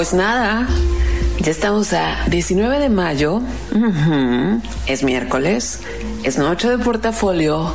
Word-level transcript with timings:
Pues 0.00 0.14
nada, 0.14 0.66
ya 1.40 1.50
estamos 1.50 1.92
a 1.92 2.24
19 2.28 2.78
de 2.78 2.88
mayo, 2.88 3.42
es 4.86 5.02
miércoles, 5.02 5.80
es 6.22 6.38
noche 6.38 6.70
de 6.70 6.78
portafolio 6.78 7.74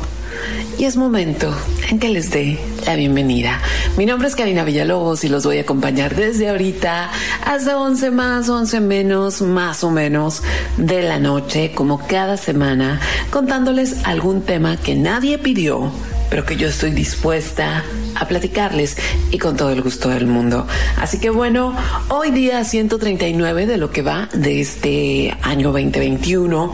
y 0.76 0.86
es 0.86 0.96
momento 0.96 1.54
en 1.88 2.00
que 2.00 2.08
les 2.08 2.32
dé 2.32 2.58
la 2.84 2.96
bienvenida. 2.96 3.60
Mi 3.96 4.06
nombre 4.06 4.26
es 4.26 4.34
Karina 4.34 4.64
Villalobos 4.64 5.22
y 5.22 5.28
los 5.28 5.44
voy 5.44 5.58
a 5.58 5.60
acompañar 5.60 6.16
desde 6.16 6.48
ahorita 6.48 7.12
hasta 7.44 7.78
11 7.78 8.10
más, 8.10 8.48
11 8.48 8.80
menos, 8.80 9.40
más 9.40 9.84
o 9.84 9.92
menos 9.92 10.42
de 10.78 11.02
la 11.02 11.20
noche, 11.20 11.70
como 11.76 12.08
cada 12.08 12.36
semana, 12.36 12.98
contándoles 13.30 14.04
algún 14.04 14.42
tema 14.42 14.76
que 14.76 14.96
nadie 14.96 15.38
pidió, 15.38 15.92
pero 16.28 16.44
que 16.44 16.56
yo 16.56 16.66
estoy 16.66 16.90
dispuesta 16.90 17.78
a 17.78 17.84
platicarles 18.24 18.96
y 19.30 19.38
con 19.38 19.56
todo 19.56 19.70
el 19.70 19.82
gusto 19.82 20.08
del 20.08 20.26
mundo. 20.26 20.66
Así 20.98 21.18
que 21.18 21.30
bueno, 21.30 21.76
hoy 22.08 22.30
día 22.30 22.64
139 22.64 23.66
de 23.66 23.76
lo 23.76 23.90
que 23.90 24.02
va 24.02 24.28
de 24.32 24.60
este 24.60 25.36
año 25.42 25.72
2021, 25.72 26.72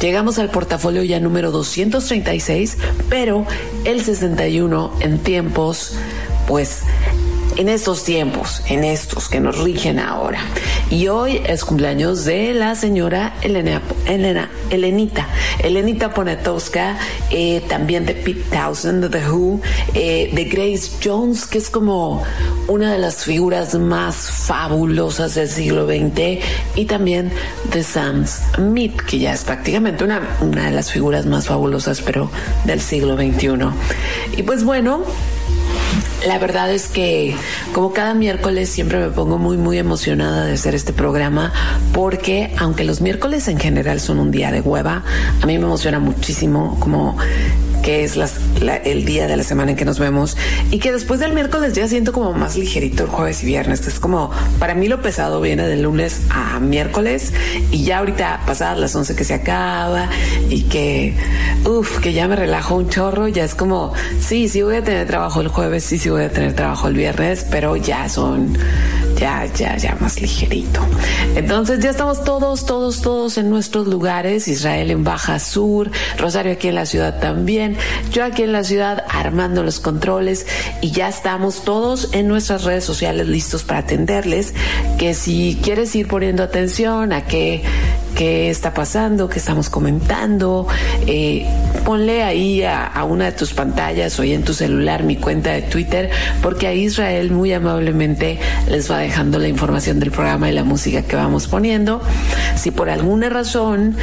llegamos 0.00 0.38
al 0.38 0.50
portafolio 0.50 1.02
ya 1.02 1.20
número 1.20 1.50
236, 1.50 2.78
pero 3.08 3.46
el 3.84 4.02
61 4.02 4.92
en 5.00 5.18
tiempos, 5.18 5.96
pues 6.46 6.82
en 7.58 7.68
estos 7.68 8.04
tiempos, 8.04 8.62
en 8.68 8.84
estos 8.84 9.28
que 9.28 9.40
nos 9.40 9.58
rigen 9.58 9.98
ahora. 9.98 10.40
Y 10.90 11.08
hoy 11.08 11.42
es 11.44 11.64
cumpleaños 11.64 12.24
de 12.24 12.54
la 12.54 12.76
señora 12.76 13.34
Elena, 13.42 13.82
Elena, 14.06 14.48
Elenita, 14.70 15.26
Elenita 15.58 16.14
Poniatowska, 16.14 16.96
eh, 17.30 17.60
también 17.68 18.06
de 18.06 18.14
Pete 18.14 18.44
Townsend, 18.50 19.04
de 19.04 19.18
The 19.18 19.28
Who, 19.28 19.60
eh, 19.94 20.30
de 20.32 20.44
Grace 20.44 20.92
Jones, 21.04 21.46
que 21.46 21.58
es 21.58 21.68
como 21.68 22.22
una 22.68 22.92
de 22.92 22.98
las 23.00 23.24
figuras 23.24 23.74
más 23.74 24.14
fabulosas 24.16 25.34
del 25.34 25.48
siglo 25.48 25.86
XX, 25.86 26.38
y 26.76 26.84
también 26.84 27.32
de 27.72 27.82
Sam 27.82 28.24
Smith, 28.24 29.00
que 29.02 29.18
ya 29.18 29.32
es 29.32 29.42
prácticamente 29.42 30.04
una, 30.04 30.36
una 30.40 30.66
de 30.66 30.70
las 30.70 30.92
figuras 30.92 31.26
más 31.26 31.48
fabulosas, 31.48 32.00
pero 32.02 32.30
del 32.64 32.80
siglo 32.80 33.16
XXI. 33.16 33.48
Y 34.36 34.44
pues 34.44 34.62
bueno, 34.62 35.02
la 36.26 36.38
verdad 36.38 36.72
es 36.72 36.88
que 36.88 37.34
como 37.72 37.92
cada 37.92 38.14
miércoles 38.14 38.68
siempre 38.68 38.98
me 38.98 39.10
pongo 39.10 39.38
muy 39.38 39.56
muy 39.56 39.78
emocionada 39.78 40.46
de 40.46 40.54
hacer 40.54 40.74
este 40.74 40.92
programa 40.92 41.52
porque 41.92 42.52
aunque 42.58 42.84
los 42.84 43.00
miércoles 43.00 43.48
en 43.48 43.58
general 43.58 44.00
son 44.00 44.18
un 44.18 44.30
día 44.30 44.50
de 44.50 44.60
hueva, 44.60 45.04
a 45.40 45.46
mí 45.46 45.58
me 45.58 45.64
emociona 45.64 45.98
muchísimo 46.00 46.76
como 46.80 47.16
que 47.88 48.04
es 48.04 48.18
el 48.84 49.06
día 49.06 49.26
de 49.26 49.34
la 49.38 49.42
semana 49.42 49.70
en 49.70 49.76
que 49.78 49.86
nos 49.86 49.98
vemos 49.98 50.36
y 50.70 50.78
que 50.78 50.92
después 50.92 51.20
del 51.20 51.32
miércoles 51.32 51.72
ya 51.72 51.88
siento 51.88 52.12
como 52.12 52.34
más 52.34 52.54
ligerito 52.54 53.04
el 53.04 53.08
jueves 53.08 53.42
y 53.42 53.46
viernes. 53.46 53.86
Es 53.86 53.98
como, 53.98 54.30
para 54.58 54.74
mí 54.74 54.88
lo 54.88 55.00
pesado 55.00 55.40
viene 55.40 55.66
de 55.66 55.78
lunes 55.78 56.20
a 56.28 56.60
miércoles 56.60 57.32
y 57.70 57.84
ya 57.84 58.00
ahorita 58.00 58.42
pasadas 58.44 58.76
las 58.76 58.94
11 58.94 59.16
que 59.16 59.24
se 59.24 59.32
acaba 59.32 60.10
y 60.50 60.64
que, 60.64 61.16
uff, 61.64 62.00
que 62.00 62.12
ya 62.12 62.28
me 62.28 62.36
relajo 62.36 62.74
un 62.74 62.90
chorro, 62.90 63.26
ya 63.26 63.44
es 63.44 63.54
como, 63.54 63.94
sí, 64.20 64.50
sí 64.50 64.60
voy 64.60 64.76
a 64.76 64.84
tener 64.84 65.06
trabajo 65.06 65.40
el 65.40 65.48
jueves, 65.48 65.82
sí, 65.82 65.96
sí 65.96 66.10
voy 66.10 66.24
a 66.24 66.30
tener 66.30 66.52
trabajo 66.52 66.88
el 66.88 66.94
viernes, 66.94 67.46
pero 67.50 67.74
ya 67.76 68.06
son, 68.10 68.58
ya, 69.18 69.46
ya, 69.46 69.76
ya 69.76 69.96
más 70.00 70.20
ligerito. 70.20 70.80
Entonces 71.34 71.80
ya 71.80 71.90
estamos 71.90 72.24
todos, 72.24 72.66
todos, 72.66 73.02
todos 73.02 73.38
en 73.38 73.50
nuestros 73.50 73.86
lugares, 73.86 74.48
Israel 74.48 74.90
en 74.90 75.04
Baja 75.04 75.38
Sur, 75.38 75.90
Rosario 76.16 76.52
aquí 76.52 76.68
en 76.68 76.74
la 76.76 76.86
ciudad 76.86 77.20
también, 77.20 77.76
yo 78.12 78.24
aquí 78.24 78.42
en 78.42 78.52
la 78.52 78.64
ciudad 78.64 79.04
armando 79.08 79.62
los 79.62 79.80
controles 79.80 80.46
y 80.80 80.92
ya 80.92 81.08
estamos 81.08 81.64
todos 81.64 82.10
en 82.12 82.28
nuestras 82.28 82.64
redes 82.64 82.84
sociales 82.84 83.26
listos 83.26 83.64
para 83.64 83.80
atenderles, 83.80 84.54
que 84.98 85.14
si 85.14 85.58
quieres 85.62 85.94
ir 85.96 86.06
poniendo 86.08 86.42
atención 86.42 87.12
a 87.12 87.24
qué, 87.24 87.62
qué 88.18 88.50
está 88.50 88.74
pasando, 88.74 89.28
qué 89.28 89.38
estamos 89.38 89.70
comentando, 89.70 90.66
eh, 91.06 91.46
ponle 91.84 92.24
ahí 92.24 92.64
a, 92.64 92.84
a 92.84 93.04
una 93.04 93.26
de 93.26 93.32
tus 93.32 93.54
pantallas 93.54 94.18
o 94.18 94.24
en 94.24 94.42
tu 94.42 94.54
celular 94.54 95.04
mi 95.04 95.14
cuenta 95.14 95.52
de 95.52 95.62
Twitter, 95.62 96.10
porque 96.42 96.66
ahí 96.66 96.86
Israel 96.86 97.30
muy 97.30 97.52
amablemente 97.52 98.40
les 98.68 98.90
va 98.90 98.98
dejando 98.98 99.38
la 99.38 99.46
información 99.46 100.00
del 100.00 100.10
programa 100.10 100.50
y 100.50 100.52
la 100.52 100.64
música 100.64 101.02
que 101.02 101.14
vamos 101.14 101.46
poniendo. 101.46 102.02
Si 102.56 102.72
por 102.72 102.90
alguna 102.90 103.28
razón 103.28 103.96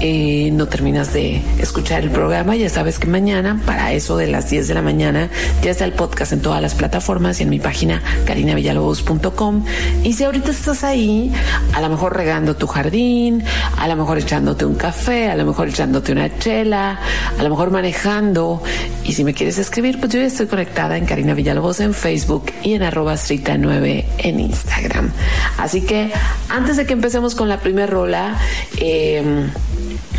eh, 0.00 0.48
no 0.52 0.66
terminas 0.66 1.12
de 1.12 1.42
escuchar 1.58 2.04
el 2.04 2.10
programa, 2.10 2.56
ya 2.56 2.70
sabes 2.70 2.98
que 2.98 3.06
mañana, 3.06 3.60
para 3.66 3.92
eso 3.92 4.16
de 4.16 4.28
las 4.28 4.48
10 4.48 4.66
de 4.66 4.74
la 4.74 4.82
mañana, 4.82 5.28
ya 5.62 5.72
está 5.72 5.84
el 5.84 5.92
podcast 5.92 6.32
en 6.32 6.40
todas 6.40 6.62
las 6.62 6.74
plataformas 6.74 7.40
y 7.40 7.42
en 7.42 7.50
mi 7.50 7.58
página 7.58 8.02
carinavillalobos.com. 8.24 9.64
Y 10.04 10.14
si 10.14 10.24
ahorita 10.24 10.52
estás 10.52 10.84
ahí, 10.84 11.30
a 11.74 11.82
lo 11.82 11.90
mejor 11.90 12.16
regando 12.16 12.56
tu 12.56 12.66
jardín, 12.66 13.44
a 13.76 13.88
lo 13.88 13.96
mejor 13.96 14.18
echándote 14.18 14.64
un 14.64 14.74
café, 14.74 15.28
a 15.28 15.36
lo 15.36 15.44
mejor 15.44 15.68
echándote 15.68 16.12
una 16.12 16.38
chela, 16.38 16.98
a 17.38 17.42
lo 17.42 17.50
mejor 17.50 17.70
manejando. 17.70 18.62
Y 19.04 19.12
si 19.12 19.24
me 19.24 19.34
quieres 19.34 19.58
escribir, 19.58 19.98
pues 20.00 20.12
yo 20.12 20.20
ya 20.20 20.26
estoy 20.26 20.46
conectada 20.46 20.96
en 20.96 21.06
Karina 21.06 21.34
Villalobos 21.34 21.80
en 21.80 21.94
Facebook 21.94 22.46
y 22.62 22.74
en 22.74 22.82
arroba 22.82 23.16
9 23.58 24.06
en 24.18 24.40
Instagram. 24.40 25.10
Así 25.58 25.82
que 25.82 26.12
antes 26.48 26.76
de 26.76 26.86
que 26.86 26.92
empecemos 26.92 27.34
con 27.34 27.48
la 27.48 27.60
primera 27.60 27.86
rola, 27.86 28.38
eh, 28.78 29.48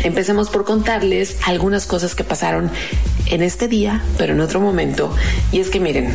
empecemos 0.02 0.50
por 0.50 0.64
contarles 0.64 1.36
algunas 1.46 1.86
cosas 1.86 2.14
que 2.14 2.24
pasaron 2.24 2.70
en 3.26 3.42
este 3.42 3.68
día, 3.68 4.02
pero 4.18 4.32
en 4.32 4.40
otro 4.40 4.60
momento. 4.60 5.14
Y 5.52 5.60
es 5.60 5.70
que 5.70 5.80
miren, 5.80 6.12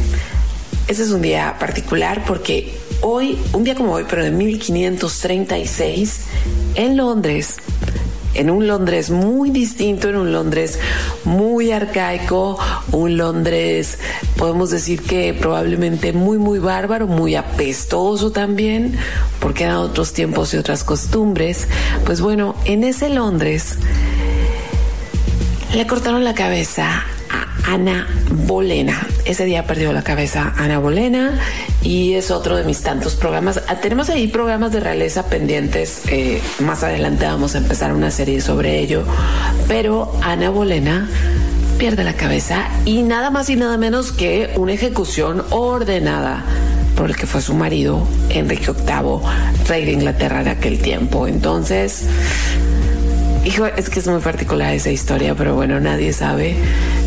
ese 0.88 1.04
es 1.04 1.10
un 1.12 1.22
día 1.22 1.56
particular 1.60 2.24
porque 2.26 2.78
hoy, 3.02 3.38
un 3.54 3.64
día 3.64 3.76
como 3.76 3.94
hoy, 3.94 4.06
pero 4.10 4.24
de 4.24 4.32
1536, 4.32 6.22
en 6.76 6.98
Londres, 6.98 7.58
en 8.36 8.50
un 8.50 8.68
Londres 8.68 9.10
muy 9.10 9.50
distinto, 9.50 10.10
en 10.10 10.18
un 10.18 10.32
Londres 10.32 10.80
muy 11.24 11.72
arcaico, 11.72 12.60
un 12.92 13.18
Londres, 13.18 13.98
podemos 14.38 14.70
decir 14.70 15.02
que 15.02 15.34
probablemente 15.34 16.14
muy, 16.14 16.38
muy 16.38 16.60
bárbaro, 16.60 17.08
muy 17.08 17.36
apestoso 17.36 18.32
también, 18.32 18.98
porque 19.40 19.64
eran 19.64 19.78
otros 19.78 20.14
tiempos 20.14 20.54
y 20.54 20.58
otras 20.58 20.84
costumbres. 20.84 21.68
Pues 22.06 22.22
bueno, 22.22 22.56
en 22.66 22.84
ese 22.84 23.10
Londres 23.10 23.78
le 25.74 25.88
cortaron 25.88 26.24
la 26.24 26.34
cabeza 26.34 27.06
Ana 27.66 28.08
Bolena. 28.32 29.08
Ese 29.26 29.46
día 29.46 29.66
perdió 29.66 29.92
la 29.94 30.04
cabeza 30.04 30.54
Ana 30.58 30.80
Bolena 30.80 31.40
y 31.82 32.14
es 32.14 32.32
otro 32.32 32.56
de 32.58 32.64
mis 32.64 32.82
tantos 32.82 33.16
programas. 33.16 33.62
Ah, 33.68 33.76
tenemos 33.76 34.10
ahí 34.10 34.28
programas 34.28 34.72
de 34.72 34.80
realeza 34.80 35.28
pendientes. 35.28 36.02
Eh, 36.08 36.42
más 36.60 36.84
adelante 36.84 37.26
vamos 37.26 37.56
a 37.56 37.60
empezar 37.60 37.94
una 37.94 38.12
serie 38.12 38.42
sobre 38.42 38.80
ello. 38.80 39.04
Pero 39.68 40.12
Ana 40.22 40.50
Bolena 40.50 41.08
pierde 41.78 42.04
la 42.04 42.14
cabeza 42.14 42.70
y 42.86 43.04
nada 43.04 43.30
más 43.32 43.50
y 43.50 43.56
nada 43.56 43.78
menos 43.78 44.12
que 44.12 44.54
una 44.56 44.74
ejecución 44.74 45.44
ordenada 45.50 46.46
por 46.96 47.10
el 47.10 47.16
que 47.16 47.28
fue 47.28 47.42
su 47.42 47.54
marido, 47.54 48.08
Enrique 48.30 48.72
VIII, 48.72 49.20
rey 49.68 49.86
de 49.86 49.92
Inglaterra 49.92 50.44
de 50.44 50.52
aquel 50.52 50.80
tiempo. 50.80 51.28
Entonces, 51.28 52.06
Hijo, 53.46 53.68
es 53.68 53.92
que 53.92 54.00
es 54.00 54.08
muy 54.08 54.22
particular 54.22 54.74
esa 54.74 54.90
historia, 54.90 55.36
pero 55.36 55.54
bueno, 55.54 55.80
nadie 55.80 56.14
sabe, 56.14 56.56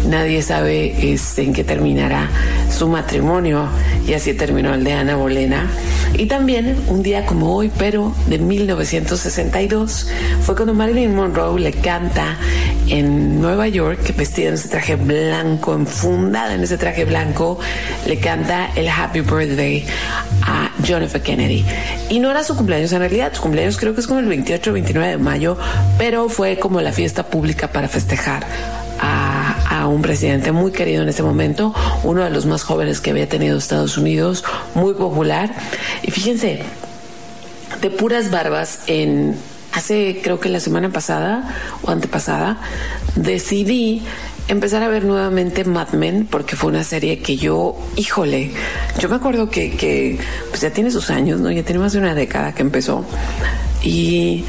nadie 0.06 0.40
sabe 0.40 1.12
este, 1.12 1.42
en 1.42 1.52
qué 1.52 1.64
terminará 1.64 2.30
su 2.70 2.86
matrimonio 2.86 3.68
y 4.06 4.12
así 4.12 4.34
terminó 4.34 4.72
el 4.72 4.84
de 4.84 4.92
Ana 4.92 5.16
Bolena. 5.16 5.66
Y 6.14 6.26
también 6.26 6.76
un 6.86 7.02
día 7.02 7.26
como 7.26 7.56
hoy, 7.56 7.72
pero 7.76 8.14
de 8.28 8.38
1962, 8.38 10.08
fue 10.42 10.54
cuando 10.54 10.74
Marilyn 10.74 11.12
Monroe 11.16 11.58
le 11.58 11.72
canta 11.72 12.36
en 12.86 13.40
Nueva 13.40 13.66
York, 13.66 14.14
vestida 14.16 14.48
en 14.48 14.54
ese 14.54 14.68
traje 14.68 14.94
blanco, 14.94 15.74
enfundada 15.74 16.54
en 16.54 16.62
ese 16.62 16.78
traje 16.78 17.04
blanco, 17.04 17.58
le 18.06 18.16
canta 18.20 18.70
el 18.76 18.88
Happy 18.88 19.22
Birthday 19.22 19.84
a 20.42 20.67
John 20.88 21.02
F. 21.02 21.20
Kennedy. 21.20 21.64
Y 22.08 22.18
no 22.18 22.30
era 22.30 22.42
su 22.42 22.56
cumpleaños 22.56 22.92
en 22.92 23.00
realidad, 23.00 23.32
su 23.34 23.42
cumpleaños 23.42 23.76
creo 23.76 23.94
que 23.94 24.00
es 24.00 24.06
como 24.06 24.20
el 24.20 24.26
28 24.26 24.70
o 24.70 24.72
29 24.72 25.10
de 25.10 25.18
mayo, 25.18 25.56
pero 25.98 26.28
fue 26.28 26.58
como 26.58 26.80
la 26.80 26.92
fiesta 26.92 27.24
pública 27.24 27.68
para 27.68 27.88
festejar 27.88 28.46
a, 29.00 29.86
un 29.88 30.02
presidente 30.02 30.52
muy 30.52 30.70
querido 30.70 31.02
en 31.02 31.08
ese 31.08 31.22
momento, 31.22 31.74
uno 32.02 32.22
de 32.22 32.28
los 32.28 32.44
más 32.44 32.62
jóvenes 32.62 33.00
que 33.00 33.10
había 33.10 33.26
tenido 33.26 33.56
Estados 33.56 33.96
Unidos, 33.96 34.44
muy 34.74 34.92
popular. 34.92 35.50
Y 36.02 36.10
fíjense, 36.10 36.62
de 37.80 37.90
puras 37.90 38.30
barbas 38.30 38.80
en 38.86 39.34
hace 39.72 40.20
creo 40.22 40.40
que 40.40 40.48
la 40.48 40.60
semana 40.60 40.90
pasada 40.90 41.54
o 41.82 41.90
antepasada 41.90 42.58
decidí 43.14 44.02
empezar 44.48 44.82
a 44.82 44.88
ver 44.88 45.04
nuevamente 45.04 45.64
Mad 45.64 45.90
Men 45.90 46.26
porque 46.28 46.56
fue 46.56 46.70
una 46.70 46.84
serie 46.84 47.20
que 47.20 47.36
yo, 47.36 47.76
híjole, 47.96 48.50
yo 48.98 49.08
me 49.08 49.16
acuerdo 49.16 49.50
que, 49.50 49.76
que 49.76 50.18
pues 50.50 50.62
ya 50.62 50.70
tiene 50.70 50.90
sus 50.90 51.10
años, 51.10 51.40
¿no? 51.40 51.50
Ya 51.50 51.62
tiene 51.62 51.78
más 51.78 51.92
de 51.92 51.98
una 51.98 52.14
década 52.14 52.54
que 52.54 52.62
empezó. 52.62 53.04
Y 53.82 54.44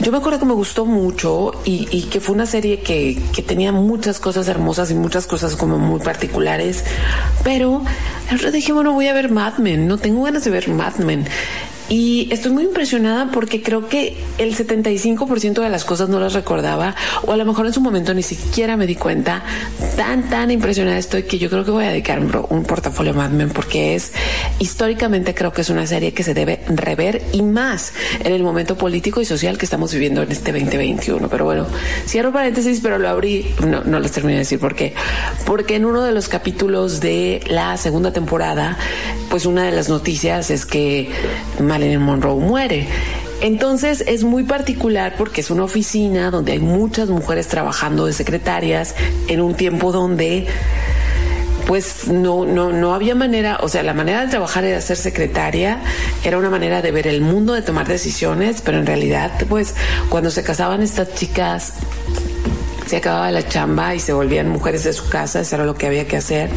yo 0.00 0.10
me 0.10 0.18
acuerdo 0.18 0.38
que 0.38 0.46
me 0.46 0.54
gustó 0.54 0.86
mucho 0.86 1.52
y, 1.64 1.88
y 1.90 2.02
que 2.04 2.20
fue 2.20 2.34
una 2.34 2.46
serie 2.46 2.80
que, 2.80 3.20
que, 3.32 3.42
tenía 3.42 3.72
muchas 3.72 4.18
cosas 4.18 4.48
hermosas 4.48 4.90
y 4.90 4.94
muchas 4.94 5.26
cosas 5.26 5.56
como 5.56 5.78
muy 5.78 6.00
particulares, 6.00 6.84
pero 7.42 7.82
dije, 8.52 8.72
bueno, 8.72 8.92
voy 8.92 9.08
a 9.08 9.12
ver 9.12 9.30
Mad 9.30 9.58
Men, 9.58 9.86
no 9.86 9.98
tengo 9.98 10.22
ganas 10.24 10.44
de 10.44 10.50
ver 10.50 10.68
Mad 10.68 10.96
Men. 10.96 11.26
Y 11.88 12.28
estoy 12.30 12.52
muy 12.52 12.64
impresionada 12.64 13.30
porque 13.30 13.62
creo 13.62 13.88
que 13.88 14.16
el 14.38 14.56
75% 14.56 15.60
de 15.60 15.68
las 15.68 15.84
cosas 15.84 16.08
no 16.08 16.18
las 16.18 16.32
recordaba 16.32 16.94
o 17.26 17.32
a 17.32 17.36
lo 17.36 17.44
mejor 17.44 17.66
en 17.66 17.74
su 17.74 17.80
momento 17.82 18.14
ni 18.14 18.22
siquiera 18.22 18.76
me 18.76 18.86
di 18.86 18.94
cuenta. 18.94 19.42
Tan, 19.96 20.30
tan 20.30 20.50
impresionada 20.50 20.96
estoy 20.96 21.24
que 21.24 21.38
yo 21.38 21.50
creo 21.50 21.64
que 21.64 21.70
voy 21.70 21.84
a 21.84 21.90
dedicar 21.90 22.20
un, 22.20 22.64
portafolio 22.64 23.12
Mad 23.12 23.30
Men 23.30 23.50
porque 23.50 23.94
es 23.94 24.12
históricamente 24.58 25.34
creo 25.34 25.52
que 25.52 25.60
es 25.60 25.68
una 25.68 25.86
serie 25.86 26.12
que 26.14 26.22
se 26.22 26.32
debe 26.32 26.60
rever 26.68 27.22
y 27.32 27.42
más 27.42 27.92
en 28.20 28.32
el 28.32 28.42
momento 28.42 28.76
político 28.76 29.20
y 29.20 29.26
social 29.26 29.58
que 29.58 29.66
estamos 29.66 29.92
viviendo 29.92 30.22
en 30.22 30.32
este 30.32 30.52
2021. 30.52 31.28
Pero 31.28 31.44
bueno, 31.44 31.66
cierro 32.06 32.32
paréntesis, 32.32 32.80
pero 32.82 32.98
lo 32.98 33.08
abrí, 33.10 33.46
no, 33.66 33.84
no 33.84 34.00
les 34.00 34.12
terminé 34.12 34.34
de 34.34 34.38
decir 34.40 34.58
por 34.58 34.74
qué. 34.74 34.94
Porque 35.44 35.76
en 35.76 35.84
uno 35.84 36.02
de 36.02 36.12
los 36.12 36.28
capítulos 36.28 37.00
de 37.00 37.42
la 37.46 37.76
segunda 37.76 38.12
temporada, 38.12 38.78
pues 39.28 39.44
una 39.44 39.64
de 39.64 39.72
las 39.72 39.90
noticias 39.90 40.50
es 40.50 40.64
que 40.64 41.10
Marilyn 41.74 42.02
Monroe 42.02 42.38
muere. 42.38 42.86
Entonces 43.40 44.04
es 44.06 44.22
muy 44.22 44.44
particular 44.44 45.16
porque 45.18 45.40
es 45.40 45.50
una 45.50 45.64
oficina 45.64 46.30
donde 46.30 46.52
hay 46.52 46.60
muchas 46.60 47.08
mujeres 47.08 47.48
trabajando 47.48 48.06
de 48.06 48.12
secretarias 48.12 48.94
en 49.26 49.40
un 49.40 49.56
tiempo 49.56 49.90
donde 49.90 50.46
pues 51.66 52.06
no, 52.06 52.44
no, 52.44 52.70
no 52.70 52.94
había 52.94 53.16
manera, 53.16 53.58
o 53.60 53.68
sea, 53.68 53.82
la 53.82 53.92
manera 53.92 54.20
de 54.20 54.28
trabajar 54.28 54.64
era 54.64 54.80
ser 54.80 54.98
secretaria, 54.98 55.80
era 56.22 56.38
una 56.38 56.50
manera 56.50 56.80
de 56.80 56.92
ver 56.92 57.08
el 57.08 57.22
mundo, 57.22 57.54
de 57.54 57.62
tomar 57.62 57.88
decisiones, 57.88 58.60
pero 58.60 58.78
en 58.78 58.86
realidad, 58.86 59.32
pues, 59.48 59.74
cuando 60.10 60.30
se 60.30 60.42
casaban 60.42 60.82
estas 60.82 61.14
chicas, 61.14 61.72
se 62.86 62.98
acababa 62.98 63.30
la 63.30 63.48
chamba 63.48 63.94
y 63.94 63.98
se 63.98 64.12
volvían 64.12 64.50
mujeres 64.50 64.84
de 64.84 64.92
su 64.92 65.08
casa, 65.08 65.40
eso 65.40 65.56
era 65.56 65.64
lo 65.64 65.74
que 65.74 65.86
había 65.86 66.06
que 66.06 66.18
hacer. 66.18 66.50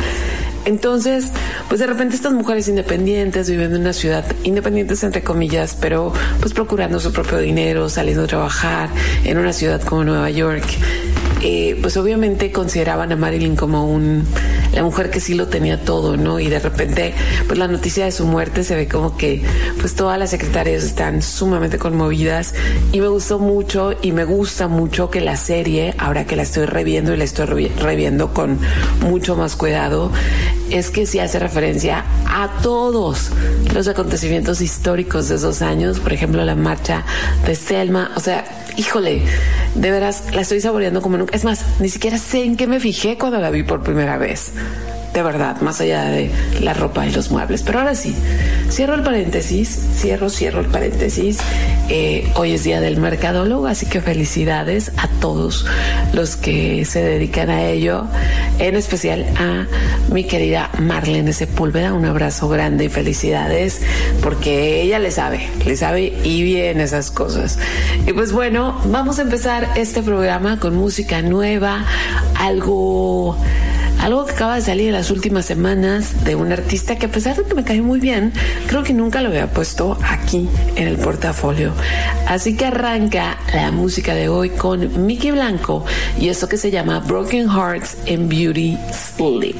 Entonces, 0.65 1.31
pues 1.69 1.80
de 1.80 1.88
repente 1.88 2.15
estas 2.15 2.33
mujeres 2.33 2.68
independientes 2.68 3.50
viviendo 3.50 3.75
en 3.75 3.83
una 3.83 3.94
ciudad, 3.94 4.25
independientes 4.44 5.04
entre 5.04 5.24
comillas, 5.24 5.77
pero 5.80 6.12
pues 6.42 6.54
procurando 6.54 7.00
su 7.00 7.12
propio 7.13 7.38
dinero, 7.38 7.89
saliendo 7.89 8.24
a 8.24 8.27
trabajar 8.27 8.89
en 9.24 9.38
una 9.38 9.54
ciudad 9.54 9.81
como 9.81 10.04
Nueva 10.04 10.30
York, 10.30 10.65
eh, 11.42 11.77
pues 11.81 11.95
obviamente 11.98 12.51
consideraban 12.51 13.12
a 13.12 13.15
Marilyn 13.15 13.56
como 13.56 13.88
un 13.89 14.25
la 14.73 14.83
mujer 14.83 15.09
que 15.09 15.19
sí 15.19 15.33
lo 15.33 15.47
tenía 15.47 15.83
todo, 15.83 16.17
¿no? 16.17 16.39
Y 16.39 16.49
de 16.49 16.59
repente, 16.59 17.13
pues 17.47 17.57
la 17.57 17.67
noticia 17.67 18.05
de 18.05 18.11
su 18.11 18.25
muerte 18.25 18.63
se 18.63 18.75
ve 18.75 18.87
como 18.87 19.17
que, 19.17 19.43
pues 19.79 19.95
todas 19.95 20.19
las 20.19 20.29
secretarias 20.31 20.83
están 20.83 21.21
sumamente 21.21 21.77
conmovidas 21.77 22.53
y 22.91 23.01
me 23.01 23.07
gustó 23.07 23.39
mucho 23.39 23.93
y 24.01 24.11
me 24.11 24.23
gusta 24.23 24.67
mucho 24.67 25.09
que 25.09 25.21
la 25.21 25.37
serie, 25.37 25.93
ahora 25.97 26.25
que 26.25 26.35
la 26.35 26.43
estoy 26.43 26.65
reviendo 26.65 27.13
y 27.13 27.17
la 27.17 27.23
estoy 27.23 27.45
reviendo 27.45 28.33
con 28.33 28.59
mucho 29.01 29.35
más 29.35 29.55
cuidado, 29.55 30.11
es 30.69 30.89
que 30.89 31.05
sí 31.05 31.19
hace 31.19 31.39
referencia 31.39 32.05
a 32.25 32.49
todos 32.61 33.31
los 33.73 33.87
acontecimientos 33.87 34.61
históricos 34.61 35.29
de 35.29 35.35
esos 35.35 35.61
años, 35.61 35.99
por 35.99 36.13
ejemplo, 36.13 36.43
la 36.43 36.55
marcha 36.55 37.03
de 37.45 37.55
Selma, 37.55 38.11
o 38.15 38.19
sea, 38.19 38.45
híjole, 38.77 39.21
de 39.75 39.91
veras 39.91 40.33
la 40.33 40.41
estoy 40.41 40.62
saboreando 40.62 41.01
como 41.01 41.18
nunca. 41.18 41.35
Es 41.35 41.44
más, 41.44 41.65
ni 41.79 41.89
siquiera 41.89 42.18
sé 42.18 42.44
en 42.44 42.56
qué 42.56 42.68
me 42.68 42.79
fijé 42.79 43.18
cuando 43.18 43.39
la 43.39 43.50
vi 43.50 43.63
por 43.63 43.83
primera 43.83 44.18
vez 44.18 44.53
de 45.17 45.23
verdad, 45.23 45.59
más 45.61 45.81
allá 45.81 46.03
de 46.03 46.29
la 46.61 46.75
ropa 46.75 47.07
y 47.07 47.11
los 47.11 47.31
muebles. 47.31 47.63
Pero 47.63 47.79
ahora 47.79 47.95
sí, 47.95 48.15
cierro 48.69 48.93
el 48.93 49.01
paréntesis, 49.01 49.69
cierro, 49.95 50.29
cierro 50.29 50.59
el 50.59 50.67
paréntesis. 50.67 51.39
Eh, 51.89 52.31
hoy 52.35 52.51
es 52.51 52.63
día 52.63 52.81
del 52.81 52.97
mercadólogo, 52.97 53.65
así 53.65 53.87
que 53.87 53.99
felicidades 53.99 54.91
a 54.95 55.07
todos 55.19 55.65
los 56.13 56.35
que 56.35 56.85
se 56.85 57.01
dedican 57.01 57.49
a 57.49 57.63
ello, 57.63 58.05
en 58.59 58.75
especial 58.75 59.25
a 59.39 59.65
mi 60.13 60.23
querida 60.25 60.69
Marlene 60.77 61.33
Sepúlveda. 61.33 61.93
Un 61.93 62.05
abrazo 62.05 62.47
grande 62.47 62.85
y 62.85 62.89
felicidades, 62.89 63.81
porque 64.21 64.83
ella 64.83 64.99
le 64.99 65.09
sabe, 65.09 65.49
le 65.65 65.75
sabe 65.77 66.13
y 66.23 66.43
bien 66.43 66.79
esas 66.79 67.09
cosas. 67.09 67.57
Y 68.05 68.13
pues 68.13 68.31
bueno, 68.31 68.79
vamos 68.85 69.17
a 69.17 69.23
empezar 69.23 69.67
este 69.77 70.03
programa 70.03 70.59
con 70.59 70.75
música 70.75 71.23
nueva, 71.23 71.85
algo 72.35 73.35
algo 74.07 74.25
que 74.25 74.31
acaba 74.31 74.56
de 74.56 74.62
salir 74.62 74.88
en 74.88 74.94
las 74.94 75.12
últimas 75.12 75.45
semanas 75.45 76.24
de 76.24 76.36
un 76.36 76.54
artista 76.54 76.98
que 76.98 77.07
a 77.07 77.09
pesar 77.09 77.36
de 77.36 77.44
que 77.44 77.54
me 77.54 77.65
cae 77.65 77.81
muy 77.81 78.00
bien, 78.00 78.31
creo 78.68 78.81
que 78.81 78.94
nunca 78.94 79.21
lo 79.21 79.27
había 79.27 79.51
puesto 79.51 79.98
aquí 80.01 80.48
en 80.77 80.88
el 80.88 80.95
portafolio. 80.98 81.74
Así 82.25 82.56
que 82.56 82.68
arranca 82.68 83.38
la 83.54 83.69
música 83.71 84.15
de 84.15 84.30
hoy 84.30 84.51
con 84.51 85.06
Mickey 85.06 85.31
Blanco 85.31 85.83
y 86.18 86.30
esto 86.30 86.48
que 86.48 86.56
se 86.56 86.71
llama 86.71 87.01
Broken 87.01 87.50
Hearts 87.50 87.98
and 88.07 88.30
Beauty 88.30 88.77
Sleep. 88.94 89.59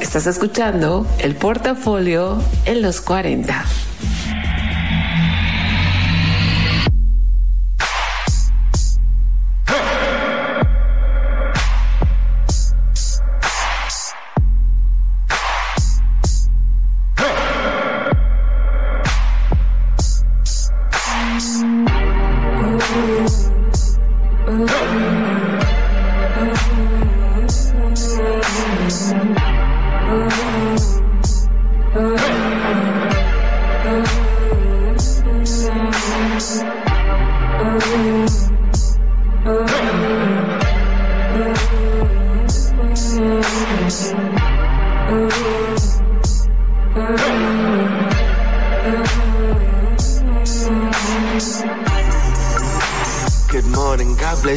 Estás 0.00 0.28
escuchando 0.28 1.04
el 1.18 1.34
portafolio 1.34 2.40
en 2.64 2.80
los 2.80 3.00
40. 3.00 3.89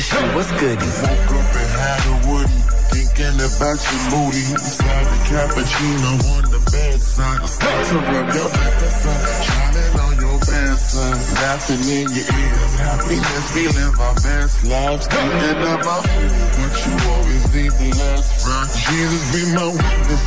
shit, 0.03 0.35
what's 0.35 0.51
good? 0.59 0.77
Woke 0.77 1.31
up 1.39 1.55
and 1.55 1.71
had 1.79 2.03
a 2.11 2.15
woody, 2.27 2.59
thinking 2.91 3.37
about 3.39 3.79
your 3.79 4.01
moody. 4.11 4.45
Sorry, 4.59 5.17
cappuccino 5.31 6.11
on 6.35 6.43
the 6.51 6.59
bedside. 6.71 7.47
Start 7.47 7.79
to 7.87 7.97
rub 8.11 8.27
your 8.35 8.49
appetite, 8.51 9.23
shining 9.47 9.95
on 10.03 10.13
your 10.19 10.37
bad 10.43 10.75
side. 10.77 11.23
Laughing 11.39 11.83
in 11.87 12.07
your 12.11 12.27
ears, 12.27 12.73
happiness, 12.83 13.47
we 13.55 13.63
live 13.71 13.99
our 13.99 14.15
best 14.19 14.55
lives. 14.67 15.07
Thinking 15.07 15.63
about 15.71 16.03
food, 16.03 16.31
but 16.59 16.73
you 16.83 16.93
always 17.11 17.43
leave 17.55 17.75
the 17.79 17.89
last 17.95 18.29
fry. 18.43 18.63
Jesus 18.91 19.23
be 19.31 19.41
my 19.55 19.67
witness, 19.71 20.23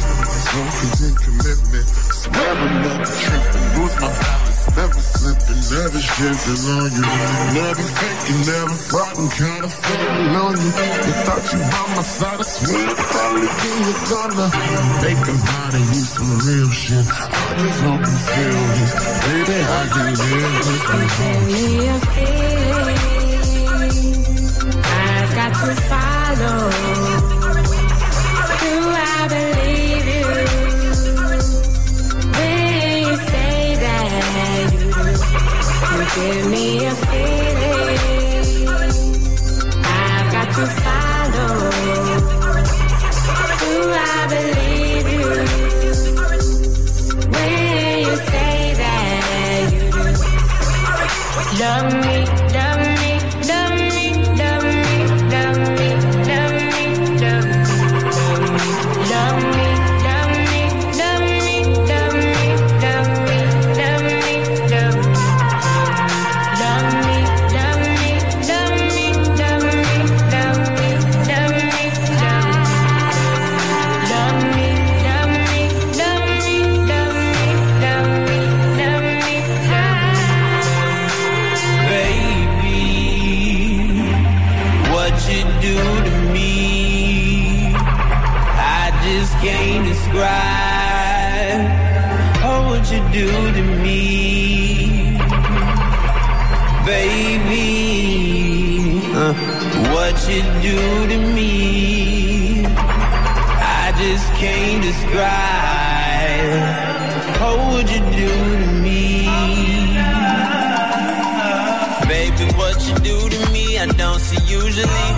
so 0.49 0.59
content 0.81 1.17
commitment. 1.21 1.87
Swearing 2.17 2.77
not 2.81 3.05
tripping, 3.05 3.67
lose 3.77 3.97
my 4.01 4.09
power. 4.09 4.46
Never 4.75 5.01
slipping, 5.01 5.63
never 5.71 6.01
shifting 6.01 6.63
on 6.75 6.91
you. 6.97 7.07
Never 7.55 7.87
faking, 7.99 8.41
never 8.47 8.75
fronting, 8.75 9.31
kinda 9.31 9.69
feeling 9.69 10.35
on 10.35 10.55
you. 10.57 10.71
Thought 11.27 11.47
you 11.53 11.61
by 11.71 11.85
my 11.95 12.03
side, 12.03 12.41
I 12.41 12.43
swear 12.43 12.95
probably 12.97 13.49
be 13.63 13.73
gonna 14.11 14.49
make 15.03 15.23
them 15.27 15.41
out 15.61 15.75
of 15.75 15.85
you 15.95 16.03
some 16.03 16.33
real 16.47 16.71
shit. 16.71 17.07
I 17.07 17.09
just 17.59 17.81
hope 17.87 18.01
you 18.01 18.19
feel 18.33 18.59
this. 18.77 18.93
Baby, 19.25 19.59
I 19.63 19.83
can 19.93 20.09
live 20.17 20.55
with 20.67 20.87
you. 20.91 20.99
Give 21.19 21.43
me 21.47 21.65
a 21.87 21.99
feeling. 22.15 23.07
I've 24.83 25.33
got 25.35 25.53
to 25.55 25.71
follow. 25.91 27.36
You 35.83 36.05
give 36.17 36.45
me 36.51 36.67
a 36.87 36.95
feeling. 36.95 38.67
I've 39.85 40.29
got 40.33 40.49
to 40.57 40.65
follow. 40.83 41.55
Do 43.61 43.75
I 43.93 44.27
believe 44.35 45.07
you? 45.15 45.29
When 47.33 47.99
you 48.07 48.15
say 48.33 48.59
that 48.81 49.73
you. 49.75 49.85
Love 51.61 51.89
me, 52.05 52.17
love 52.57 52.79
me, 52.87 52.96
I 113.87 113.93
don't 113.95 114.19
see 114.19 114.43
usually. 114.51 115.09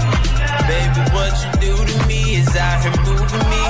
Baby, 0.69 1.01
what 1.17 1.33
you 1.41 1.51
do 1.65 1.73
to 1.73 1.97
me 2.07 2.37
is 2.37 2.55
out 2.55 2.85
here 2.85 2.93
moving 3.01 3.47
me. 3.49 3.65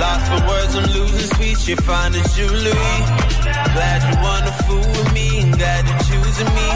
Lost 0.00 0.24
for 0.32 0.40
words, 0.48 0.72
I'm 0.76 0.88
losing 0.96 1.28
speech. 1.36 1.68
You're 1.68 1.84
fine 1.84 2.14
as 2.14 2.24
jewelry. 2.34 2.96
Glad 3.76 4.00
you 4.08 4.16
wanna 4.24 4.52
fool 4.64 4.88
with 4.96 5.12
me 5.12 5.42
and 5.42 5.52
glad 5.52 5.84
you're 5.84 6.04
choosing 6.08 6.48
me. 6.56 6.68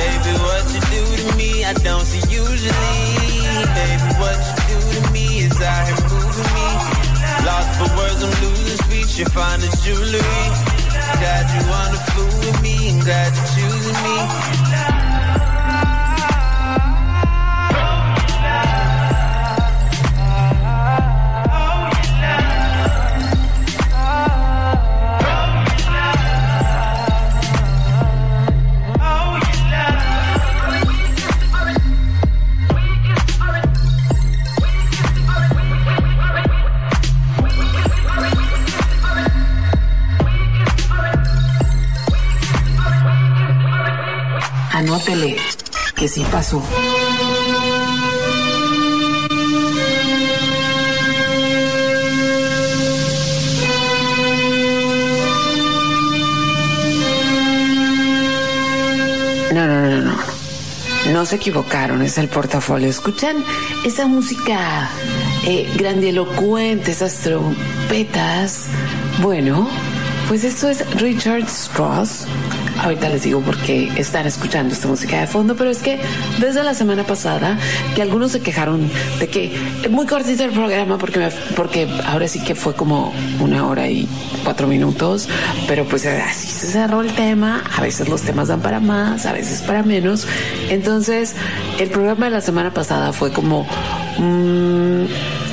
Baby, 0.00 0.32
what 0.40 0.64
you 0.72 0.80
do 0.88 1.02
to 1.20 1.36
me, 1.36 1.64
I 1.64 1.74
don't 1.74 2.06
see 2.08 2.24
usually. 2.32 2.96
Baby, 3.76 4.08
what 4.16 4.38
you 4.40 4.56
do 4.72 4.78
to 4.96 5.12
me 5.12 5.26
is 5.44 5.60
out 5.60 5.84
here 5.88 6.00
moving 6.08 6.50
me. 6.56 6.68
Lost 7.44 7.70
for 7.76 7.90
words, 8.00 8.20
I'm 8.24 8.32
losing 8.40 8.80
speech. 8.88 9.18
You're 9.18 9.28
fine 9.28 9.60
as 9.60 9.76
jewelry. 9.84 10.40
Glad 11.20 11.44
you 11.52 11.62
wanna 11.68 12.00
fool 12.16 12.32
with 12.40 12.62
me 12.62 12.88
and 12.88 13.02
glad 13.02 13.28
you're 13.36 13.50
choosing 13.60 13.98
me. 14.08 14.71
Pasó. 46.52 46.62
No, 59.52 59.66
no, 59.66 59.80
no, 59.82 60.00
no. 60.02 60.16
No 61.12 61.26
se 61.26 61.36
equivocaron, 61.36 62.00
es 62.02 62.16
el 62.18 62.28
portafolio. 62.28 62.88
Escuchan 62.88 63.44
esa 63.84 64.06
música 64.06 64.88
eh, 65.44 65.70
grandilocuente, 65.76 66.92
esas 66.92 67.16
trompetas. 67.16 68.66
Bueno, 69.20 69.68
pues 70.28 70.44
esto 70.44 70.68
es 70.68 70.88
Richard 71.00 71.44
Strauss. 71.44 72.26
Ahorita 72.80 73.08
les 73.08 73.22
digo 73.22 73.40
por 73.40 73.56
qué 73.58 73.90
están 73.96 74.26
escuchando 74.26 74.72
esta 74.74 74.88
música 74.88 75.20
de 75.20 75.26
fondo, 75.26 75.54
pero 75.56 75.70
es 75.70 75.78
que 75.78 76.00
desde 76.40 76.62
la 76.64 76.74
semana 76.74 77.04
pasada 77.04 77.58
que 77.94 78.02
algunos 78.02 78.32
se 78.32 78.40
quejaron 78.40 78.90
de 79.20 79.28
que 79.28 79.54
es 79.82 79.90
muy 79.90 80.06
cortito 80.06 80.44
el 80.44 80.50
programa 80.50 80.98
porque 80.98 81.18
me- 81.18 81.30
porque 81.54 81.88
ahora 82.06 82.26
sí 82.28 82.40
que 82.42 82.54
fue 82.54 82.74
como 82.74 83.12
una 83.40 83.66
hora 83.66 83.88
y 83.88 84.08
cuatro 84.44 84.66
minutos, 84.66 85.28
pero 85.68 85.84
pues 85.84 86.06
así 86.06 86.48
se 86.48 86.66
cerró 86.68 87.02
el 87.02 87.12
tema. 87.14 87.62
A 87.76 87.80
veces 87.80 88.08
los 88.08 88.22
temas 88.22 88.48
dan 88.48 88.60
para 88.60 88.80
más, 88.80 89.26
a 89.26 89.32
veces 89.32 89.60
para 89.62 89.82
menos. 89.82 90.26
Entonces 90.70 91.34
el 91.78 91.90
programa 91.90 92.26
de 92.26 92.32
la 92.32 92.40
semana 92.40 92.72
pasada 92.72 93.12
fue 93.12 93.32
como 93.32 93.66
mm, 94.18 95.04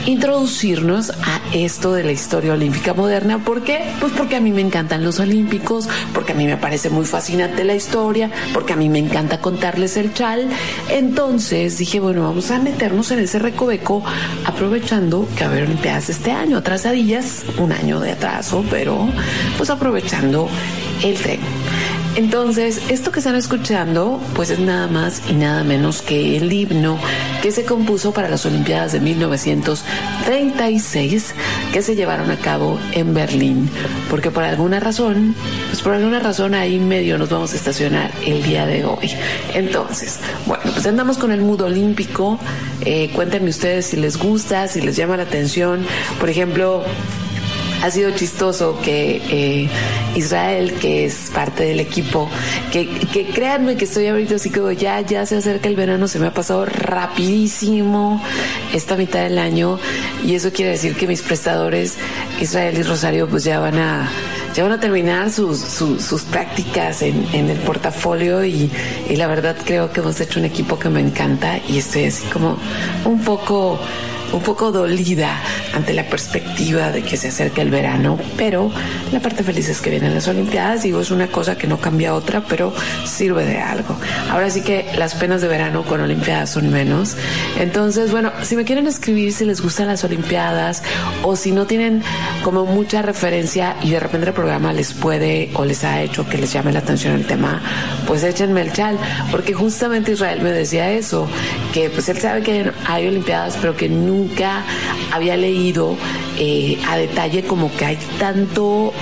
introducirnos 0.09 1.11
a 1.11 1.39
esto 1.53 1.93
de 1.93 2.03
la 2.03 2.11
historia 2.11 2.53
olímpica 2.53 2.93
moderna. 2.93 3.39
¿Por 3.39 3.63
qué? 3.63 3.83
Pues 3.99 4.11
porque 4.13 4.35
a 4.35 4.41
mí 4.41 4.51
me 4.51 4.61
encantan 4.61 5.03
los 5.03 5.19
olímpicos, 5.19 5.87
porque 6.13 6.33
a 6.33 6.35
mí 6.35 6.45
me 6.45 6.57
parece 6.57 6.89
muy 6.89 7.05
fascinante 7.05 7.63
la 7.63 7.75
historia, 7.75 8.31
porque 8.53 8.73
a 8.73 8.75
mí 8.75 8.89
me 8.89 8.99
encanta 8.99 9.39
contarles 9.39 9.97
el 9.97 10.13
chal. 10.13 10.47
Entonces 10.89 11.77
dije, 11.77 11.99
bueno, 11.99 12.23
vamos 12.23 12.51
a 12.51 12.59
meternos 12.59 13.11
en 13.11 13.19
ese 13.19 13.39
recoveco 13.39 14.03
aprovechando 14.45 15.27
que 15.37 15.43
haber 15.43 15.63
Olimpiadas 15.63 16.09
este 16.09 16.31
año, 16.31 16.57
atrasadillas, 16.57 17.43
un 17.57 17.71
año 17.71 17.99
de 17.99 18.11
atraso, 18.11 18.65
pero 18.69 19.09
pues 19.57 19.69
aprovechando 19.69 20.49
el 21.03 21.15
tren. 21.15 21.39
Entonces, 22.15 22.81
esto 22.89 23.11
que 23.11 23.19
están 23.19 23.35
escuchando, 23.35 24.19
pues 24.35 24.49
es 24.49 24.59
nada 24.59 24.87
más 24.87 25.21
y 25.29 25.33
nada 25.33 25.63
menos 25.63 26.01
que 26.01 26.37
el 26.37 26.51
himno 26.51 26.97
que 27.41 27.51
se 27.51 27.65
compuso 27.65 28.13
para 28.13 28.29
las 28.29 28.45
Olimpiadas 28.45 28.91
de 28.91 28.99
1936 28.99 31.33
que 31.71 31.81
se 31.81 31.95
llevaron 31.95 32.29
a 32.31 32.37
cabo 32.37 32.79
en 32.91 33.13
Berlín. 33.13 33.69
Porque 34.09 34.31
por 34.31 34.43
alguna 34.43 34.79
razón, 34.79 35.35
pues 35.67 35.81
por 35.81 35.93
alguna 35.93 36.19
razón 36.19 36.53
ahí 36.53 36.79
medio 36.79 37.17
nos 37.17 37.29
vamos 37.29 37.53
a 37.53 37.55
estacionar 37.55 38.11
el 38.25 38.43
día 38.43 38.65
de 38.65 38.85
hoy. 38.85 39.11
Entonces, 39.53 40.19
bueno, 40.45 40.63
pues 40.73 40.85
andamos 40.85 41.17
con 41.17 41.31
el 41.31 41.41
mood 41.41 41.61
olímpico. 41.61 42.39
Eh, 42.81 43.11
cuéntenme 43.13 43.49
ustedes 43.49 43.87
si 43.87 43.97
les 43.97 44.17
gusta, 44.17 44.67
si 44.67 44.81
les 44.81 44.95
llama 44.95 45.17
la 45.17 45.23
atención. 45.23 45.85
Por 46.19 46.29
ejemplo, 46.29 46.83
ha 47.81 47.91
sido 47.91 48.11
chistoso 48.11 48.79
que 48.81 49.21
eh, 49.29 49.69
Israel, 50.15 50.73
que 50.81 51.05
es 51.05 51.31
parte 51.33 51.63
del 51.63 51.79
equipo, 51.79 52.29
que, 52.71 52.87
que 52.87 53.27
créanme 53.27 53.77
que 53.77 53.85
estoy 53.85 54.07
ahorita 54.07 54.35
así 54.35 54.49
como 54.49 54.71
ya, 54.71 55.01
ya 55.01 55.25
se 55.25 55.37
acerca 55.37 55.69
el 55.69 55.75
verano, 55.75 56.07
se 56.07 56.19
me 56.19 56.27
ha 56.27 56.33
pasado 56.33 56.65
rapidísimo 56.65 58.21
esta 58.73 58.95
mitad 58.95 59.21
del 59.21 59.37
año. 59.37 59.79
Y 60.25 60.35
eso 60.35 60.51
quiere 60.51 60.71
decir 60.71 60.95
que 60.95 61.07
mis 61.07 61.21
prestadores, 61.21 61.97
Israel 62.39 62.77
y 62.77 62.83
Rosario, 62.83 63.27
pues 63.27 63.43
ya 63.43 63.59
van 63.59 63.77
a 63.77 64.09
ya 64.55 64.63
van 64.63 64.71
a 64.73 64.79
terminar 64.79 65.31
sus, 65.31 65.59
sus, 65.59 66.23
prácticas 66.23 67.01
en, 67.03 67.27
el 67.33 67.57
portafolio. 67.59 68.43
Y 68.43 68.69
la 69.15 69.27
verdad 69.27 69.55
creo 69.63 69.91
que 69.91 70.01
hemos 70.01 70.19
hecho 70.19 70.39
un 70.39 70.45
equipo 70.45 70.77
que 70.77 70.89
me 70.89 70.99
encanta. 70.99 71.59
Y 71.67 71.77
estoy 71.77 72.05
así 72.05 72.25
como 72.27 72.57
un 73.05 73.23
poco 73.23 73.79
un 74.31 74.41
poco 74.41 74.71
dolida 74.71 75.41
ante 75.73 75.93
la 75.93 76.03
perspectiva 76.07 76.91
de 76.91 77.03
que 77.03 77.17
se 77.17 77.29
acerca 77.29 77.61
el 77.61 77.69
verano, 77.69 78.17
pero 78.37 78.71
la 79.11 79.19
parte 79.19 79.43
feliz 79.43 79.69
es 79.69 79.81
que 79.81 79.89
vienen 79.89 80.13
las 80.13 80.27
Olimpiadas, 80.27 80.83
digo, 80.83 81.01
es 81.01 81.11
una 81.11 81.27
cosa 81.27 81.57
que 81.57 81.67
no 81.67 81.79
cambia 81.79 82.13
otra, 82.13 82.43
pero 82.47 82.73
sirve 83.05 83.45
de 83.45 83.59
algo. 83.59 83.95
Ahora 84.29 84.49
sí 84.49 84.61
que 84.61 84.85
las 84.97 85.15
penas 85.15 85.41
de 85.41 85.47
verano 85.47 85.83
con 85.83 86.01
Olimpiadas 86.01 86.51
son 86.51 86.69
menos. 86.69 87.15
Entonces, 87.59 88.11
bueno, 88.11 88.28
si 88.43 88.55
me 88.55 88.65
quieren 88.65 88.87
escribir 88.87 89.33
si 89.33 89.45
les 89.45 89.61
gustan 89.61 89.87
las 89.87 90.03
Olimpiadas 90.03 90.83
o 91.23 91.35
si 91.35 91.51
no 91.51 91.65
tienen 91.65 92.01
como 92.43 92.65
mucha 92.65 93.01
referencia 93.01 93.75
y 93.81 93.91
de 93.91 93.99
repente 93.99 94.27
el 94.27 94.33
programa 94.33 94.73
les 94.73 94.93
puede 94.93 95.49
o 95.53 95.65
les 95.65 95.83
ha 95.83 96.01
hecho 96.01 96.27
que 96.27 96.37
les 96.37 96.51
llame 96.51 96.71
la 96.71 96.79
atención 96.79 97.15
el 97.15 97.25
tema, 97.25 97.61
pues 98.07 98.23
échenme 98.23 98.61
el 98.61 98.73
chal, 98.73 98.97
porque 99.31 99.53
justamente 99.53 100.13
Israel 100.13 100.41
me 100.41 100.51
decía 100.51 100.91
eso, 100.91 101.27
que 101.73 101.89
pues 101.89 102.09
él 102.09 102.17
sabe 102.17 102.41
que 102.41 102.71
hay 102.87 103.07
Olimpiadas, 103.07 103.57
pero 103.59 103.75
que 103.75 103.89
nunca 103.89 104.63
había 105.11 105.37
leído 105.37 105.95
eh, 106.39 106.77
a 106.87 106.97
detalle 106.97 107.43
como 107.43 107.71
que 107.75 107.85
hay 107.85 107.97
tanto 108.17 108.93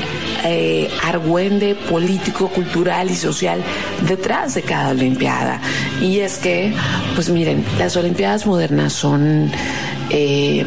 eh, 0.44 0.90
argüende 1.04 1.76
político, 1.76 2.50
cultural 2.50 3.10
y 3.12 3.16
social 3.16 3.62
detrás 4.08 4.56
de 4.56 4.64
cada 4.64 4.90
Olimpiada. 4.90 5.62
Y 6.02 6.20
es 6.20 6.38
que, 6.40 6.74
pues 7.16 7.30
miren, 7.30 7.64
las 7.80 7.96
Olimpiadas 7.96 8.46
modernas 8.46 8.94
son... 8.94 9.52
Eh, 10.10 10.66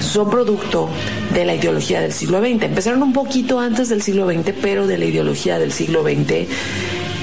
son 0.00 0.28
producto 0.30 0.88
de 1.32 1.44
la 1.44 1.54
ideología 1.54 2.00
del 2.00 2.12
siglo 2.12 2.40
XX. 2.40 2.64
Empezaron 2.64 3.02
un 3.04 3.12
poquito 3.12 3.60
antes 3.60 3.88
del 3.88 4.02
siglo 4.02 4.26
XX, 4.30 4.52
pero 4.60 4.86
de 4.88 4.98
la 4.98 5.04
ideología 5.04 5.58
del 5.60 5.72
siglo 5.72 6.02
XX. 6.02 6.48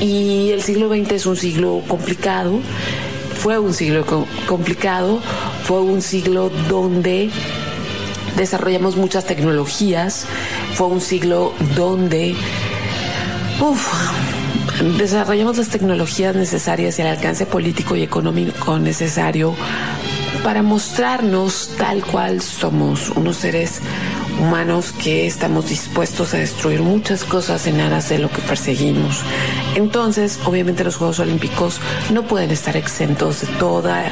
Y 0.01 0.51
el 0.51 0.61
siglo 0.63 0.87
XX 0.89 1.11
es 1.11 1.25
un 1.25 1.35
siglo 1.35 1.81
complicado, 1.87 2.59
fue 3.37 3.59
un 3.59 3.73
siglo 3.73 4.05
co- 4.05 4.25
complicado, 4.47 5.19
fue 5.65 5.81
un 5.81 6.01
siglo 6.01 6.49
donde 6.69 7.29
desarrollamos 8.35 8.95
muchas 8.95 9.25
tecnologías, 9.25 10.25
fue 10.73 10.87
un 10.87 11.01
siglo 11.01 11.53
donde 11.75 12.35
desarrollamos 14.97 15.57
las 15.57 15.69
tecnologías 15.69 16.35
necesarias 16.35 16.97
y 16.97 17.01
el 17.01 17.09
alcance 17.09 17.45
político 17.45 17.95
y 17.95 18.03
económico 18.03 18.79
necesario 18.79 19.55
para 20.43 20.63
mostrarnos 20.63 21.71
tal 21.77 22.03
cual 22.05 22.41
somos, 22.41 23.09
unos 23.09 23.37
seres 23.37 23.81
humanos 24.39 24.93
que 24.93 25.27
estamos 25.27 25.67
dispuestos 25.67 26.33
a 26.33 26.37
destruir 26.37 26.81
muchas 26.81 27.25
cosas 27.25 27.67
en 27.67 27.81
aras 27.81 28.07
de 28.09 28.19
lo 28.19 28.29
que 28.29 28.41
perseguimos. 28.41 29.21
Entonces, 29.75 30.39
obviamente 30.45 30.83
los 30.85 30.95
Juegos 30.95 31.19
Olímpicos 31.19 31.81
no 32.13 32.23
pueden 32.23 32.51
estar 32.51 32.77
exentos 32.77 33.41
de 33.41 33.47
toda, 33.57 34.05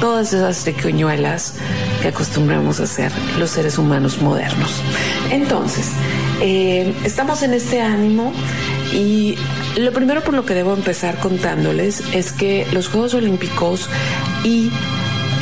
todas 0.00 0.32
esas 0.32 0.62
triquiñuelas 0.64 1.54
que 2.02 2.08
acostumbramos 2.08 2.80
a 2.80 2.84
hacer 2.84 3.12
los 3.38 3.50
seres 3.50 3.78
humanos 3.78 4.20
modernos. 4.20 4.70
Entonces, 5.30 5.90
eh, 6.40 6.94
estamos 7.04 7.42
en 7.42 7.54
este 7.54 7.80
ánimo 7.80 8.32
y 8.92 9.36
lo 9.76 9.92
primero 9.92 10.22
por 10.22 10.34
lo 10.34 10.44
que 10.44 10.54
debo 10.54 10.74
empezar 10.74 11.18
contándoles 11.18 12.02
es 12.12 12.32
que 12.32 12.66
los 12.72 12.88
Juegos 12.88 13.14
Olímpicos 13.14 13.88
y 14.44 14.70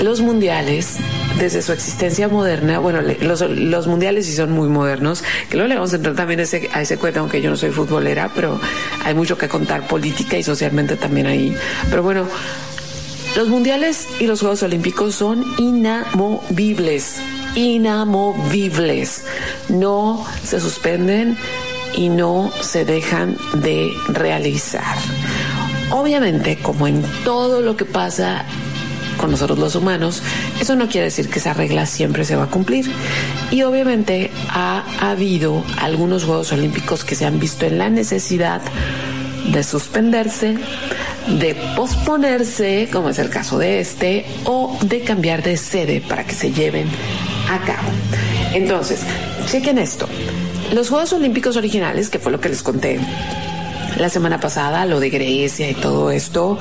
los 0.02 0.20
mundiales, 0.20 0.96
desde 1.38 1.62
su 1.62 1.72
existencia 1.72 2.28
moderna, 2.28 2.78
bueno, 2.78 3.00
los, 3.00 3.40
los 3.42 3.86
mundiales 3.86 4.26
sí 4.26 4.34
son 4.34 4.50
muy 4.50 4.68
modernos, 4.68 5.22
que 5.48 5.56
luego 5.56 5.68
le 5.68 5.74
vamos 5.76 5.92
a 5.92 5.96
entrar 5.96 6.14
también 6.14 6.40
ese, 6.40 6.68
a 6.72 6.82
ese 6.82 6.96
cuento, 6.98 7.20
aunque 7.20 7.40
yo 7.40 7.50
no 7.50 7.56
soy 7.56 7.70
futbolera, 7.70 8.30
pero 8.34 8.60
hay 9.04 9.14
mucho 9.14 9.38
que 9.38 9.48
contar 9.48 9.86
política 9.86 10.36
y 10.36 10.42
socialmente 10.42 10.96
también 10.96 11.26
ahí. 11.26 11.56
Pero 11.90 12.02
bueno, 12.02 12.26
los 13.36 13.48
mundiales 13.48 14.06
y 14.20 14.26
los 14.26 14.40
Juegos 14.40 14.62
Olímpicos 14.62 15.16
son 15.16 15.44
inamovibles, 15.58 17.16
inamovibles. 17.56 19.24
No 19.68 20.24
se 20.44 20.60
suspenden 20.60 21.36
y 21.96 22.08
no 22.08 22.52
se 22.60 22.84
dejan 22.84 23.36
de 23.54 23.92
realizar. 24.08 24.96
Obviamente, 25.90 26.58
como 26.62 26.86
en 26.86 27.02
todo 27.24 27.60
lo 27.60 27.76
que 27.76 27.84
pasa 27.84 28.44
con 29.16 29.32
nosotros 29.32 29.58
los 29.58 29.74
humanos, 29.74 30.22
eso 30.60 30.76
no 30.76 30.88
quiere 30.88 31.06
decir 31.06 31.28
que 31.28 31.40
esa 31.40 31.54
regla 31.54 31.86
siempre 31.86 32.24
se 32.24 32.36
va 32.36 32.44
a 32.44 32.50
cumplir. 32.50 32.90
Y 33.50 33.62
obviamente 33.62 34.30
ha 34.48 34.84
habido 35.00 35.64
algunos 35.78 36.24
Juegos 36.24 36.52
Olímpicos 36.52 37.04
que 37.04 37.16
se 37.16 37.26
han 37.26 37.40
visto 37.40 37.66
en 37.66 37.78
la 37.78 37.90
necesidad 37.90 38.62
de 39.52 39.62
suspenderse, 39.62 40.56
de 41.38 41.54
posponerse, 41.76 42.88
como 42.92 43.10
es 43.10 43.18
el 43.18 43.30
caso 43.30 43.58
de 43.58 43.80
este, 43.80 44.24
o 44.44 44.78
de 44.82 45.02
cambiar 45.02 45.42
de 45.42 45.56
sede 45.56 46.00
para 46.00 46.24
que 46.24 46.34
se 46.34 46.52
lleven 46.52 46.88
a 47.50 47.58
cabo. 47.64 47.88
Entonces, 48.52 49.00
chequen 49.46 49.78
esto. 49.78 50.08
Los 50.72 50.88
Juegos 50.88 51.12
Olímpicos 51.12 51.56
originales, 51.56 52.08
que 52.08 52.18
fue 52.18 52.32
lo 52.32 52.40
que 52.40 52.48
les 52.48 52.62
conté 52.62 52.98
la 53.98 54.08
semana 54.08 54.40
pasada, 54.40 54.86
lo 54.86 54.98
de 55.00 55.10
Grecia 55.10 55.70
y 55.70 55.74
todo 55.74 56.10
esto, 56.10 56.58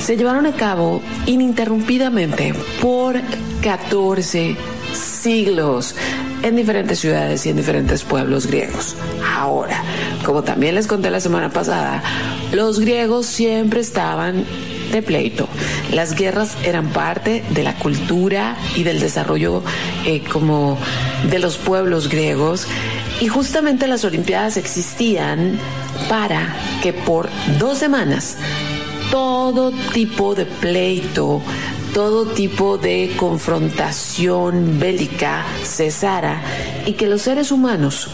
se 0.00 0.16
llevaron 0.16 0.46
a 0.46 0.52
cabo 0.52 1.02
ininterrumpidamente 1.26 2.54
por 2.80 3.20
14 3.62 4.56
siglos 4.94 5.94
en 6.42 6.56
diferentes 6.56 6.98
ciudades 6.98 7.44
y 7.46 7.50
en 7.50 7.56
diferentes 7.56 8.02
pueblos 8.02 8.46
griegos. 8.46 8.96
Ahora, 9.36 9.82
como 10.24 10.42
también 10.42 10.74
les 10.74 10.86
conté 10.86 11.10
la 11.10 11.20
semana 11.20 11.50
pasada, 11.50 12.02
los 12.52 12.80
griegos 12.80 13.26
siempre 13.26 13.80
estaban 13.80 14.44
de 14.92 15.02
pleito. 15.02 15.48
Las 15.92 16.14
guerras 16.14 16.56
eran 16.64 16.88
parte 16.88 17.44
de 17.50 17.62
la 17.62 17.74
cultura 17.76 18.56
y 18.76 18.82
del 18.82 19.00
desarrollo 19.00 19.62
eh, 20.04 20.22
como 20.32 20.78
de 21.30 21.38
los 21.38 21.56
pueblos 21.56 22.08
griegos 22.08 22.66
y 23.20 23.28
justamente 23.28 23.86
las 23.86 24.04
Olimpiadas 24.04 24.56
existían 24.56 25.58
para 26.08 26.54
que 26.82 26.92
por 26.92 27.28
dos 27.58 27.78
semanas 27.78 28.36
todo 29.10 29.72
tipo 29.92 30.34
de 30.34 30.46
pleito, 30.46 31.42
todo 31.92 32.26
tipo 32.26 32.78
de 32.78 33.12
confrontación 33.16 34.78
bélica 34.78 35.44
cesara 35.62 36.40
y 36.86 36.92
que 36.92 37.06
los 37.06 37.22
seres 37.22 37.50
humanos 37.50 38.08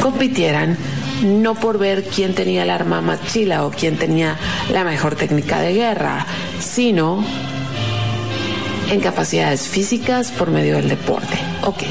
compitieran 0.00 0.76
no 1.22 1.54
por 1.54 1.78
ver 1.78 2.04
quién 2.04 2.34
tenía 2.34 2.62
el 2.62 2.70
arma 2.70 3.00
más 3.00 3.24
chila 3.26 3.66
o 3.66 3.70
quién 3.70 3.96
tenía 3.96 4.36
la 4.72 4.84
mejor 4.84 5.16
técnica 5.16 5.60
de 5.60 5.74
guerra, 5.74 6.26
sino 6.60 7.24
en 8.90 9.00
capacidades 9.00 9.62
físicas 9.62 10.30
por 10.30 10.50
medio 10.50 10.76
del 10.76 10.88
deporte. 10.88 11.38
Ok, 11.64 11.82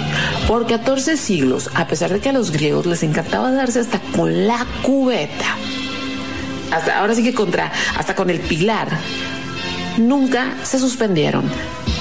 por 0.47 0.65
14 0.65 1.17
siglos, 1.17 1.69
a 1.75 1.87
pesar 1.87 2.11
de 2.11 2.19
que 2.19 2.29
a 2.29 2.33
los 2.33 2.51
griegos 2.51 2.85
les 2.85 3.03
encantaba 3.03 3.51
darse 3.51 3.81
hasta 3.81 3.99
con 4.15 4.47
la 4.47 4.65
cubeta, 4.81 5.55
hasta 6.71 6.99
ahora 6.99 7.13
sí 7.15 7.23
que 7.23 7.33
contra, 7.33 7.71
hasta 7.97 8.15
con 8.15 8.29
el 8.29 8.39
pilar, 8.39 8.89
nunca 9.97 10.55
se 10.63 10.79
suspendieron. 10.79 11.45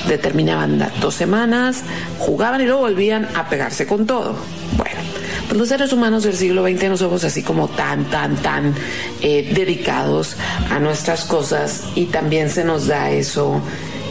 Determinaban 0.08 0.90
dos 1.00 1.14
semanas, 1.14 1.82
jugaban 2.18 2.60
y 2.60 2.64
luego 2.64 2.80
volvían 2.80 3.28
a 3.34 3.48
pegarse 3.48 3.86
con 3.86 4.06
todo. 4.06 4.36
Bueno, 4.76 5.00
pues 5.48 5.58
los 5.58 5.68
seres 5.68 5.92
humanos 5.92 6.22
del 6.22 6.36
siglo 6.36 6.62
XX 6.66 6.88
no 6.88 6.96
somos 6.96 7.24
así 7.24 7.42
como 7.42 7.68
tan, 7.68 8.04
tan, 8.04 8.36
tan 8.36 8.74
eh, 9.20 9.52
dedicados 9.54 10.36
a 10.70 10.78
nuestras 10.78 11.24
cosas 11.24 11.84
y 11.94 12.06
también 12.06 12.50
se 12.50 12.64
nos 12.64 12.86
da 12.86 13.10
eso 13.10 13.60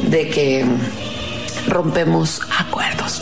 de 0.10 0.30
que 0.30 0.66
rompemos 1.68 2.42
acuerdos. 2.60 3.22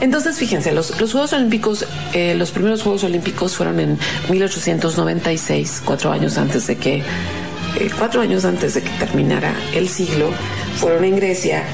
Entonces, 0.00 0.38
fíjense, 0.38 0.72
los, 0.72 1.00
los 1.00 1.12
Juegos 1.12 1.32
Olímpicos, 1.32 1.84
eh, 2.12 2.34
los 2.36 2.50
primeros 2.52 2.82
Juegos 2.82 3.02
Olímpicos 3.04 3.56
fueron 3.56 3.80
en 3.80 3.98
1896, 4.30 5.82
cuatro 5.84 6.12
años 6.12 6.38
antes 6.38 6.66
de 6.68 6.76
que, 6.76 7.02
eh, 7.78 7.90
cuatro 7.96 8.20
años 8.20 8.44
antes 8.44 8.74
de 8.74 8.82
que 8.82 8.90
terminara 8.90 9.54
el 9.74 9.88
siglo, 9.88 10.30
fueron 10.76 11.04
en 11.04 11.16
Grecia. 11.16 11.64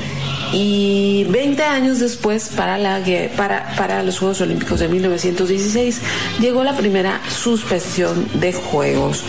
Y 0.53 1.25
20 1.31 1.63
años 1.65 1.99
después, 1.99 2.51
para, 2.55 2.79
la, 2.79 3.03
para 3.37 4.03
los 4.03 4.19
Juegos 4.19 4.41
Olímpicos 4.41 4.79
de 4.79 4.89
1916, 4.89 6.01
llegó 6.41 6.63
la 6.63 6.77
primera 6.77 7.21
suspensión 7.29 8.29
de 8.35 8.53
Juegos. 8.53 9.25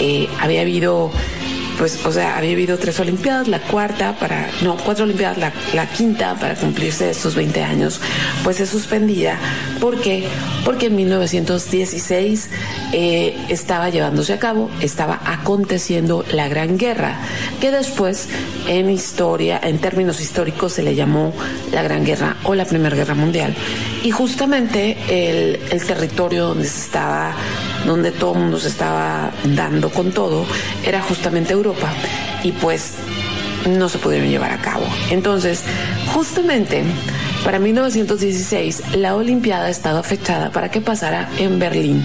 Eh, 0.00 0.28
había 0.40 0.62
habido 0.62 1.10
pues, 1.80 2.04
o 2.04 2.12
sea, 2.12 2.36
había 2.36 2.52
habido 2.52 2.76
tres 2.76 3.00
Olimpiadas, 3.00 3.48
la 3.48 3.58
cuarta 3.58 4.14
para, 4.18 4.50
no, 4.62 4.76
cuatro 4.76 5.04
Olimpiadas, 5.04 5.38
la, 5.38 5.50
la 5.72 5.86
quinta 5.86 6.34
para 6.34 6.54
cumplirse 6.54 7.08
estos 7.08 7.34
20 7.34 7.62
años, 7.62 8.02
pues 8.44 8.60
es 8.60 8.68
suspendida. 8.68 9.38
¿Por 9.80 9.98
qué? 9.98 10.28
Porque 10.62 10.86
en 10.86 10.96
1916 10.96 12.50
eh, 12.92 13.34
estaba 13.48 13.88
llevándose 13.88 14.34
a 14.34 14.38
cabo, 14.38 14.70
estaba 14.82 15.22
aconteciendo 15.24 16.22
la 16.30 16.48
Gran 16.48 16.76
Guerra, 16.76 17.16
que 17.62 17.70
después 17.70 18.28
en 18.68 18.90
historia, 18.90 19.58
en 19.62 19.78
términos 19.78 20.20
históricos, 20.20 20.74
se 20.74 20.82
le 20.82 20.94
llamó 20.94 21.32
la 21.72 21.82
Gran 21.82 22.04
Guerra 22.04 22.36
o 22.44 22.54
la 22.54 22.66
Primera 22.66 22.94
Guerra 22.94 23.14
Mundial. 23.14 23.54
Y 24.02 24.10
justamente 24.10 24.98
el, 25.08 25.58
el 25.70 25.82
territorio 25.86 26.48
donde 26.48 26.66
se 26.66 26.78
estaba 26.78 27.34
donde 27.86 28.12
todo 28.12 28.34
el 28.34 28.40
mundo 28.40 28.58
se 28.58 28.68
estaba 28.68 29.30
dando 29.44 29.90
con 29.90 30.12
todo, 30.12 30.44
era 30.84 31.02
justamente 31.02 31.52
Europa. 31.52 31.88
Y 32.42 32.52
pues 32.52 32.94
no 33.68 33.88
se 33.88 33.98
pudieron 33.98 34.28
llevar 34.28 34.52
a 34.52 34.58
cabo. 34.58 34.86
Entonces, 35.10 35.62
justamente 36.14 36.84
para 37.44 37.58
1916 37.58 38.96
la 38.96 39.14
Olimpiada 39.14 39.70
estaba 39.70 40.02
fechada 40.02 40.50
para 40.50 40.70
que 40.70 40.80
pasara 40.80 41.28
en 41.38 41.58
Berlín 41.58 42.04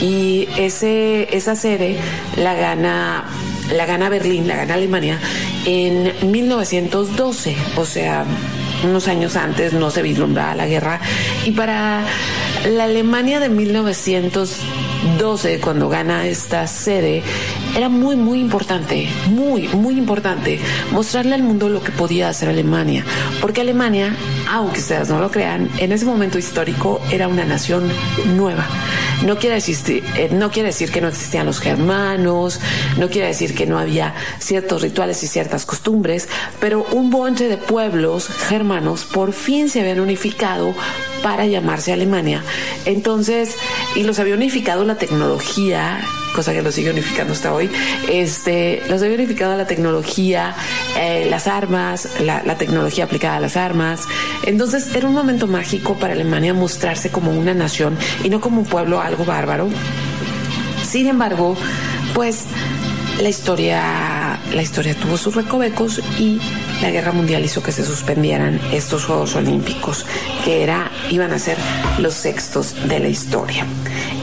y 0.00 0.48
ese, 0.58 1.34
esa 1.34 1.56
sede 1.56 1.96
la 2.36 2.54
gana 2.54 3.24
la 3.74 3.86
gana 3.86 4.08
Berlín, 4.08 4.46
la 4.46 4.56
gana 4.56 4.74
Alemania 4.74 5.18
en 5.64 6.12
1912, 6.30 7.56
o 7.76 7.84
sea, 7.84 8.24
unos 8.84 9.08
años 9.08 9.34
antes 9.34 9.72
no 9.72 9.90
se 9.90 10.02
vislumbraba 10.02 10.54
la 10.54 10.66
guerra 10.66 11.00
y 11.44 11.50
para 11.50 12.04
la 12.68 12.84
Alemania 12.84 13.40
de 13.40 13.48
1912 13.48 14.85
cuando 15.60 15.88
gana 15.88 16.26
esta 16.26 16.66
sede 16.66 17.22
era 17.76 17.90
muy 17.90 18.16
muy 18.16 18.40
importante, 18.40 19.08
muy 19.28 19.68
muy 19.68 19.98
importante 19.98 20.58
mostrarle 20.92 21.34
al 21.34 21.42
mundo 21.42 21.68
lo 21.68 21.82
que 21.82 21.92
podía 21.92 22.30
hacer 22.30 22.48
Alemania, 22.48 23.04
porque 23.40 23.60
Alemania, 23.60 24.16
aunque 24.50 24.80
ustedes 24.80 25.10
no 25.10 25.20
lo 25.20 25.30
crean, 25.30 25.68
en 25.78 25.92
ese 25.92 26.06
momento 26.06 26.38
histórico 26.38 27.00
era 27.10 27.28
una 27.28 27.44
nación 27.44 27.88
nueva. 28.34 28.66
No 29.24 29.36
quiere 29.36 29.56
decir, 29.56 30.02
eh, 30.16 30.28
no 30.32 30.50
quiere 30.50 30.68
decir 30.68 30.90
que 30.90 31.00
no 31.00 31.08
existían 31.08 31.46
los 31.46 31.60
germanos, 31.60 32.60
no 32.98 33.08
quiere 33.08 33.28
decir 33.28 33.54
que 33.54 33.66
no 33.66 33.78
había 33.78 34.14
ciertos 34.38 34.82
rituales 34.82 35.22
y 35.22 35.26
ciertas 35.26 35.66
costumbres, 35.66 36.28
pero 36.60 36.86
un 36.92 37.10
bonche 37.10 37.48
de 37.48 37.56
pueblos 37.56 38.28
germanos 38.28 39.04
por 39.04 39.32
fin 39.32 39.68
se 39.68 39.80
habían 39.80 40.00
unificado 40.00 40.74
para 41.22 41.46
llamarse 41.46 41.92
Alemania. 41.92 42.42
Entonces, 42.84 43.56
y 43.94 44.02
los 44.02 44.18
había 44.18 44.34
unificado 44.34 44.84
la 44.84 44.96
tecnología, 44.96 46.00
cosa 46.36 46.52
que 46.52 46.62
lo 46.62 46.70
sigue 46.70 46.90
unificando 46.90 47.32
hasta 47.32 47.52
hoy, 47.52 47.70
este, 48.08 48.82
los 48.88 49.02
había 49.02 49.16
unificado 49.16 49.56
la 49.56 49.66
tecnología, 49.66 50.54
eh, 50.98 51.26
las 51.28 51.46
armas, 51.46 52.20
la, 52.20 52.42
la 52.44 52.56
tecnología 52.56 53.04
aplicada 53.04 53.36
a 53.36 53.40
las 53.40 53.56
armas. 53.56 54.02
Entonces, 54.44 54.94
era 54.94 55.08
un 55.08 55.14
momento 55.14 55.46
mágico 55.46 55.94
para 55.94 56.12
Alemania 56.12 56.52
mostrarse 56.52 57.10
como 57.10 57.32
una 57.32 57.54
nación 57.54 57.98
y 58.22 58.28
no 58.28 58.40
como 58.40 58.60
un 58.60 58.66
pueblo 58.66 59.00
algo 59.00 59.24
bárbaro. 59.24 59.68
Sin 60.84 61.06
embargo, 61.08 61.56
pues 62.14 62.44
la 63.20 63.28
historia, 63.30 64.38
la 64.52 64.62
historia 64.62 64.94
tuvo 64.94 65.16
sus 65.16 65.34
recovecos 65.34 66.00
y 66.18 66.38
la 66.82 66.90
guerra 66.90 67.12
mundial 67.12 67.44
hizo 67.44 67.62
que 67.62 67.72
se 67.72 67.84
suspendieran 67.84 68.60
estos 68.72 69.06
Juegos 69.06 69.34
Olímpicos, 69.36 70.04
que 70.44 70.62
era, 70.62 70.90
iban 71.10 71.32
a 71.32 71.38
ser 71.38 71.56
los 71.98 72.14
sextos 72.14 72.74
de 72.88 73.00
la 73.00 73.08
historia. 73.08 73.64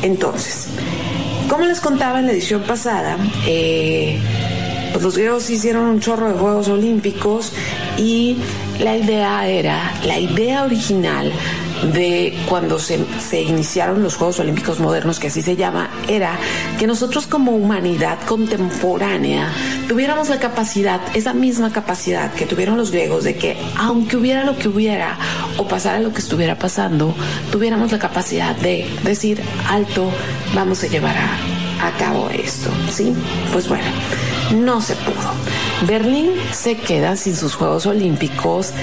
Entonces, 0.04 0.67
como 1.54 1.68
les 1.68 1.82
contaba 1.82 2.20
en 2.20 2.26
la 2.26 2.32
edición 2.32 2.63
pasada, 2.63 3.16
eh, 3.46 4.20
pues 4.92 5.04
los 5.04 5.16
griegos 5.16 5.52
hicieron 5.52 5.86
un 5.86 6.00
chorro 6.00 6.28
de 6.30 6.34
Juegos 6.34 6.68
Olímpicos 6.68 7.54
y 7.96 8.38
la 8.80 8.98
idea 8.98 9.48
era, 9.48 9.94
la 10.04 10.18
idea 10.18 10.63
original 10.63 11.32
de 11.91 12.34
cuando 12.48 12.80
se, 12.80 13.06
iniciaron 13.41 14.04
los 14.04 14.15
Juegos 14.15 14.39
Olímpicos 14.39 14.80
modernos, 14.80 15.19
que 15.19 15.28
así 15.28 15.41
se 15.41 15.56
llama, 15.56 15.89
era 16.08 16.38
que 16.80 16.88
nosotros 16.88 17.28
como 17.28 17.52
humanidad 17.52 18.19
contemporánea 18.26 19.52
tuviéramos 19.88 20.30
la 20.30 20.39
capacidad, 20.39 21.02
esa 21.13 21.34
misma 21.34 21.72
capacidad 21.72 22.34
que 22.34 22.46
tuvieron 22.46 22.78
los 22.78 22.91
griegos 22.91 23.24
de 23.24 23.36
que 23.36 23.58
aunque 23.78 24.17
hubiera 24.17 24.43
lo 24.43 24.58
que 24.58 24.67
hubiera 24.67 25.17
o 25.58 25.67
pasara 25.67 26.00
lo 26.00 26.13
que 26.13 26.19
estuviera 26.19 26.58
pasando, 26.58 27.13
tuviéramos 27.52 27.91
la 27.91 28.00
capacidad 28.00 28.56
de 28.56 28.88
decir, 29.04 29.41
alto, 29.67 30.10
vamos 30.54 30.84
a 30.84 30.88
llevar 30.88 31.15
a, 31.17 31.88
a 31.88 31.91
cabo 31.98 32.30
esto, 32.30 32.69
¿sí? 32.89 33.13
Pues 33.52 33.67
bueno, 33.67 33.86
no 34.56 34.82
se 34.82 34.96
pudo. 34.96 35.34
Berlín 35.88 36.32
se 36.52 36.76
queda 36.78 37.15
sin 37.15 37.36
sus 37.36 37.56
Juegos 37.56 37.86
Olímpicos 37.86 38.74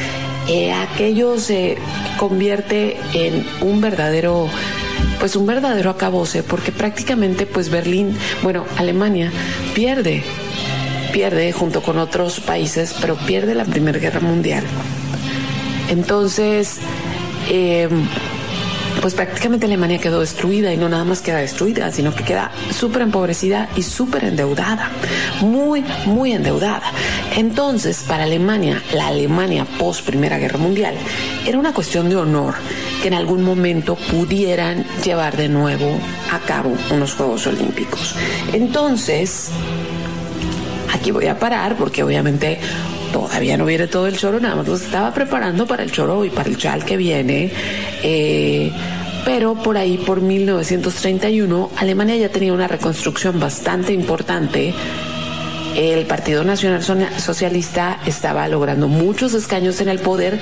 eh, 0.53 0.73
aquello 0.73 1.39
se 1.39 1.79
convierte 2.19 2.99
en 3.15 3.47
un 3.61 3.81
verdadero 3.81 4.49
pues 5.21 5.37
un 5.37 5.47
verdadero 5.47 5.91
acabose 5.91 6.43
porque 6.43 6.73
prácticamente 6.73 7.47
pues 7.47 7.71
Berlín, 7.71 8.17
bueno, 8.43 8.65
Alemania 8.77 9.31
pierde 9.75 10.25
pierde 11.13 11.53
junto 11.53 11.83
con 11.83 11.99
otros 11.99 12.41
países, 12.41 12.97
pero 13.01 13.17
pierde 13.17 13.55
la 13.55 13.65
Primera 13.65 13.99
Guerra 13.99 14.21
Mundial. 14.21 14.65
Entonces, 15.89 16.79
eh, 17.49 17.89
pues 19.01 19.15
prácticamente 19.15 19.67
Alemania 19.67 19.99
quedó 19.99 20.21
destruida 20.21 20.73
y 20.73 20.77
no 20.77 20.89
nada 20.89 21.05
más 21.05 21.23
queda 21.23 21.39
destruida, 21.39 21.91
sino 21.91 22.15
que 22.15 22.25
queda 22.25 22.51
súper 22.71 23.03
empobrecida 23.03 23.69
y 23.77 23.83
súper 23.83 24.25
endeudada, 24.25 24.91
muy, 25.41 25.85
muy 26.07 26.33
endeudada. 26.33 26.93
Entonces, 27.37 28.05
para 28.07 28.25
Alemania, 28.25 28.83
la 28.93 29.09
Alemania 29.09 29.67
post 29.79 30.05
Primera 30.05 30.39
Guerra 30.39 30.59
Mundial, 30.59 30.95
era 31.47 31.59
una 31.59 31.73
cuestión 31.73 32.09
de 32.09 32.17
honor 32.17 32.55
que 33.03 33.09
en 33.09 33.15
algún 33.15 33.43
momento 33.43 33.97
pudieran 33.97 34.85
llevar 35.05 35.37
de 35.37 35.49
nuevo 35.49 35.99
a 36.31 36.39
cabo 36.41 36.77
unos 36.91 37.15
Juegos 37.15 37.47
Olímpicos. 37.47 38.15
Entonces, 38.53 39.51
aquí 40.93 41.11
voy 41.11 41.27
a 41.27 41.39
parar 41.39 41.77
porque 41.77 42.03
obviamente 42.03 42.61
todavía 43.13 43.57
no 43.57 43.65
viene 43.65 43.87
todo 43.87 44.07
el 44.07 44.17
choro, 44.17 44.41
nada 44.41 44.57
más 44.57 44.67
nos 44.67 44.83
estaba 44.83 45.13
preparando 45.13 45.67
para 45.67 45.83
el 45.83 45.91
choro 45.91 46.25
y 46.25 46.31
para 46.31 46.49
el 46.49 46.57
chal 46.57 46.85
que 46.85 46.97
viene. 46.97 47.51
Eh, 48.03 48.73
pero 49.25 49.55
por 49.55 49.77
ahí, 49.77 49.99
por 49.99 50.21
1931, 50.21 51.71
Alemania 51.77 52.17
ya 52.17 52.31
tenía 52.31 52.53
una 52.53 52.69
reconstrucción 52.69 53.39
bastante 53.39 53.93
importante. 53.93 54.75
El 55.77 56.07
Partido 56.07 56.43
Nacional 56.43 56.83
Socialista 57.19 58.01
estaba 58.07 58.49
logrando 58.49 58.89
muchos 58.89 59.35
escaños 59.35 59.81
en 59.81 59.89
el 59.89 60.01
poder. 60.01 60.39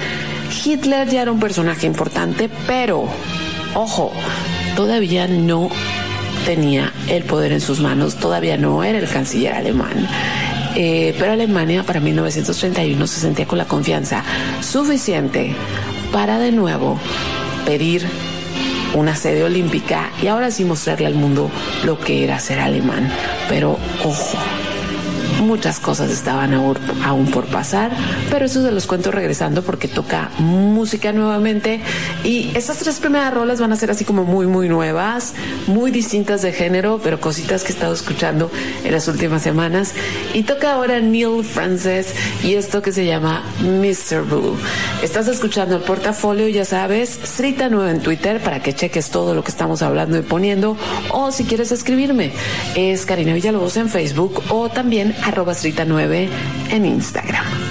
Hitler 0.64 1.08
ya 1.08 1.22
era 1.22 1.32
un 1.32 1.40
personaje 1.40 1.86
importante, 1.86 2.48
pero, 2.66 3.08
ojo, 3.74 4.12
todavía 4.74 5.26
no 5.26 5.70
tenía 6.46 6.92
el 7.08 7.24
poder 7.24 7.52
en 7.52 7.60
sus 7.60 7.80
manos, 7.80 8.16
todavía 8.16 8.56
no 8.56 8.82
era 8.82 8.98
el 8.98 9.08
canciller 9.08 9.52
alemán. 9.52 10.08
Eh, 10.76 11.14
pero 11.18 11.32
Alemania 11.32 11.82
para 11.82 12.00
1931 12.00 13.06
se 13.06 13.20
sentía 13.20 13.46
con 13.46 13.58
la 13.58 13.66
confianza 13.66 14.22
suficiente 14.60 15.54
para 16.12 16.38
de 16.38 16.52
nuevo 16.52 16.98
pedir 17.66 18.06
una 18.94 19.14
sede 19.14 19.44
olímpica 19.44 20.10
y 20.22 20.28
ahora 20.28 20.50
sí 20.50 20.64
mostrarle 20.64 21.06
al 21.06 21.14
mundo 21.14 21.50
lo 21.84 21.98
que 21.98 22.24
era 22.24 22.38
ser 22.38 22.60
alemán. 22.60 23.10
Pero 23.48 23.78
ojo, 24.04 24.38
muchas 25.40 25.80
cosas 25.80 26.10
estaban 26.10 26.54
aún 26.54 27.26
por 27.30 27.46
pasar, 27.46 27.90
pero 28.30 28.46
eso 28.46 28.64
se 28.64 28.70
los 28.72 28.86
cuento 28.86 29.10
regresando 29.10 29.62
porque 29.62 29.88
toca 29.88 30.30
música 30.38 31.12
nuevamente 31.12 31.80
y 32.24 32.50
estas 32.54 32.78
tres 32.78 32.98
primeras 32.98 33.32
rolas 33.32 33.60
van 33.60 33.72
a 33.72 33.76
ser 33.76 33.90
así 33.90 34.04
como 34.04 34.24
muy 34.24 34.46
muy 34.46 34.68
nuevas, 34.68 35.34
muy 35.66 35.90
distintas 35.90 36.42
de 36.42 36.52
género, 36.52 37.00
pero 37.02 37.20
cositas 37.20 37.62
que 37.62 37.72
he 37.72 37.74
estado 37.74 37.94
escuchando 37.94 38.50
en 38.84 38.92
las 38.92 39.08
últimas 39.08 39.42
semanas 39.42 39.94
y 40.34 40.42
toca 40.42 40.72
ahora 40.72 41.00
Neil 41.00 41.44
Francis 41.44 42.14
y 42.42 42.54
esto 42.54 42.82
que 42.82 42.92
se 42.92 43.06
llama 43.06 43.42
Mr. 43.60 44.22
Boo. 44.22 44.56
Estás 45.02 45.28
escuchando 45.28 45.76
el 45.76 45.82
portafolio, 45.82 46.48
ya 46.48 46.64
sabes, 46.64 47.18
Srita 47.24 47.68
9 47.68 47.90
en 47.90 48.00
Twitter 48.00 48.42
para 48.42 48.60
que 48.60 48.74
cheques 48.74 49.10
todo 49.10 49.34
lo 49.34 49.42
que 49.42 49.50
estamos 49.50 49.82
hablando 49.82 50.18
y 50.18 50.22
poniendo 50.22 50.76
o 51.10 51.30
si 51.32 51.44
quieres 51.44 51.72
escribirme 51.72 52.32
es 52.74 53.06
Karina 53.06 53.34
Villalobos 53.34 53.76
en 53.76 53.88
Facebook 53.88 54.42
o 54.48 54.68
también 54.68 55.14
arroba 55.28 55.54
9 55.84 56.28
en 56.70 56.86
Instagram. 56.86 57.67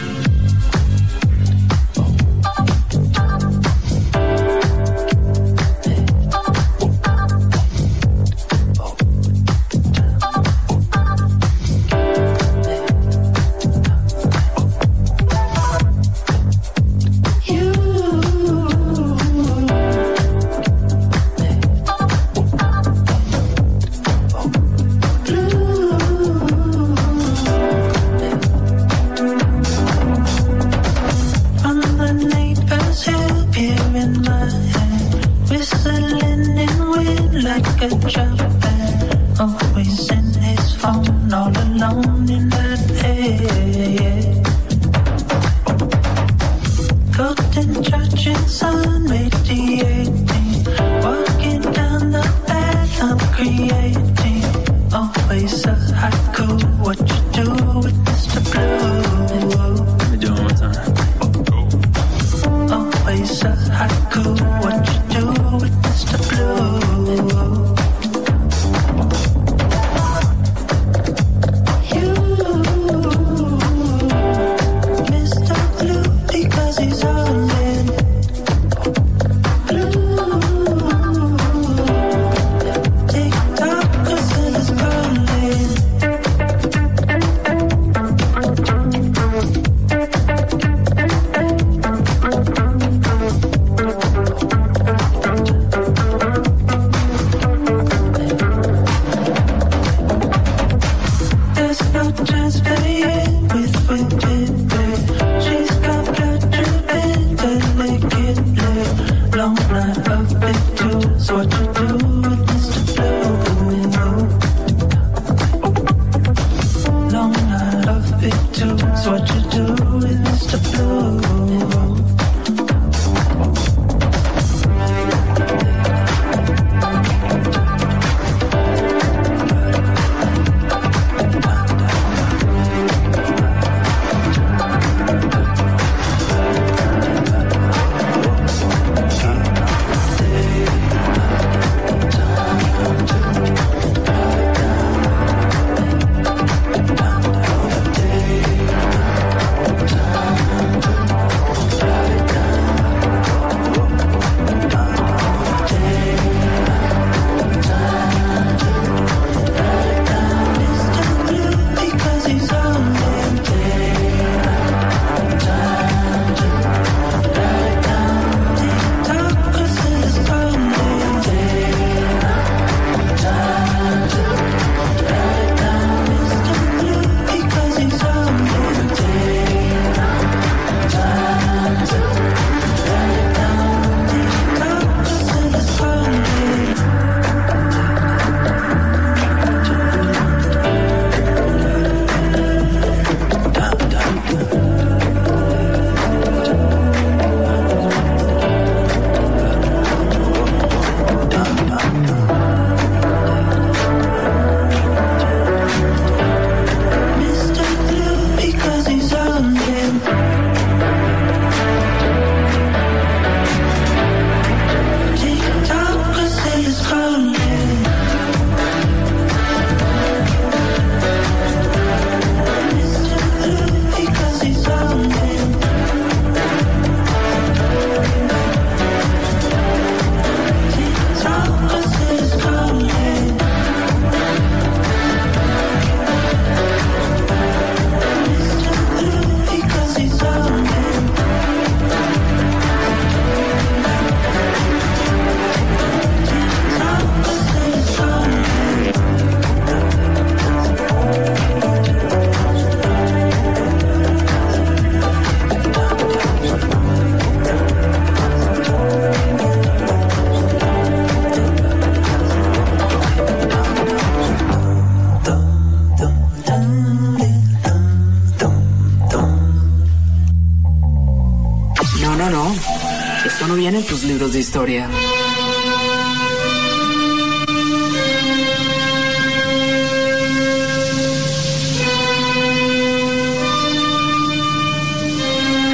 Historia. 274.57 274.89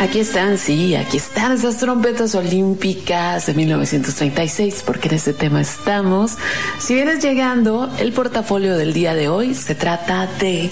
Aquí 0.01 0.19
están, 0.19 0.57
sí, 0.57 0.95
aquí 0.95 1.15
están 1.15 1.53
esas 1.53 1.77
trompetas 1.77 2.35
olímpicas 2.35 3.45
de 3.45 3.53
1936, 3.53 4.83
porque 4.85 5.07
en 5.07 5.15
este 5.15 5.31
tema 5.31 5.61
estamos. 5.61 6.37
Si 6.77 6.93
vienes 6.93 7.23
llegando, 7.23 7.89
el 7.99 8.11
portafolio 8.11 8.75
del 8.75 8.91
día 8.91 9.15
de 9.15 9.29
hoy 9.29 9.55
se 9.55 9.75
trata 9.75 10.27
de 10.39 10.69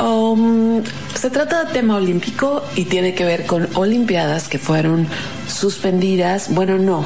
Um, 0.00 0.84
se 1.14 1.28
trata 1.28 1.64
de 1.64 1.72
tema 1.72 1.96
olímpico 1.96 2.62
y 2.76 2.84
tiene 2.84 3.14
que 3.14 3.24
ver 3.24 3.46
con 3.46 3.68
Olimpiadas 3.74 4.46
que 4.48 4.58
fueron 4.58 5.08
suspendidas, 5.48 6.54
bueno, 6.54 6.78
no, 6.78 7.04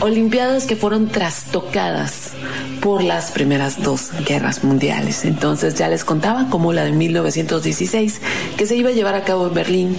Olimpiadas 0.00 0.64
que 0.64 0.76
fueron 0.76 1.08
trastocadas 1.08 2.32
por 2.80 3.02
las 3.02 3.32
primeras 3.32 3.82
dos 3.82 4.10
guerras 4.26 4.64
mundiales. 4.64 5.24
Entonces 5.24 5.74
ya 5.74 5.88
les 5.88 6.04
contaba 6.04 6.48
como 6.48 6.72
la 6.72 6.84
de 6.84 6.92
1916, 6.92 8.20
que 8.56 8.66
se 8.66 8.76
iba 8.76 8.90
a 8.90 8.92
llevar 8.92 9.14
a 9.14 9.24
cabo 9.24 9.48
en 9.48 9.54
Berlín, 9.54 9.96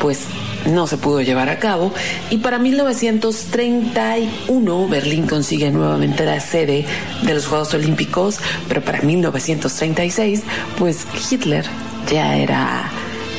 pues 0.00 0.20
no 0.66 0.86
se 0.86 0.96
pudo 0.96 1.20
llevar 1.20 1.48
a 1.48 1.58
cabo 1.58 1.92
y 2.30 2.36
para 2.38 2.58
1931 2.58 4.88
Berlín 4.88 5.26
consigue 5.26 5.72
nuevamente 5.72 6.24
la 6.24 6.38
sede 6.40 6.86
de 7.22 7.34
los 7.34 7.46
Juegos 7.46 7.74
Olímpicos, 7.74 8.38
pero 8.68 8.80
para 8.82 9.02
1936 9.02 10.42
pues 10.78 11.06
Hitler 11.30 11.66
ya 12.10 12.36
era 12.36 12.90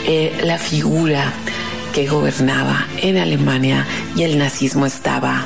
eh, 0.06 0.42
la 0.44 0.58
figura 0.58 1.34
que 1.94 2.08
gobernaba 2.08 2.88
en 2.98 3.18
Alemania 3.18 3.86
y 4.16 4.24
el 4.24 4.40
nazismo 4.40 4.88
estaba 4.88 5.46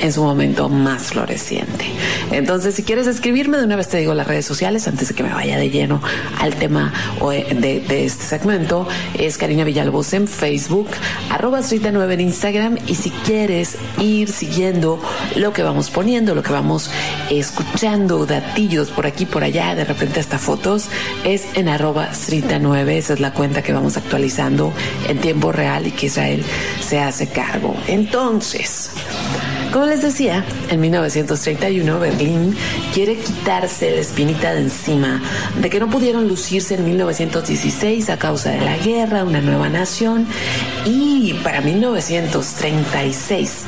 en 0.00 0.12
su 0.12 0.22
momento 0.22 0.68
más 0.68 1.04
floreciente. 1.04 1.86
Entonces, 2.30 2.74
si 2.74 2.82
quieres 2.82 3.06
escribirme, 3.06 3.58
de 3.58 3.64
una 3.64 3.76
vez 3.76 3.88
te 3.88 3.98
digo 3.98 4.14
las 4.14 4.26
redes 4.26 4.46
sociales 4.46 4.88
antes 4.88 5.08
de 5.08 5.14
que 5.14 5.22
me 5.22 5.32
vaya 5.32 5.58
de 5.58 5.70
lleno 5.70 6.00
al 6.38 6.54
tema 6.54 6.92
de, 7.20 7.80
de 7.80 8.04
este 8.04 8.24
segmento. 8.24 8.88
Es 9.18 9.38
Karina 9.38 9.64
Villalobos 9.64 10.12
en 10.12 10.28
Facebook, 10.28 10.88
arroba 11.30 11.60
9 11.60 12.14
en 12.14 12.20
Instagram. 12.20 12.78
Y 12.86 12.94
si 12.94 13.10
quieres 13.10 13.76
ir 13.98 14.30
siguiendo 14.30 15.00
lo 15.36 15.52
que 15.52 15.62
vamos 15.62 15.90
poniendo, 15.90 16.34
lo 16.34 16.42
que 16.42 16.52
vamos 16.52 16.90
escuchando, 17.30 18.26
datillos 18.26 18.90
por 18.90 19.06
aquí, 19.06 19.26
por 19.26 19.44
allá, 19.44 19.74
de 19.74 19.84
repente 19.84 20.20
hasta 20.20 20.38
fotos, 20.38 20.88
es 21.24 21.44
en 21.54 21.68
arroba 21.68 22.10
9 22.60 22.98
Esa 22.98 23.14
es 23.14 23.20
la 23.20 23.32
cuenta 23.32 23.62
que 23.62 23.72
vamos 23.72 23.96
actualizando 23.96 24.72
en 25.08 25.18
tiempo 25.18 25.52
real 25.52 25.86
y 25.86 25.90
que 25.92 26.06
Israel 26.06 26.44
se 26.80 27.00
hace 27.00 27.28
cargo. 27.28 27.74
Entonces, 27.86 28.90
como 29.72 29.86
les 29.86 30.02
decía, 30.02 30.44
en 30.70 30.80
1931 30.80 31.98
Berlín 31.98 32.54
quiere 32.92 33.16
quitarse 33.16 33.90
la 33.90 34.02
espinita 34.02 34.52
de 34.52 34.60
encima 34.60 35.22
de 35.60 35.70
que 35.70 35.80
no 35.80 35.88
pudieron 35.88 36.28
lucirse 36.28 36.74
en 36.74 36.84
1916 36.84 38.10
a 38.10 38.18
causa 38.18 38.50
de 38.50 38.60
la 38.60 38.76
guerra, 38.76 39.24
una 39.24 39.40
nueva 39.40 39.70
nación, 39.70 40.26
y 40.84 41.32
para 41.42 41.62
1936 41.62 43.64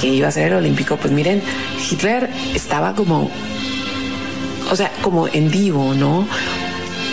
que 0.00 0.06
iba 0.08 0.28
a 0.28 0.30
ser 0.30 0.52
el 0.52 0.58
olímpico, 0.58 0.96
pues 0.96 1.12
miren, 1.12 1.42
Hitler 1.90 2.30
estaba 2.54 2.94
como, 2.94 3.28
o 4.70 4.76
sea, 4.76 4.92
como 5.02 5.26
en 5.28 5.50
vivo, 5.50 5.94
¿no? 5.94 6.26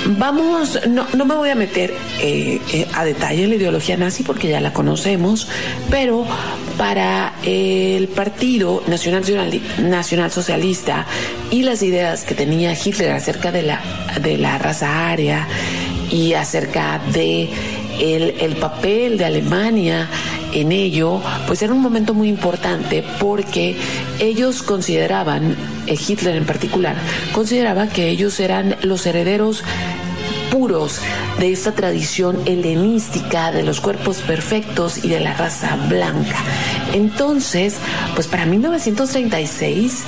Vamos, 0.06 0.80
no, 0.88 1.06
no 1.16 1.26
me 1.26 1.36
voy 1.36 1.50
a 1.50 1.56
meter 1.56 1.94
eh, 2.20 2.60
eh, 2.74 2.88
a 2.94 3.06
detalle 3.06 3.44
en 3.44 3.52
la 3.52 3.56
ideología 3.56 3.98
nazi 3.98 4.24
porque 4.24 4.50
ya 4.50 4.60
la 4.60 4.74
conocemos, 4.74 5.48
pero 5.92 6.26
para 6.78 7.34
el 7.44 8.08
Partido 8.08 8.84
Nacional, 8.88 9.24
Nacional 9.80 10.32
Socialista 10.32 11.06
y 11.52 11.64
las 11.64 11.84
ideas 11.84 12.24
que 12.24 12.34
tenía 12.34 12.74
Hitler 12.74 13.12
acerca 13.12 13.52
de 13.52 13.62
la, 13.62 13.82
de 14.22 14.38
la 14.38 14.58
raza 14.58 15.10
aria 15.10 15.48
y 16.10 16.34
acerca 16.34 17.00
de 17.14 17.50
el, 18.00 18.36
el 18.40 18.56
papel 18.56 19.20
de 19.20 19.26
Alemania 19.26 20.10
en 20.54 20.72
ello, 20.72 21.22
pues 21.48 21.62
era 21.62 21.74
un 21.74 21.82
momento 21.82 22.14
muy 22.14 22.28
importante 22.28 23.04
porque 23.20 23.76
ellos 24.22 24.64
consideraban, 24.64 25.56
eh, 25.88 25.98
Hitler 26.08 26.38
en 26.38 26.46
particular, 26.46 26.96
consideraba 27.34 27.88
que 27.88 28.10
ellos 28.10 28.40
eran 28.40 28.78
los 28.84 29.06
herederos 29.06 29.64
puros 30.52 31.00
de 31.40 31.52
esta 31.52 31.72
tradición 31.72 32.40
helenística 32.46 33.52
de 33.52 33.64
los 33.64 33.82
cuerpos 33.82 34.18
perfectos 34.18 35.04
y 35.04 35.10
de 35.10 35.20
la 35.22 35.34
raza 35.34 35.76
blanca. 35.90 36.36
Entonces, 36.94 37.78
pues 38.16 38.28
para 38.28 38.46
1936 38.46 40.04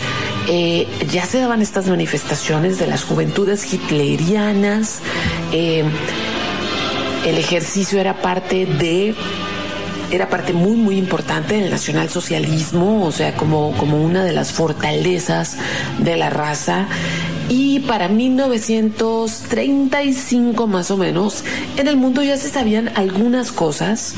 eh, 0.49 0.88
ya 1.12 1.26
se 1.26 1.39
daban 1.39 1.62
estas 1.62 1.88
manifestaciones 1.88 2.78
de 2.78 2.88
las 2.88 3.04
juventudes 3.04 3.73
hitlerianas. 3.73 4.99
Eh, 5.52 5.84
el 7.26 7.38
ejercicio 7.38 7.99
era 7.99 8.21
parte 8.21 8.65
de 8.65 9.15
era 10.13 10.30
parte 10.30 10.54
muy 10.54 10.78
muy 10.78 10.97
importante 10.97 11.56
del 11.56 11.71
nacionalsocialismo, 11.71 13.04
o 13.04 13.12
sea, 13.12 13.36
como, 13.36 13.76
como 13.78 13.97
una 13.97 14.23
de 14.23 14.32
las 14.32 14.52
fortalezas 14.52 15.58
de 15.97 16.15
la 16.17 16.30
raza. 16.30 16.88
Y 17.49 17.80
para 17.82 18.08
1935 18.10 20.67
más 20.67 20.91
o 20.91 20.97
menos, 20.97 21.43
en 21.78 21.88
el 21.88 21.97
mundo 21.97 22.21
ya 22.21 22.38
se 22.38 22.49
sabían 22.49 22.91
algunas 22.95 23.52
cosas. 23.52 24.13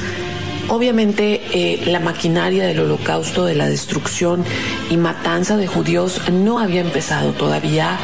Obviamente 0.67 1.41
eh, 1.53 1.83
la 1.85 2.01
maquinaria 2.01 2.65
del 2.65 2.81
holocausto, 2.81 3.45
de 3.45 3.55
la 3.55 3.69
destrucción 3.69 4.43
y 4.89 4.97
matanza 4.97 5.55
de 5.57 5.67
judíos 5.67 6.19
no 6.31 6.59
había 6.59 6.81
empezado 6.81 7.31
todavía, 7.33 7.99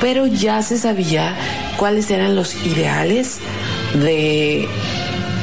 pero 0.00 0.26
ya 0.26 0.62
se 0.62 0.78
sabía 0.78 1.36
cuáles 1.76 2.10
eran 2.10 2.34
los 2.36 2.54
ideales 2.66 3.40
de 3.94 4.68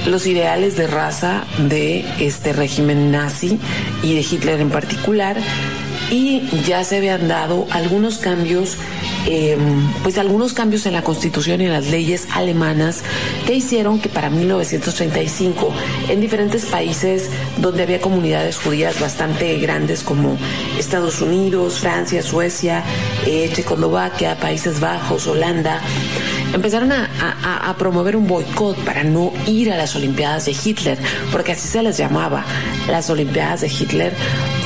los 0.07 0.25
ideales 0.27 0.75
de 0.75 0.87
raza 0.87 1.43
de 1.57 2.05
este 2.19 2.53
régimen 2.53 3.11
nazi 3.11 3.59
y 4.03 4.15
de 4.15 4.21
Hitler 4.21 4.59
en 4.61 4.69
particular. 4.69 5.37
Y 6.11 6.41
ya 6.65 6.83
se 6.83 6.97
habían 6.97 7.27
dado 7.27 7.67
algunos 7.71 8.17
cambios 8.17 8.77
Em, 9.25 9.91
pues 10.01 10.17
algunos 10.17 10.53
cambios 10.53 10.85
en 10.85 10.93
la 10.93 11.03
constitución 11.03 11.61
y 11.61 11.65
en 11.65 11.73
las 11.73 11.87
leyes 11.87 12.27
alemanas 12.33 13.03
que 13.45 13.53
hicieron 13.53 13.99
que 13.99 14.07
para 14.07 14.29
1935 14.29 15.73
en 16.07 16.21
diferentes 16.21 16.65
países 16.65 17.29
donde 17.57 17.83
había 17.83 17.99
comunidades 17.99 18.57
judías 18.57 18.99
bastante 18.99 19.57
grandes 19.59 20.03
como 20.03 20.37
Estados 20.79 21.21
Unidos, 21.21 21.79
Francia, 21.79 22.23
Suecia, 22.23 22.83
eh, 23.25 23.51
Checoslovaquia, 23.53 24.37
Países 24.39 24.79
Bajos, 24.79 25.27
Holanda, 25.27 25.81
empezaron 26.53 26.91
a, 26.91 27.75
promover 27.77 28.15
un 28.15 28.27
boicot 28.27 28.77
para 28.83 29.03
no 29.03 29.31
ir 29.47 29.71
a 29.71 29.77
las 29.77 29.95
Olimpiadas 29.95 30.45
de 30.45 30.51
Hitler, 30.51 30.97
porque 31.31 31.53
así 31.53 31.67
se 31.67 31.81
les 31.81 31.97
llamaba, 31.97 32.43
las 32.89 33.09
Olimpiadas 33.09 33.61
de 33.61 33.67
Hitler. 33.67 34.13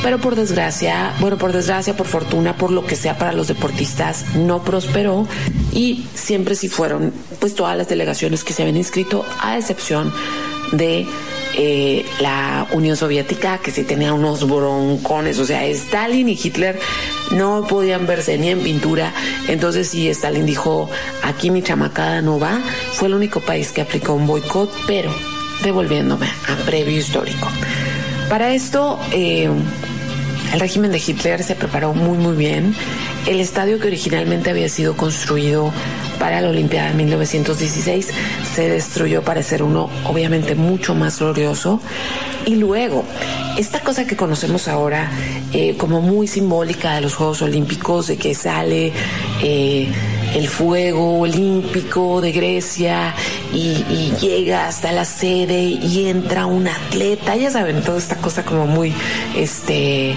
Pero 0.01 0.19
por 0.19 0.35
desgracia, 0.35 1.13
bueno, 1.19 1.37
por 1.37 1.53
desgracia, 1.53 1.95
por 1.95 2.07
fortuna, 2.07 2.57
por 2.57 2.71
lo 2.71 2.85
que 2.85 2.95
sea 2.95 3.17
para 3.17 3.33
los 3.33 3.47
deportistas, 3.47 4.35
no 4.35 4.63
prosperó 4.63 5.27
y 5.71 6.05
siempre 6.15 6.55
sí 6.55 6.69
fueron, 6.69 7.13
pues 7.39 7.55
todas 7.55 7.77
las 7.77 7.87
delegaciones 7.87 8.43
que 8.43 8.53
se 8.53 8.63
habían 8.63 8.77
inscrito, 8.77 9.25
a 9.39 9.57
excepción 9.57 10.11
de 10.71 11.05
eh, 11.55 12.05
la 12.19 12.67
Unión 12.71 12.95
Soviética, 12.95 13.57
que 13.59 13.71
sí 13.71 13.83
tenía 13.83 14.13
unos 14.13 14.47
broncones, 14.47 15.39
o 15.39 15.45
sea, 15.45 15.65
Stalin 15.65 16.29
y 16.29 16.39
Hitler 16.41 16.79
no 17.31 17.65
podían 17.67 18.07
verse 18.07 18.37
ni 18.37 18.49
en 18.49 18.59
pintura. 18.61 19.13
Entonces, 19.47 19.89
sí, 19.89 20.07
Stalin 20.09 20.45
dijo: 20.45 20.89
aquí 21.23 21.49
mi 21.51 21.61
chamacada 21.61 22.21
no 22.21 22.39
va. 22.39 22.59
Fue 22.93 23.07
el 23.07 23.13
único 23.13 23.39
país 23.39 23.71
que 23.71 23.81
aplicó 23.81 24.13
un 24.13 24.27
boicot, 24.27 24.71
pero 24.87 25.13
devolviéndome 25.63 26.27
a 26.27 26.55
previo 26.65 26.97
histórico. 26.97 27.47
Para 28.29 28.53
esto, 28.53 28.99
eh, 29.11 29.49
el 30.53 30.59
régimen 30.59 30.91
de 30.91 31.01
Hitler 31.05 31.43
se 31.43 31.55
preparó 31.55 31.95
muy, 31.95 32.17
muy 32.17 32.35
bien. 32.35 32.75
El 33.25 33.39
estadio 33.39 33.79
que 33.79 33.87
originalmente 33.87 34.51
había 34.51 34.69
sido 34.69 34.95
construido 34.95 35.73
para 36.19 36.39
la 36.41 36.49
Olimpiada 36.49 36.89
de 36.89 36.93
1916 36.93 38.09
se 38.53 38.69
destruyó 38.69 39.23
para 39.23 39.41
ser 39.41 39.63
uno 39.63 39.89
obviamente 40.05 40.53
mucho 40.53 40.93
más 40.93 41.19
glorioso. 41.19 41.81
Y 42.45 42.55
luego, 42.55 43.03
esta 43.57 43.79
cosa 43.79 44.05
que 44.05 44.15
conocemos 44.15 44.67
ahora 44.67 45.09
eh, 45.53 45.75
como 45.77 46.01
muy 46.01 46.27
simbólica 46.27 46.95
de 46.95 47.01
los 47.01 47.15
Juegos 47.15 47.41
Olímpicos, 47.41 48.07
de 48.07 48.17
que 48.17 48.35
sale 48.35 48.91
eh, 49.41 49.87
el 50.35 50.47
fuego 50.47 51.19
olímpico 51.19 52.21
de 52.21 52.31
Grecia 52.31 53.15
y, 53.53 53.85
y, 53.89 54.13
llega 54.19 54.67
hasta 54.67 54.91
la 54.91 55.05
sede 55.05 55.61
y 55.61 56.07
entra 56.07 56.45
un 56.45 56.67
atleta, 56.67 57.35
ya 57.35 57.49
saben, 57.49 57.81
toda 57.81 57.97
esta 57.97 58.17
cosa 58.17 58.43
como 58.43 58.65
muy, 58.65 58.93
este, 59.35 60.15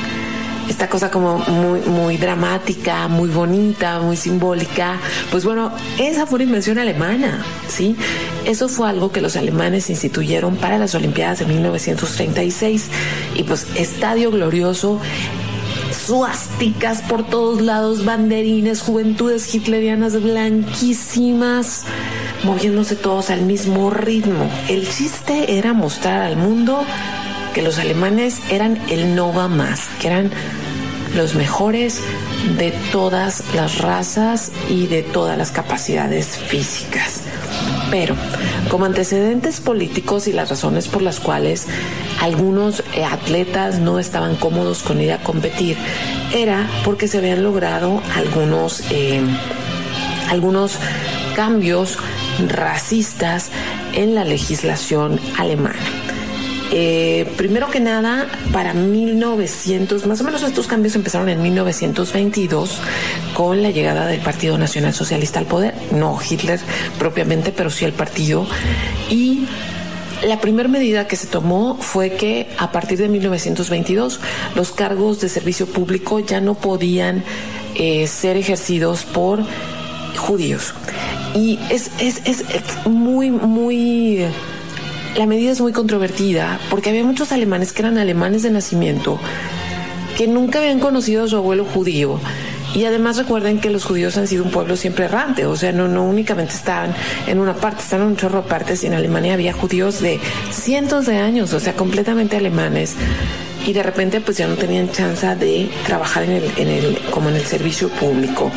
esta 0.68 0.88
cosa 0.88 1.10
como 1.10 1.38
muy, 1.38 1.80
muy 1.80 2.16
dramática, 2.16 3.08
muy 3.08 3.28
bonita, 3.28 4.00
muy 4.00 4.16
simbólica, 4.16 4.98
pues 5.30 5.44
bueno, 5.44 5.72
esa 5.98 6.26
fue 6.26 6.36
una 6.36 6.44
invención 6.44 6.78
alemana, 6.78 7.44
¿sí? 7.68 7.96
Eso 8.44 8.68
fue 8.68 8.88
algo 8.88 9.12
que 9.12 9.20
los 9.20 9.36
alemanes 9.36 9.90
instituyeron 9.90 10.56
para 10.56 10.78
las 10.78 10.94
Olimpiadas 10.94 11.40
de 11.40 11.46
1936 11.46 12.88
y 13.34 13.42
pues 13.42 13.66
Estadio 13.76 14.30
Glorioso 14.30 15.00
suásticas 16.06 17.02
por 17.02 17.26
todos 17.26 17.60
lados, 17.60 18.04
banderines, 18.04 18.80
juventudes 18.80 19.52
hitlerianas 19.52 20.20
blanquísimas, 20.22 21.84
moviéndose 22.44 22.96
todos 22.96 23.30
al 23.30 23.42
mismo 23.42 23.90
ritmo. 23.90 24.48
El 24.68 24.88
chiste 24.88 25.58
era 25.58 25.72
mostrar 25.72 26.22
al 26.22 26.36
mundo 26.36 26.84
que 27.54 27.62
los 27.62 27.78
alemanes 27.78 28.40
eran 28.50 28.78
el 28.88 29.14
Nova 29.14 29.48
más, 29.48 29.88
que 29.98 30.08
eran 30.08 30.30
los 31.16 31.34
mejores 31.34 32.00
de 32.58 32.72
todas 32.92 33.42
las 33.54 33.78
razas 33.78 34.52
y 34.68 34.86
de 34.86 35.02
todas 35.02 35.36
las 35.36 35.50
capacidades 35.50 36.26
físicas. 36.36 37.22
Pero, 37.90 38.14
como 38.70 38.84
antecedentes 38.84 39.60
políticos 39.60 40.26
y 40.28 40.32
las 40.32 40.50
razones 40.50 40.88
por 40.88 41.02
las 41.02 41.20
cuales 41.20 41.66
algunos 42.20 42.82
eh, 42.94 43.04
atletas 43.04 43.78
no 43.78 43.98
estaban 43.98 44.36
cómodos 44.36 44.82
con 44.82 45.00
ir 45.00 45.12
a 45.12 45.22
competir, 45.22 45.76
era 46.34 46.68
porque 46.84 47.08
se 47.08 47.18
habían 47.18 47.42
logrado 47.42 48.02
algunos, 48.14 48.82
eh, 48.90 49.22
algunos 50.28 50.78
cambios 51.34 51.98
racistas 52.48 53.50
en 53.94 54.14
la 54.14 54.24
legislación 54.24 55.20
alemana. 55.38 55.78
Eh, 56.72 57.32
primero 57.36 57.70
que 57.70 57.80
nada, 57.80 58.26
para 58.52 58.74
1900, 58.74 60.06
más 60.06 60.20
o 60.20 60.24
menos 60.24 60.42
estos 60.42 60.66
cambios 60.66 60.96
empezaron 60.96 61.28
en 61.28 61.40
1922 61.42 62.80
con 63.34 63.62
la 63.62 63.70
llegada 63.70 64.06
del 64.06 64.20
Partido 64.20 64.58
Nacional 64.58 64.92
Socialista 64.92 65.38
al 65.38 65.46
poder, 65.46 65.74
no 65.92 66.18
Hitler 66.28 66.58
propiamente, 66.98 67.52
pero 67.52 67.70
sí 67.70 67.84
el 67.84 67.92
partido. 67.92 68.46
Y 69.08 69.46
la 70.26 70.40
primera 70.40 70.68
medida 70.68 71.06
que 71.06 71.16
se 71.16 71.26
tomó 71.26 71.76
fue 71.80 72.12
que 72.12 72.48
a 72.58 72.72
partir 72.72 72.98
de 72.98 73.08
1922 73.08 74.20
los 74.54 74.72
cargos 74.72 75.20
de 75.20 75.28
servicio 75.28 75.66
público 75.66 76.20
ya 76.20 76.40
no 76.40 76.54
podían 76.54 77.22
eh, 77.74 78.06
ser 78.06 78.36
ejercidos 78.36 79.04
por 79.04 79.44
judíos. 80.16 80.74
Y 81.34 81.58
es, 81.70 81.90
es, 82.00 82.22
es 82.26 82.42
muy, 82.86 83.30
muy 83.30 84.26
la 85.16 85.26
medida 85.26 85.50
es 85.50 85.60
muy 85.60 85.72
controvertida 85.72 86.60
porque 86.70 86.90
había 86.90 87.04
muchos 87.04 87.32
alemanes 87.32 87.72
que 87.72 87.82
eran 87.82 87.98
alemanes 87.98 88.42
de 88.42 88.50
nacimiento 88.50 89.18
que 90.16 90.26
nunca 90.26 90.58
habían 90.58 90.80
conocido 90.80 91.24
a 91.24 91.28
su 91.28 91.36
abuelo 91.36 91.64
judío. 91.64 92.18
Y 92.74 92.84
además 92.84 93.16
recuerden 93.16 93.60
que 93.60 93.70
los 93.70 93.84
judíos 93.84 94.16
han 94.18 94.26
sido 94.26 94.44
un 94.44 94.50
pueblo 94.50 94.76
siempre 94.76 95.06
errante, 95.06 95.46
o 95.46 95.56
sea, 95.56 95.72
no, 95.72 96.04
únicamente 96.04 96.52
estaban 96.54 96.94
en 97.26 97.38
una 97.38 97.54
parte, 97.54 97.82
están 97.82 98.02
en 98.02 98.08
un 98.08 98.16
chorro 98.16 98.42
de 98.42 98.48
partes 98.48 98.82
y 98.84 98.86
en 98.86 98.94
Alemania 98.94 99.34
había 99.34 99.54
judíos 99.54 100.00
de 100.00 100.20
cientos 100.50 101.06
de 101.06 101.16
años, 101.16 101.52
o 101.54 101.60
sea, 101.60 101.74
completamente 101.74 102.36
alemanes 102.36 102.94
y 103.66 103.72
de 103.72 103.82
repente 103.82 104.20
pues 104.20 104.36
ya 104.36 104.46
no 104.46 104.56
tenían 104.56 104.90
chance 104.90 105.26
de 105.36 105.70
trabajar 105.86 106.24
en 106.24 106.32
el, 106.32 106.44
en 106.56 106.68
el, 106.68 106.98
como 107.10 107.30
en 107.30 107.36
el 107.36 107.44
servicio 107.44 107.88
público. 107.88 108.50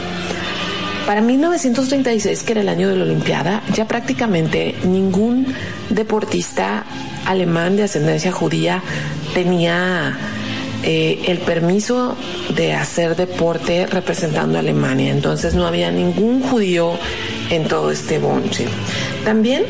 Para 1.10 1.22
1936, 1.22 2.44
que 2.44 2.52
era 2.52 2.62
el 2.62 2.70
año 2.70 2.88
de 2.88 2.96
la 2.96 3.04
Olimpiada, 3.04 3.64
ya 3.74 3.88
prácticamente 3.88 4.76
ningún 4.84 5.56
deportista 5.90 6.86
alemán 7.26 7.76
de 7.76 7.82
ascendencia 7.82 8.32
judía 8.32 8.84
tenía 9.34 10.16
eh, 10.84 11.24
el 11.26 11.40
permiso 11.40 12.16
de 12.56 12.74
hacer 12.74 13.16
deporte 13.16 13.88
representando 13.88 14.58
a 14.58 14.60
Alemania. 14.60 15.12
Entonces 15.12 15.56
no 15.56 15.66
había 15.66 15.90
ningún 15.90 16.44
judío 16.44 16.92
en 17.50 17.68
todo 17.68 17.90
este 17.90 18.20
bonche. 18.20 18.68
También 19.26 19.64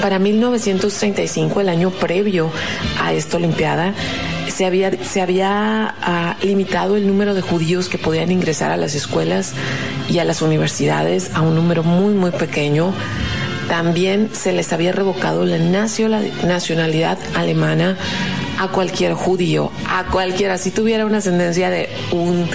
para 0.00 0.20
1935, 0.20 1.62
el 1.62 1.68
año 1.68 1.90
previo 1.90 2.50
a 3.00 3.12
esta 3.12 3.38
Olimpiada, 3.38 3.92
se 4.54 4.66
había, 4.66 5.94
ah, 6.00 6.36
limitado 6.42 6.96
el 6.96 7.06
número 7.06 7.34
de 7.34 7.40
judíos 7.40 7.88
que 7.88 7.98
podían 7.98 8.30
ingresar 8.30 8.70
a 8.70 8.76
las 8.76 8.94
escuelas 8.94 9.52
y 10.08 10.18
a 10.18 10.24
las 10.24 10.42
universidades 10.42 11.30
a 11.34 11.40
un 11.40 11.54
número 11.54 11.82
muy, 11.82 12.14
muy 12.14 12.30
pequeño. 12.30 12.92
También 13.68 14.30
se 14.32 14.52
les 14.52 14.72
había 14.72 14.92
revocado 14.92 15.44
la 15.46 15.58
nacionalidad 15.58 17.18
alemana 17.34 17.96
a 18.58 18.68
cualquier 18.68 19.14
judío, 19.14 19.70
a 19.88 20.04
cualquiera, 20.04 20.58
si 20.58 20.70
tuviera 20.70 21.06
una 21.06 21.18
ascendencia 21.18 21.70
de 21.70 21.88
un 22.12 22.48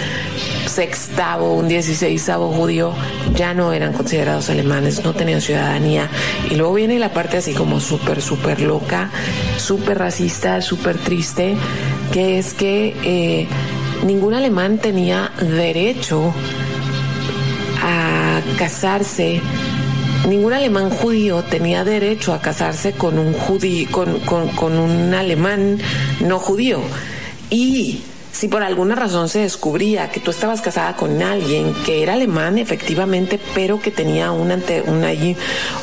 sextavo, 0.67 1.55
un 1.55 1.67
dieciséisavo 1.67 2.51
judío, 2.53 2.93
ya 3.35 3.53
no 3.53 3.73
eran 3.73 3.91
considerados 3.91 4.49
alemanes, 4.49 5.03
no 5.03 5.13
tenían 5.13 5.41
ciudadanía. 5.41 6.09
Y 6.49 6.55
luego 6.55 6.75
viene 6.75 6.99
la 6.99 7.11
parte 7.11 7.37
así 7.37 7.53
como 7.53 7.79
súper, 7.79 8.21
súper 8.21 8.61
loca, 8.61 9.09
súper 9.57 9.97
racista, 9.97 10.61
súper 10.61 10.97
triste, 10.97 11.55
que 12.13 12.37
es 12.37 12.53
que 12.53 12.95
eh, 13.03 13.47
ningún 14.05 14.35
alemán 14.35 14.77
tenía 14.77 15.31
derecho 15.41 16.33
casarse 18.57 19.41
ningún 20.27 20.53
alemán 20.53 20.89
judío 20.89 21.43
tenía 21.43 21.83
derecho 21.83 22.33
a 22.33 22.41
casarse 22.41 22.93
con 22.93 23.17
un 23.17 23.33
judío, 23.33 23.89
con, 23.91 24.19
con, 24.21 24.49
con, 24.49 24.77
un 24.77 25.13
alemán 25.13 25.79
no 26.19 26.39
judío. 26.39 26.81
Y 27.49 28.03
si 28.31 28.47
por 28.47 28.63
alguna 28.63 28.95
razón 28.95 29.27
se 29.27 29.39
descubría 29.39 30.11
que 30.11 30.19
tú 30.19 30.31
estabas 30.31 30.61
casada 30.61 30.95
con 30.95 31.21
alguien 31.21 31.73
que 31.85 32.03
era 32.03 32.13
alemán 32.13 32.57
efectivamente, 32.57 33.39
pero 33.53 33.81
que 33.81 33.91
tenía 33.91 34.31
una, 34.31 34.57
una, 34.85 35.11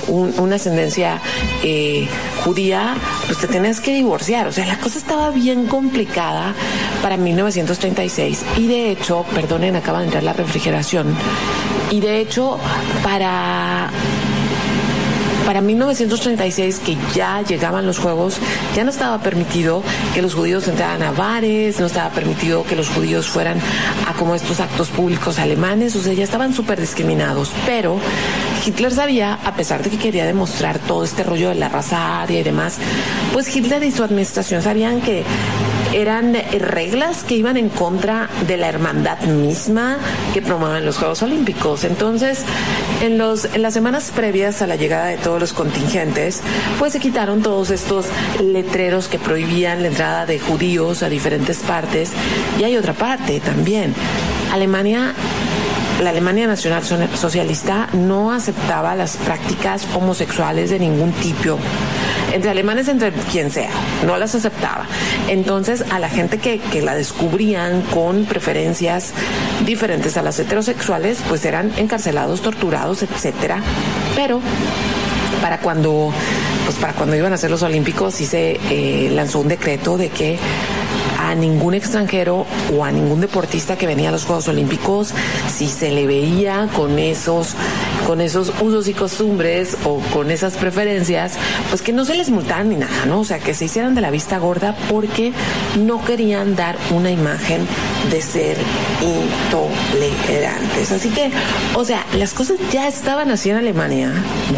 una 0.09 0.57
ascendencia 0.57 1.21
eh, 1.63 2.09
judía, 2.45 2.95
pues 3.27 3.39
te 3.39 3.49
tenías 3.49 3.81
que 3.81 3.95
divorciar. 3.95 4.47
O 4.47 4.53
sea, 4.53 4.65
la 4.67 4.79
cosa 4.79 4.99
estaba 4.99 5.31
bien 5.31 5.67
complicada 5.67 6.55
para 7.03 7.17
1936 7.17 8.45
y 8.57 8.69
de 8.69 8.91
hecho, 8.91 9.27
perdonen, 9.35 9.77
acaba 9.77 9.99
de 9.99 10.07
entrar 10.07 10.23
la 10.23 10.33
refrigeración, 10.33 11.15
y 11.91 12.01
de 12.01 12.21
hecho 12.21 12.59
para 13.03 13.91
para 15.47 15.61
1936, 15.61 16.81
que 16.81 16.97
ya 17.15 17.41
llegaban 17.41 17.87
los 17.87 17.99
Juegos, 17.99 18.39
ya 18.75 18.83
no 18.83 18.91
estaba 18.91 19.21
permitido 19.21 19.81
que 20.13 20.21
los 20.21 20.35
judíos 20.35 20.67
entraran 20.67 21.05
a 21.05 21.13
bares, 21.13 21.79
no 21.79 21.87
estaba 21.87 22.11
permitido 22.11 22.65
que 22.65 22.75
los 22.75 22.89
judíos 22.89 23.29
fueran 23.29 23.59
a 24.09 24.13
como 24.15 24.35
estos 24.35 24.59
actos 24.59 24.89
públicos 24.89 25.39
alemanes, 25.39 25.95
o 25.95 26.03
sea, 26.03 26.15
ya 26.15 26.25
estaban 26.25 26.53
súper 26.53 26.81
discriminados. 26.81 27.53
Pero 27.65 28.01
Hitler 28.67 28.93
sabía, 28.93 29.39
a 29.45 29.55
pesar 29.55 29.85
de 29.85 29.91
que 29.91 29.99
quería 29.99 30.27
demostrar 30.27 30.81
todo 30.81 31.05
este 31.05 31.23
rollo 31.23 31.51
de 31.51 31.55
la 31.55 31.69
raza 31.69 32.23
aria 32.23 32.41
y 32.41 32.43
demás, 32.43 32.79
pues 33.33 33.55
Hitler 33.55 33.85
y 33.85 33.93
su 33.93 34.03
administración 34.03 34.63
sabían 34.63 35.01
que 35.01 35.23
eran 35.93 36.35
reglas 36.59 37.25
que 37.25 37.37
iban 37.37 37.57
en 37.57 37.69
contra 37.69 38.29
de 38.47 38.57
la 38.57 38.69
hermandad 38.69 39.21
misma 39.21 39.99
que 40.35 40.43
promueven 40.43 40.85
los 40.85 40.99
Juegos 40.99 41.23
Olímpicos. 41.23 41.85
Entonces, 41.85 42.45
en, 43.03 43.19
los, 43.19 43.45
en 43.45 43.63
las 43.63 43.75
semanas 43.75 44.13
previas 44.15 44.63
a 44.63 44.67
la 44.67 44.77
llegada 44.77 45.07
de 45.07 45.17
todos 45.17 45.41
los 45.41 45.53
contingentes, 45.53 46.43
pues 46.79 46.93
se 46.93 47.01
quitaron 47.01 47.43
todos 47.43 47.71
estos 47.71 48.07
letreros 48.43 49.09
que 49.09 49.19
prohibían 49.19 49.83
la 49.83 49.89
entrada 49.89 50.27
de 50.27 50.39
judíos 50.39 51.03
a 51.03 51.09
diferentes 51.09 51.59
partes. 51.59 52.13
Y 52.59 52.65
hay 52.65 52.77
otra 52.77 52.93
parte 52.93 53.41
también. 53.41 53.95
Alemania 54.53 55.15
la 56.03 56.11
Alemania 56.11 56.47
Nacional 56.47 56.83
Socialista 56.85 57.89
no 57.95 58.31
aceptaba 58.31 58.95
las 58.95 59.17
prácticas 59.17 59.87
homosexuales 59.95 60.69
de 60.69 60.79
ningún 60.79 61.11
tipo 61.13 61.59
entre 62.33 62.51
alemanes, 62.51 62.89
entre 62.89 63.13
quien 63.13 63.51
sea, 63.51 63.71
no 64.05 64.19
las 64.19 64.35
aceptaba. 64.35 64.87
Entonces, 65.29 65.85
a 65.91 65.99
la 65.99 66.09
gente 66.09 66.39
que, 66.39 66.59
que 66.59 66.83
la 66.83 66.95
descubrían 66.95 67.83
con 67.83 68.25
preferencias 68.25 69.13
diferentes 69.65 70.17
a 70.17 70.23
las 70.23 70.39
heterosexuales, 70.39 71.19
pues 71.29 71.45
eran 71.45 71.73
encarcelados, 71.77 72.43
torturados, 72.43 73.03
etcétera. 73.03 73.61
Pero 74.15 74.41
para 75.41 75.59
cuando 75.61 76.13
pues 76.65 76.77
para 76.79 76.95
cuando 76.95 77.15
iban 77.15 77.33
a 77.33 77.37
ser 77.37 77.51
los 77.51 77.63
olímpicos 77.63 78.15
sí 78.15 78.27
se 78.27 78.59
eh, 78.71 79.11
lanzó 79.13 79.41
un 79.41 79.49
decreto 79.49 79.97
de 79.97 80.09
que 80.09 80.39
a 81.19 81.35
ningún 81.35 81.75
extranjero 81.75 82.47
o 82.77 82.85
a 82.85 82.91
ningún 82.91 83.21
deportista 83.21 83.77
que 83.77 83.87
venía 83.87 84.11
a 84.11 84.13
los 84.13 84.25
Juegos 84.25 84.49
Olímpicos, 84.49 85.13
si 85.53 85.67
se 85.67 85.91
le 85.91 86.07
veía 86.07 86.69
con 86.75 86.99
esos, 86.99 87.55
con 88.07 88.21
esos 88.21 88.53
usos 88.61 88.89
y 88.89 88.95
costumbres 88.95 89.77
o 89.85 89.99
con 90.13 90.31
esas 90.31 90.55
preferencias, 90.55 91.35
pues 91.71 91.83
que 91.83 91.93
no 91.93 92.05
se 92.05 92.15
les 92.15 92.31
multaran 92.31 92.69
ni 92.69 92.77
nada, 92.77 93.07
¿no? 93.07 93.21
O 93.21 93.25
sea, 93.25 93.39
que 93.39 93.55
se 93.55 93.67
hicieran 93.67 93.95
de 93.95 94.01
la 94.01 94.11
vista 94.11 94.39
gorda 94.39 94.77
porque 94.91 95.33
no 95.79 96.05
querían 96.05 96.57
dar 96.57 96.77
una 96.91 97.11
imagen 97.11 97.67
de 98.11 98.23
ser 98.23 98.57
intolerantes. 99.01 100.93
Así 100.93 101.11
que, 101.11 101.31
o 101.75 101.85
sea, 101.85 102.05
las 102.17 102.35
cosas 102.35 102.59
ya 102.73 102.89
estaban 102.89 103.31
así 103.31 103.51
en 103.51 103.57
Alemania, 103.57 104.13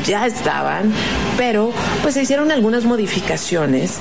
ya 0.07 0.27
estaban, 0.27 0.93
pero 1.37 1.73
pues 2.03 2.15
se 2.15 2.23
hicieron 2.23 2.51
algunas 2.51 2.85
modificaciones 2.85 3.99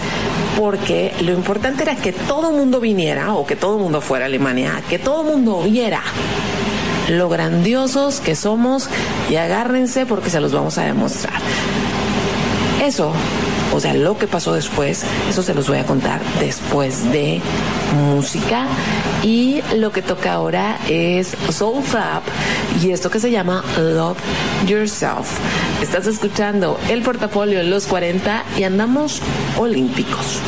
porque 0.58 1.14
lo 1.22 1.32
importante 1.32 1.84
era 1.84 1.96
que 1.96 2.12
todo 2.12 2.52
mundo 2.52 2.80
viniera 2.80 3.34
o 3.34 3.46
que 3.46 3.56
todo 3.56 3.78
mundo 3.78 4.02
fuera 4.02 4.26
a 4.26 4.28
Alemania, 4.28 4.82
que 4.90 5.00
todo 5.00 5.24
mundo 5.24 5.62
viera 5.64 6.02
lo 7.10 7.30
grandiosos 7.30 8.20
que 8.20 8.36
somos 8.36 8.90
y 9.30 9.36
agárrense 9.36 10.06
porque 10.06 10.30
se 10.30 10.40
los 10.40 10.52
vamos 10.52 10.78
a 10.78 10.84
demostrar. 10.84 11.42
Eso, 12.84 13.12
o 13.74 13.80
sea, 13.80 13.94
lo 13.94 14.18
que 14.18 14.28
pasó 14.28 14.54
después, 14.54 15.04
eso 15.30 15.44
se 15.44 15.54
los 15.54 15.68
voy 15.68 15.80
a 15.80 15.86
contar 15.86 16.22
después 16.40 17.12
de 17.12 17.42
música. 17.96 18.68
Y 19.24 19.62
lo 19.76 19.92
que 19.92 20.02
toca 20.02 20.34
ahora 20.34 20.78
es 20.88 21.36
Soul 21.50 21.84
Trap 21.84 22.24
y 22.82 22.92
esto 22.92 23.10
que 23.10 23.20
se 23.20 23.32
llama 23.32 23.64
Love 23.78 24.18
Yourself. 24.68 25.28
Estás 25.82 26.08
escuchando 26.08 26.80
el 26.90 27.02
portafolio 27.02 27.64
los 27.64 27.88
40 27.88 28.44
y 28.58 28.64
andamos 28.64 29.22
olímpicos. 29.58 30.40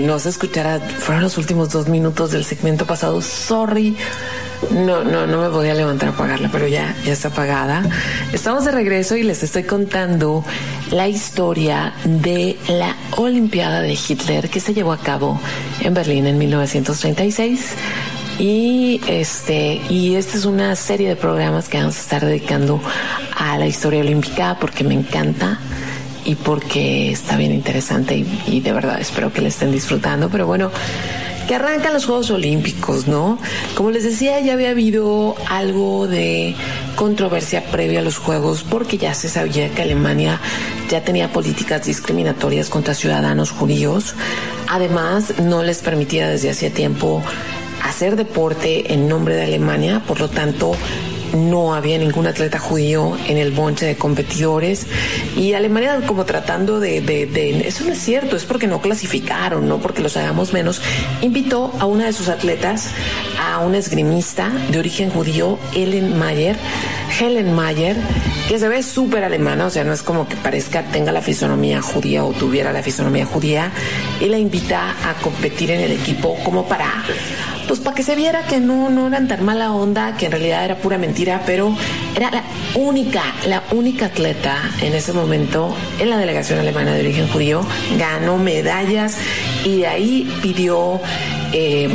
No 0.00 0.18
se 0.18 0.30
escuchara, 0.30 0.80
fueron 0.80 1.22
los 1.22 1.38
últimos 1.38 1.70
dos 1.70 1.88
minutos 1.88 2.32
del 2.32 2.44
segmento 2.44 2.86
pasado. 2.86 3.20
Sorry. 3.22 3.96
No, 4.70 5.04
no, 5.04 5.26
no 5.26 5.42
me 5.42 5.50
podía 5.50 5.74
levantar 5.74 6.10
a 6.10 6.12
pagarla, 6.12 6.48
pero 6.50 6.66
ya, 6.66 6.94
ya 7.04 7.12
está 7.12 7.30
pagada. 7.30 7.82
Estamos 8.32 8.64
de 8.64 8.72
regreso 8.72 9.16
y 9.16 9.22
les 9.22 9.42
estoy 9.42 9.64
contando 9.64 10.44
la 10.90 11.08
historia 11.08 11.92
de 12.04 12.56
la 12.68 12.96
Olimpiada 13.16 13.82
de 13.82 13.92
Hitler 13.92 14.48
que 14.48 14.60
se 14.60 14.72
llevó 14.72 14.92
a 14.92 14.98
cabo 14.98 15.38
en 15.80 15.94
Berlín 15.94 16.26
en 16.26 16.38
1936. 16.38 17.74
Y 18.38 19.00
este, 19.06 19.80
y 19.88 20.14
esta 20.14 20.36
es 20.36 20.44
una 20.44 20.76
serie 20.76 21.08
de 21.08 21.16
programas 21.16 21.68
que 21.68 21.78
vamos 21.78 21.96
a 21.96 22.00
estar 22.00 22.24
dedicando 22.24 22.80
a 23.36 23.56
la 23.58 23.66
historia 23.66 24.00
olímpica 24.00 24.58
porque 24.60 24.84
me 24.84 24.94
encanta 24.94 25.58
y 26.26 26.34
porque 26.34 27.12
está 27.12 27.36
bien 27.36 27.52
interesante 27.52 28.26
y, 28.46 28.60
de 28.60 28.72
verdad 28.72 29.00
espero 29.00 29.32
que 29.32 29.40
la 29.40 29.48
estén 29.48 29.70
disfrutando. 29.70 30.28
Pero 30.28 30.46
bueno, 30.46 30.70
que 31.46 31.54
arrancan 31.54 31.92
los 31.92 32.04
Juegos 32.04 32.30
Olímpicos, 32.30 33.06
¿no? 33.06 33.38
Como 33.76 33.92
les 33.92 34.02
decía, 34.02 34.40
ya 34.40 34.54
había 34.54 34.70
habido 34.70 35.36
algo 35.48 36.08
de 36.08 36.56
controversia 36.96 37.64
previa 37.70 38.00
a 38.00 38.02
los 38.02 38.18
Juegos 38.18 38.64
porque 38.68 38.98
ya 38.98 39.14
se 39.14 39.28
sabía 39.28 39.70
que 39.70 39.82
Alemania 39.82 40.40
ya 40.90 41.02
tenía 41.02 41.32
políticas 41.32 41.84
discriminatorias 41.86 42.68
contra 42.68 42.94
ciudadanos 42.94 43.52
judíos. 43.52 44.16
Además, 44.68 45.34
no 45.38 45.62
les 45.62 45.78
permitía 45.78 46.28
desde 46.28 46.50
hacía 46.50 46.74
tiempo 46.74 47.22
hacer 47.84 48.16
deporte 48.16 48.92
en 48.92 49.08
nombre 49.08 49.36
de 49.36 49.44
Alemania, 49.44 50.02
por 50.04 50.18
lo 50.18 50.28
tanto, 50.28 50.72
no 51.34 51.74
había 51.74 51.98
ningún 51.98 52.26
atleta 52.26 52.58
judío 52.58 53.16
en 53.26 53.36
el 53.36 53.52
bonche 53.52 53.86
de 53.86 53.96
competidores. 53.96 54.86
Y 55.36 55.52
Alemania 55.52 56.00
como 56.06 56.24
tratando 56.24 56.80
de, 56.80 57.62
eso 57.66 57.84
no 57.84 57.92
es 57.92 57.98
cierto, 57.98 58.36
es 58.36 58.44
porque 58.44 58.66
no 58.66 58.80
clasificaron, 58.80 59.68
no 59.68 59.78
porque 59.78 60.02
los 60.02 60.16
hagamos 60.16 60.52
menos, 60.52 60.80
invitó 61.22 61.72
a 61.78 61.86
una 61.86 62.06
de 62.06 62.12
sus 62.12 62.28
atletas, 62.28 62.90
a 63.40 63.60
una 63.60 63.78
esgrimista 63.78 64.50
de 64.70 64.78
origen 64.78 65.10
judío, 65.10 65.58
Helen 65.74 66.18
Mayer, 66.18 66.56
Helen 67.18 67.54
Mayer, 67.54 67.96
que 68.48 68.58
se 68.58 68.68
ve 68.68 68.82
súper 68.82 69.24
alemana, 69.24 69.66
o 69.66 69.70
sea, 69.70 69.84
no 69.84 69.92
es 69.92 70.02
como 70.02 70.28
que 70.28 70.36
parezca 70.36 70.82
tenga 70.84 71.12
la 71.12 71.22
fisonomía 71.22 71.82
judía 71.82 72.24
o 72.24 72.32
tuviera 72.32 72.72
la 72.72 72.82
fisonomía 72.82 73.26
judía, 73.26 73.72
y 74.20 74.26
la 74.26 74.38
invita 74.38 74.94
a 75.04 75.14
competir 75.22 75.70
en 75.70 75.80
el 75.80 75.92
equipo 75.92 76.36
como 76.44 76.66
para 76.66 77.04
pues 77.66 77.80
para 77.80 77.94
que 77.94 78.02
se 78.02 78.14
viera 78.14 78.46
que 78.46 78.60
no, 78.60 78.90
no 78.90 79.06
eran 79.08 79.28
tan 79.28 79.44
mala 79.44 79.72
onda, 79.72 80.16
que 80.16 80.26
en 80.26 80.32
realidad 80.32 80.64
era 80.64 80.76
pura 80.76 80.98
mentira, 80.98 81.42
pero 81.46 81.76
era 82.14 82.30
la 82.30 82.44
única, 82.74 83.22
la 83.46 83.62
única 83.72 84.06
atleta 84.06 84.58
en 84.80 84.94
ese 84.94 85.12
momento 85.12 85.74
en 85.98 86.10
la 86.10 86.18
delegación 86.18 86.58
alemana 86.58 86.92
de 86.92 87.00
origen 87.00 87.28
judío, 87.28 87.66
ganó 87.98 88.36
medallas 88.38 89.16
y 89.64 89.78
de 89.78 89.86
ahí 89.86 90.38
pidió... 90.42 91.00
eh, 91.52 91.88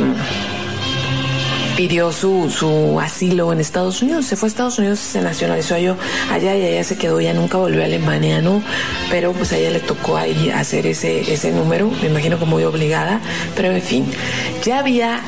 pidió 1.76 2.12
su, 2.12 2.50
su 2.50 3.00
asilo 3.00 3.52
en 3.52 3.60
Estados 3.60 4.02
Unidos. 4.02 4.26
Se 4.26 4.36
fue 4.36 4.46
a 4.46 4.50
Estados 4.50 4.78
Unidos, 4.78 4.98
se 4.98 5.20
nacionalizó 5.20 5.78
yo 5.78 5.96
allá 6.30 6.54
y 6.54 6.66
allá 6.66 6.84
se 6.84 6.96
quedó, 6.96 7.20
ya 7.20 7.32
nunca 7.32 7.58
volvió 7.58 7.82
a 7.82 7.86
Alemania, 7.86 8.40
¿no? 8.40 8.62
Pero 9.10 9.32
pues 9.32 9.52
a 9.52 9.56
ella 9.56 9.70
le 9.70 9.80
tocó 9.80 10.16
ahí 10.16 10.50
hacer 10.50 10.86
ese, 10.86 11.32
ese 11.32 11.50
número, 11.50 11.90
me 12.02 12.08
imagino 12.08 12.38
que 12.38 12.44
muy 12.44 12.62
obligada, 12.64 13.20
pero 13.56 13.72
en 13.72 13.82
fin, 13.82 14.06
ya 14.64 14.80
había 14.80 15.20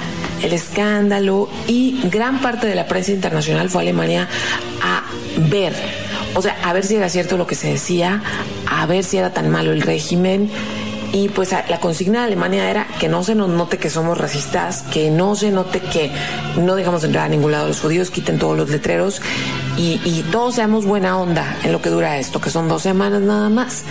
el 0.44 0.52
escándalo 0.52 1.48
y 1.66 2.00
gran 2.04 2.40
parte 2.40 2.66
de 2.66 2.74
la 2.74 2.86
prensa 2.86 3.12
internacional 3.12 3.70
fue 3.70 3.80
a 3.80 3.82
Alemania 3.82 4.28
a 4.82 5.02
ver, 5.48 5.74
o 6.34 6.42
sea, 6.42 6.56
a 6.62 6.72
ver 6.72 6.84
si 6.84 6.96
era 6.96 7.08
cierto 7.08 7.36
lo 7.36 7.46
que 7.46 7.54
se 7.54 7.68
decía, 7.68 8.22
a 8.66 8.86
ver 8.86 9.04
si 9.04 9.16
era 9.16 9.32
tan 9.32 9.50
malo 9.50 9.72
el 9.72 9.82
régimen. 9.82 10.50
Y 11.12 11.28
pues 11.28 11.52
la 11.52 11.78
consigna 11.78 12.20
de 12.20 12.24
Alemania 12.26 12.68
era 12.68 12.88
que 12.98 13.08
no 13.08 13.22
se 13.22 13.36
nos 13.36 13.48
note 13.48 13.78
que 13.78 13.88
somos 13.88 14.18
racistas, 14.18 14.82
que 14.82 15.10
no 15.10 15.36
se 15.36 15.52
note 15.52 15.80
que 15.80 16.10
no 16.56 16.74
dejamos 16.74 17.04
entrar 17.04 17.26
a 17.26 17.28
ningún 17.28 17.52
lado 17.52 17.66
a 17.66 17.68
los 17.68 17.80
judíos, 17.80 18.10
quiten 18.10 18.40
todos 18.40 18.56
los 18.56 18.68
letreros 18.68 19.22
y, 19.76 20.24
todos 20.30 20.54
seamos 20.54 20.84
buena 20.84 21.18
onda 21.18 21.56
en 21.62 21.72
lo 21.72 21.80
que 21.80 21.90
dura 21.90 22.18
esto, 22.18 22.40
que 22.40 22.50
son 22.50 22.68
dos 22.68 22.82
semanas 22.82 23.20
nada 23.22 23.48
más. 23.48 23.82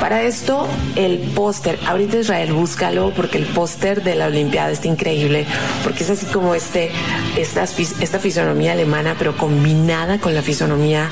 Para 0.00 0.22
esto, 0.22 0.66
el 0.96 1.18
póster, 1.34 1.78
ahorita 1.86 2.18
Israel, 2.18 2.52
búscalo 2.52 3.12
porque 3.14 3.38
el 3.38 3.46
póster 3.46 4.02
de 4.02 4.14
la 4.14 4.26
Olimpiada 4.26 4.70
está 4.70 4.88
increíble, 4.88 5.46
porque 5.82 6.04
es 6.04 6.10
así 6.10 6.26
como 6.26 6.54
este, 6.54 6.90
esta, 7.36 7.64
esta 7.64 8.18
fisonomía 8.18 8.72
alemana, 8.72 9.16
pero 9.18 9.36
combinada 9.36 10.18
con 10.18 10.34
la 10.34 10.42
fisonomía 10.42 11.08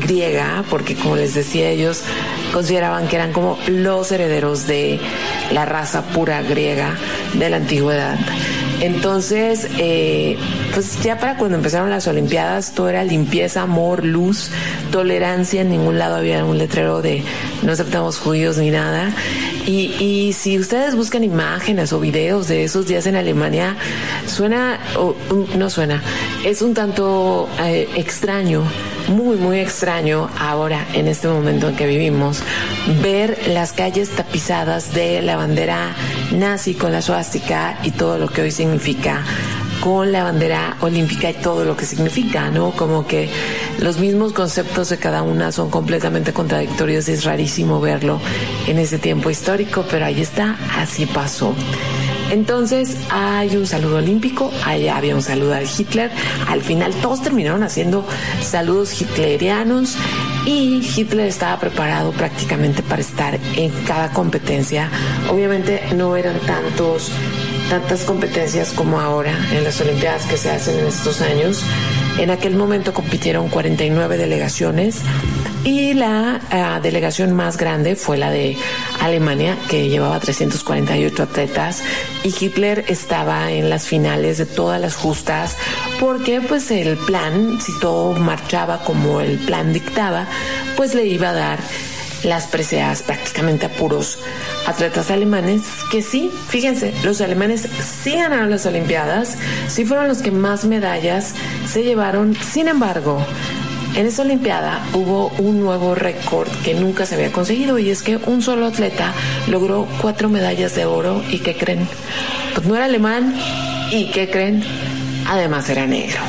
griega, 0.00 0.64
porque 0.70 0.94
como 0.94 1.16
les 1.16 1.34
decía, 1.34 1.68
ellos 1.68 2.02
consideraban 2.52 3.08
que 3.08 3.16
eran 3.16 3.32
como 3.32 3.58
los 3.66 4.10
herederos 4.12 4.66
de 4.66 5.00
la 5.52 5.64
raza 5.64 6.02
pura 6.02 6.42
griega 6.42 6.96
de 7.34 7.50
la 7.50 7.56
antigüedad. 7.56 8.18
Entonces, 8.80 9.68
eh, 9.78 10.38
pues 10.74 11.02
ya 11.02 11.18
para 11.18 11.36
cuando 11.36 11.56
empezaron 11.56 11.90
las 11.90 12.06
Olimpiadas, 12.08 12.72
todo 12.72 12.88
era 12.88 13.04
limpieza, 13.04 13.62
amor, 13.62 14.04
luz, 14.04 14.50
tolerancia. 14.90 15.60
En 15.60 15.70
ningún 15.70 15.98
lado 15.98 16.16
había 16.16 16.44
un 16.44 16.58
letrero 16.58 17.02
de 17.02 17.22
no 17.62 17.72
aceptamos 17.72 18.18
judíos 18.18 18.56
ni 18.56 18.70
nada. 18.70 19.14
Y, 19.66 19.94
y 20.00 20.32
si 20.32 20.58
ustedes 20.58 20.96
buscan 20.96 21.24
imágenes 21.24 21.92
o 21.92 22.00
videos 22.00 22.48
de 22.48 22.64
esos 22.64 22.86
días 22.86 23.06
en 23.06 23.16
Alemania, 23.16 23.76
suena, 24.26 24.80
o, 24.96 25.14
um, 25.30 25.46
no 25.58 25.68
suena, 25.68 26.02
es 26.44 26.62
un 26.62 26.74
tanto 26.74 27.48
eh, 27.60 27.88
extraño, 27.96 28.62
muy, 29.10 29.36
muy 29.36 29.58
extraño 29.60 30.30
ahora, 30.38 30.86
en 30.94 31.08
este 31.08 31.28
momento 31.28 31.68
en 31.68 31.76
que 31.76 31.86
vivimos, 31.86 32.42
ver 33.02 33.38
las 33.48 33.72
calles 33.72 34.10
tapizadas 34.10 34.94
de 34.94 35.20
la 35.20 35.36
bandera 35.36 35.94
nazi 36.32 36.74
con 36.74 36.92
la 36.92 37.02
suástica 37.02 37.78
y 37.82 37.90
todo 37.90 38.18
lo 38.18 38.28
que 38.28 38.42
hoy 38.42 38.50
significa 38.50 39.22
con 39.80 40.12
la 40.12 40.24
bandera 40.24 40.76
olímpica 40.80 41.30
y 41.30 41.34
todo 41.34 41.64
lo 41.64 41.76
que 41.76 41.86
significa, 41.86 42.50
¿no? 42.50 42.70
Como 42.72 43.06
que 43.06 43.30
los 43.78 43.98
mismos 43.98 44.32
conceptos 44.32 44.90
de 44.90 44.98
cada 44.98 45.22
una 45.22 45.52
son 45.52 45.70
completamente 45.70 46.32
contradictorios 46.32 47.08
y 47.08 47.12
es 47.12 47.24
rarísimo 47.24 47.80
verlo 47.80 48.20
en 48.66 48.78
ese 48.78 48.98
tiempo 48.98 49.30
histórico, 49.30 49.84
pero 49.90 50.04
ahí 50.04 50.20
está, 50.20 50.56
así 50.76 51.06
pasó. 51.06 51.54
Entonces 52.30 52.96
hay 53.10 53.56
un 53.56 53.66
saludo 53.66 53.96
olímpico, 53.96 54.52
allá 54.64 54.96
había 54.96 55.14
un 55.14 55.22
saludo 55.22 55.54
al 55.54 55.66
Hitler, 55.66 56.10
al 56.48 56.62
final 56.62 56.94
todos 56.94 57.22
terminaron 57.22 57.62
haciendo 57.62 58.06
saludos 58.42 59.00
hitlerianos 59.00 59.96
y 60.46 60.80
Hitler 60.96 61.26
estaba 61.26 61.58
preparado 61.58 62.12
prácticamente 62.12 62.82
para 62.82 63.00
estar 63.00 63.38
en 63.56 63.70
cada 63.84 64.12
competencia. 64.12 64.88
Obviamente 65.28 65.82
no 65.94 66.16
eran 66.16 66.38
tantos 66.40 67.10
tantas 67.68 68.02
competencias 68.02 68.72
como 68.72 69.00
ahora 69.00 69.32
en 69.52 69.62
las 69.62 69.80
Olimpiadas 69.80 70.26
que 70.26 70.36
se 70.36 70.50
hacen 70.50 70.80
en 70.80 70.86
estos 70.86 71.20
años. 71.20 71.62
En 72.18 72.30
aquel 72.30 72.56
momento 72.56 72.92
compitieron 72.92 73.48
49 73.48 74.16
delegaciones 74.16 74.96
y 75.64 75.94
la 75.94 76.40
ah, 76.50 76.80
delegación 76.82 77.32
más 77.32 77.56
grande 77.56 77.94
fue 77.94 78.18
la 78.18 78.32
de 78.32 78.56
Alemania, 79.00 79.56
que 79.68 79.88
llevaba 79.88 80.20
348 80.20 81.22
atletas, 81.22 81.82
y 82.22 82.34
Hitler 82.38 82.84
estaba 82.88 83.50
en 83.50 83.70
las 83.70 83.86
finales 83.86 84.38
de 84.38 84.46
todas 84.46 84.80
las 84.80 84.94
justas, 84.94 85.56
porque 85.98 86.40
pues 86.40 86.70
el 86.70 86.96
plan, 86.96 87.60
si 87.60 87.78
todo 87.80 88.12
marchaba 88.14 88.82
como 88.84 89.20
el 89.20 89.38
plan 89.38 89.72
dictaba, 89.72 90.26
pues 90.76 90.94
le 90.94 91.06
iba 91.06 91.30
a 91.30 91.34
dar 91.34 91.58
las 92.24 92.46
preseas 92.46 93.02
prácticamente 93.02 93.66
a 93.66 93.70
puros 93.70 94.18
atletas 94.66 95.10
alemanes 95.10 95.62
que 95.90 96.02
sí, 96.02 96.30
fíjense, 96.48 96.92
los 97.02 97.20
alemanes 97.20 97.66
sí 98.02 98.12
ganaron 98.12 98.50
las 98.50 98.66
Olimpiadas, 98.66 99.36
sí 99.68 99.84
fueron 99.84 100.08
los 100.08 100.18
que 100.18 100.30
más 100.30 100.64
medallas 100.64 101.34
se 101.66 101.82
llevaron, 101.82 102.36
sin 102.36 102.68
embargo, 102.68 103.24
en 103.94 104.06
esa 104.06 104.22
Olimpiada 104.22 104.84
hubo 104.94 105.28
un 105.38 105.60
nuevo 105.60 105.94
récord 105.94 106.48
que 106.64 106.74
nunca 106.74 107.06
se 107.06 107.16
había 107.16 107.32
conseguido 107.32 107.78
y 107.78 107.90
es 107.90 108.02
que 108.02 108.16
un 108.16 108.42
solo 108.42 108.66
atleta 108.66 109.12
logró 109.48 109.86
cuatro 110.00 110.28
medallas 110.28 110.74
de 110.74 110.84
oro 110.84 111.22
y 111.30 111.38
¿qué 111.38 111.56
creen? 111.56 111.86
Pues 112.54 112.66
no 112.66 112.76
era 112.76 112.84
alemán 112.84 113.34
y 113.90 114.10
¿qué 114.10 114.30
creen? 114.30 114.62
Además 115.26 115.68
era 115.68 115.86
negro. 115.86 116.20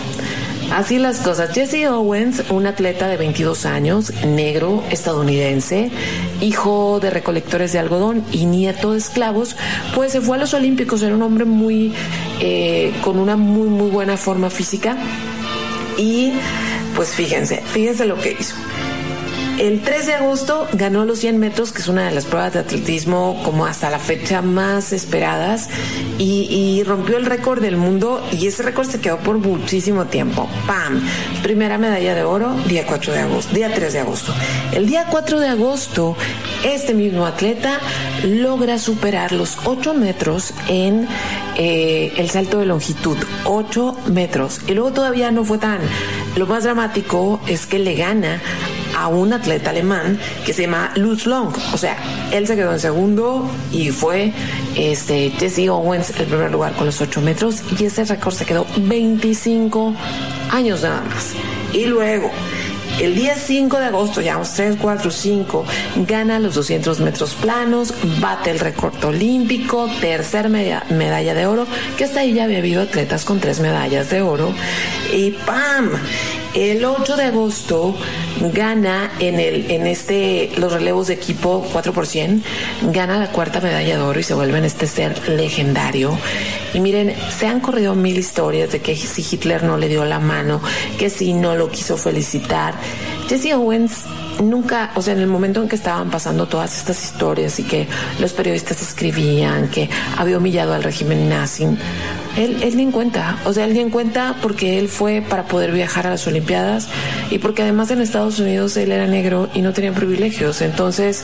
Así 0.72 1.00
las 1.00 1.18
cosas. 1.18 1.54
Jesse 1.54 1.86
Owens, 1.90 2.44
un 2.50 2.66
atleta 2.66 3.10
de 3.10 3.18
22 3.18 3.66
años, 3.66 4.14
negro, 4.26 4.82
estadounidense, 4.90 5.92
hijo 6.40 7.00
de 7.02 7.10
recolectores 7.10 7.74
de 7.74 7.80
algodón 7.80 8.24
y 8.32 8.46
nieto 8.46 8.94
de 8.94 9.00
esclavos, 9.00 9.58
pues 9.94 10.14
se 10.14 10.22
fue 10.22 10.38
a 10.38 10.40
los 10.40 10.54
Olímpicos. 10.54 11.02
Era 11.02 11.14
un 11.14 11.24
hombre 11.24 11.44
muy, 11.44 11.94
eh, 12.40 12.94
con 13.02 13.20
una 13.20 13.36
muy, 13.36 13.68
muy 13.68 13.90
buena 13.90 14.16
forma 14.16 14.50
física. 14.50 14.96
Y 15.98 16.32
pues 16.96 17.10
fíjense, 17.16 17.62
fíjense 17.66 18.06
lo 18.06 18.20
que 18.20 18.38
hizo. 18.40 18.56
El 19.62 19.82
3 19.82 20.08
de 20.08 20.14
agosto 20.16 20.68
ganó 20.74 21.06
los 21.06 21.20
100 21.20 21.38
metros, 21.38 21.72
que 21.72 21.84
es 21.84 21.88
una 21.88 22.08
de 22.08 22.16
las 22.16 22.26
pruebas 22.26 22.54
de 22.54 22.60
atletismo 22.62 23.40
como 23.46 23.68
hasta 23.68 23.92
la 23.92 24.00
fecha 24.00 24.42
más 24.42 24.92
esperadas, 24.92 25.70
y, 26.18 26.82
rompió 26.84 27.18
el 27.18 27.28
récord 27.28 27.62
del 27.62 27.78
mundo 27.78 28.28
y 28.32 28.48
ese 28.48 28.64
récord 28.64 28.90
se 28.90 29.00
quedó 29.00 29.20
por 29.20 29.38
muchísimo 29.38 30.06
tiempo. 30.06 30.50
¡Pam! 30.66 31.00
Primera 31.44 31.78
medalla 31.78 32.16
de 32.16 32.24
oro, 32.24 32.56
día 32.68 32.88
4 32.88 33.14
de 33.14 33.20
agosto, 33.20 33.54
día 33.54 33.72
3 33.72 33.94
de 33.94 34.00
agosto. 34.00 34.34
El 34.72 34.88
día 34.88 35.06
4 35.12 35.40
de 35.40 35.50
agosto, 35.50 36.18
este 36.64 36.96
mismo 36.96 37.28
atleta 37.28 37.80
logra 38.24 38.80
superar 38.80 39.32
los 39.32 39.60
8 39.66 39.94
metros 39.94 40.56
en 40.70 41.08
eh, 41.56 42.12
el 42.18 42.32
salto 42.32 42.58
de 42.58 42.66
longitud, 42.66 43.18
8 43.46 43.96
metros. 44.08 44.62
Y 44.68 44.74
luego 44.74 44.92
todavía 44.92 45.30
no 45.30 45.46
fue 45.46 45.60
tan... 45.60 45.82
Lo 46.36 46.48
más 46.48 46.64
dramático 46.64 47.42
es 47.46 47.66
que 47.66 47.78
le 47.78 47.94
gana 47.96 48.42
a 49.02 49.08
un 49.08 49.34
atleta 49.34 49.70
alemán 49.72 50.20
que 50.46 50.54
se 50.54 50.64
llama 50.64 50.92
Lutz 50.96 51.26
Long. 51.26 51.54
O 51.74 51.78
sea, 51.78 51.98
él 52.32 52.46
se 52.48 52.56
quedó 52.56 52.72
en 52.74 52.80
segundo 52.80 53.50
y 53.72 53.90
fue 53.90 54.32
este, 54.76 55.32
Jesse 55.40 55.70
Owens 55.70 56.12
el 56.20 56.26
primer 56.28 56.52
lugar 56.52 56.74
con 56.74 56.86
los 56.86 57.02
8 57.02 57.22
metros 57.22 57.62
y 57.80 57.86
ese 57.86 58.06
récord 58.06 58.34
se 58.34 58.46
quedó 58.46 58.66
25 58.78 59.94
años 60.52 60.82
nada 60.82 61.02
más. 61.02 61.34
Y 61.74 61.86
luego, 61.86 62.30
el 63.00 63.16
día 63.16 63.36
5 63.36 63.80
de 63.80 63.86
agosto, 63.86 64.22
llevamos 64.22 64.52
3, 64.54 64.76
4, 64.82 65.10
5, 65.10 65.66
gana 66.08 66.40
los 66.40 66.56
200 66.56 67.00
metros 67.00 67.34
planos, 67.36 67.94
bate 68.20 68.52
el 68.52 68.60
récord 68.60 69.02
olímpico, 69.06 69.90
tercer 70.02 70.50
meda- 70.50 70.84
medalla 70.90 71.34
de 71.34 71.46
oro, 71.46 71.66
que 71.98 72.04
hasta 72.04 72.20
ahí 72.20 72.34
ya 72.34 72.44
había 72.44 72.58
habido 72.58 72.82
atletas 72.82 73.24
con 73.24 73.40
tres 73.40 73.60
medallas 73.62 74.10
de 74.10 74.22
oro. 74.22 74.54
Y 75.14 75.32
¡pam! 75.32 75.90
El 76.54 76.84
8 76.84 77.16
de 77.16 77.24
agosto 77.24 77.96
gana 78.54 79.12
en 79.20 79.40
el 79.40 79.72
en 79.72 79.88
este 79.88 80.52
los 80.58 80.74
relevos 80.74 81.08
de 81.08 81.14
equipo 81.14 81.66
4 81.72 81.94
por 81.94 82.06
100, 82.06 82.44
gana 82.92 83.20
la 83.20 83.32
cuarta 83.32 83.62
medalla 83.62 83.98
de 83.98 84.04
oro 84.04 84.20
y 84.20 84.24
se 84.24 84.34
vuelve 84.34 84.58
en 84.58 84.66
este 84.66 84.86
ser 84.86 85.30
legendario. 85.30 86.18
Y 86.74 86.82
miren, 86.82 87.16
se 87.38 87.48
han 87.48 87.62
corrido 87.62 87.96
mil 87.96 88.18
historias 88.18 88.72
de 88.72 88.80
que 88.80 88.96
si 88.98 89.26
Hitler 89.30 89.64
no 89.64 89.78
le 89.78 89.88
dio 89.88 90.04
la 90.04 90.20
mano, 90.20 90.62
que 91.00 91.10
si 91.10 91.34
no 91.34 91.56
lo 91.56 91.70
quiso 91.70 91.96
felicitar. 91.96 92.76
Jesse 93.30 93.54
Owens 93.54 94.04
nunca, 94.40 94.92
o 94.96 95.02
sea, 95.02 95.14
en 95.14 95.20
el 95.20 95.28
momento 95.28 95.62
en 95.62 95.68
que 95.68 95.76
estaban 95.76 96.10
pasando 96.10 96.48
todas 96.48 96.78
estas 96.78 97.04
historias 97.04 97.60
y 97.60 97.64
que 97.64 97.88
los 98.20 98.34
periodistas 98.34 98.82
escribían 98.82 99.70
que 99.70 99.90
había 100.18 100.38
humillado 100.38 100.74
al 100.74 100.84
régimen 100.84 101.30
nazi, 101.30 101.66
él, 102.38 102.58
él 102.62 102.80
en 102.80 102.92
cuenta, 102.92 103.38
o 103.46 103.54
sea, 103.54 103.66
él 103.66 103.74
ni 103.74 103.80
en 103.80 103.90
cuenta 103.90 104.36
porque 104.42 104.80
él 104.80 104.88
fue 104.88 105.22
para 105.22 105.44
poder 105.44 105.72
viajar 105.72 106.08
a 106.08 106.12
las 106.12 106.26
Olimpiadas 106.28 106.88
y 107.30 107.40
porque 107.40 107.62
además 107.62 107.92
en 107.92 108.02
Estados 108.02 108.40
Unidos 108.40 108.78
él 108.78 108.92
era 108.92 109.08
negro 109.08 109.50
y 109.54 109.62
no 109.62 109.74
tenía 109.74 109.94
privilegios, 109.94 110.62
entonces, 110.62 111.24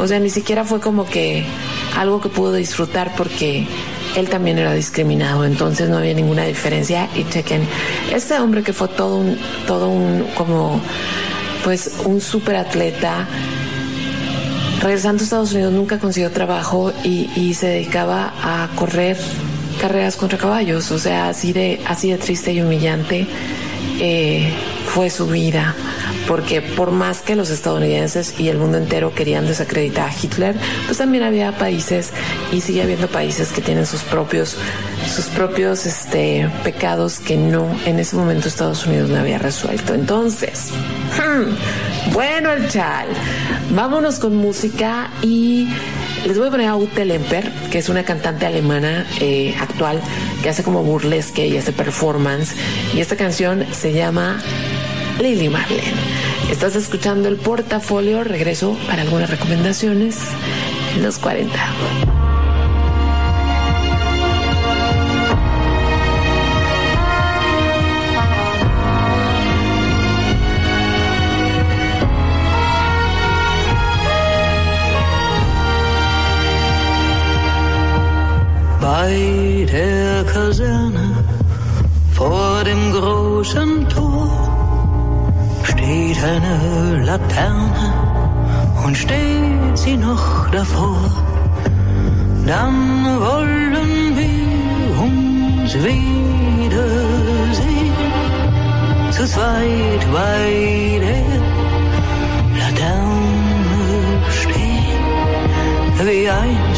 o 0.00 0.06
sea, 0.06 0.20
ni 0.20 0.30
siquiera 0.30 0.64
fue 0.64 0.80
como 0.80 1.06
que 1.06 1.44
algo 1.96 2.20
que 2.20 2.28
pudo 2.28 2.52
disfrutar 2.52 3.12
porque 3.16 3.66
él 4.16 4.28
también 4.28 4.58
era 4.58 4.72
discriminado, 4.74 5.44
entonces 5.44 5.88
no 5.88 5.98
había 5.98 6.14
ninguna 6.14 6.44
diferencia. 6.44 7.08
Y 7.14 7.24
chequen, 7.24 7.62
este 8.12 8.38
hombre 8.38 8.62
que 8.62 8.72
fue 8.72 8.88
todo 8.88 9.16
un, 9.16 9.38
todo 9.66 9.88
un, 9.88 10.24
como, 10.34 10.80
pues 11.64 12.00
un 12.04 12.20
super 12.20 12.56
atleta, 12.56 13.26
regresando 14.82 15.22
a 15.22 15.24
Estados 15.24 15.52
Unidos 15.52 15.72
nunca 15.72 15.98
consiguió 15.98 16.30
trabajo 16.30 16.92
y, 17.04 17.30
y 17.36 17.54
se 17.54 17.66
dedicaba 17.68 18.32
a 18.42 18.68
correr 18.76 19.16
carreras 19.80 20.16
contra 20.16 20.38
caballos, 20.38 20.90
o 20.90 20.98
sea, 20.98 21.28
así 21.28 21.52
de, 21.52 21.80
así 21.86 22.10
de 22.10 22.18
triste 22.18 22.52
y 22.52 22.60
humillante 22.60 23.26
eh, 24.00 24.52
fue 24.86 25.10
su 25.10 25.26
vida, 25.26 25.74
porque 26.26 26.62
por 26.62 26.90
más 26.90 27.20
que 27.20 27.36
los 27.36 27.50
estadounidenses 27.50 28.34
y 28.38 28.48
el 28.48 28.58
mundo 28.58 28.78
entero 28.78 29.14
querían 29.14 29.46
desacreditar 29.46 30.08
a 30.08 30.12
Hitler, 30.12 30.56
pues 30.86 30.98
también 30.98 31.22
había 31.22 31.52
países 31.52 32.10
y 32.52 32.60
sigue 32.60 32.82
habiendo 32.82 33.08
países 33.08 33.52
que 33.52 33.60
tienen 33.60 33.86
sus 33.86 34.02
propios, 34.02 34.56
sus 35.06 35.26
propios 35.26 35.86
este, 35.86 36.50
pecados 36.64 37.20
que 37.20 37.36
no 37.36 37.68
en 37.84 37.98
ese 37.98 38.16
momento 38.16 38.48
Estados 38.48 38.86
Unidos 38.86 39.10
no 39.10 39.18
había 39.18 39.38
resuelto. 39.38 39.94
Entonces, 39.94 40.70
hmm, 41.16 42.12
bueno 42.12 42.52
el 42.52 42.68
chal, 42.68 43.06
vámonos 43.70 44.18
con 44.18 44.36
música 44.36 45.10
y 45.22 45.68
les 46.26 46.38
voy 46.38 46.48
a 46.48 46.50
poner 46.50 46.68
a 46.68 46.76
Ute 46.76 47.04
Lemper, 47.04 47.50
que 47.70 47.78
es 47.78 47.88
una 47.88 48.04
cantante 48.04 48.46
alemana 48.46 49.06
eh, 49.20 49.54
actual 49.60 50.00
que 50.42 50.48
hace 50.48 50.62
como 50.62 50.82
burlesque 50.82 51.46
y 51.46 51.56
hace 51.56 51.72
performance. 51.72 52.54
Y 52.94 53.00
esta 53.00 53.16
canción 53.16 53.64
se 53.72 53.92
llama 53.92 54.40
Lily 55.20 55.48
Marlene. 55.48 55.92
Estás 56.50 56.76
escuchando 56.76 57.28
el 57.28 57.36
portafolio. 57.36 58.24
Regreso 58.24 58.76
para 58.86 59.02
algunas 59.02 59.30
recomendaciones 59.30 60.18
en 60.96 61.02
los 61.02 61.18
40. 61.18 62.19
Bei 78.92 79.14
der 79.70 80.24
Kaserne 80.24 81.06
vor 82.10 82.64
dem 82.64 82.82
großen 82.92 83.88
Tor 83.88 84.28
steht 85.62 86.18
eine 86.32 87.04
Laterne 87.04 87.86
und 88.84 88.96
steht 88.96 89.78
sie 89.82 89.96
noch 89.96 90.50
davor. 90.50 90.98
Dann 92.52 92.76
wollen 93.26 94.16
wir 94.20 95.00
uns 95.06 95.72
wiedersehen, 95.88 96.74
zu 99.12 99.24
zweit 99.24 100.02
bei 100.18 100.44
der 101.06 101.28
Laterne 102.60 103.82
stehen, 104.40 105.04
wie 106.06 106.28
einst 106.28 106.69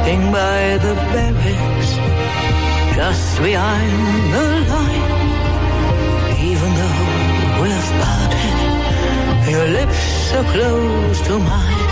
resting 0.00 0.32
by 0.32 0.78
the 0.78 0.94
berries, 1.12 1.90
just 2.96 3.42
behind 3.42 4.32
the 4.34 4.46
line, 4.72 5.10
even 6.40 6.70
though 6.78 7.02
we've 7.60 7.92
parted. 8.00 8.58
Your 9.50 9.66
lips 9.68 10.32
are 10.34 10.44
close 10.52 11.20
to 11.26 11.38
mine. 11.38 11.88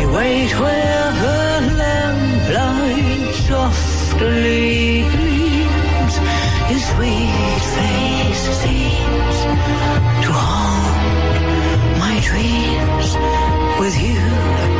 You 0.00 0.06
wait 0.12 0.52
where 0.58 1.12
the 1.24 1.42
lamplight 1.80 3.34
softly 3.46 5.02
gleams. 5.14 6.14
Your 6.70 6.82
sweet 6.90 7.62
face 7.76 8.44
seems 8.62 9.36
to 10.24 10.30
haunt 10.32 11.44
my 11.98 12.14
dreams 12.22 13.08
with 13.80 13.96
you, 14.00 14.73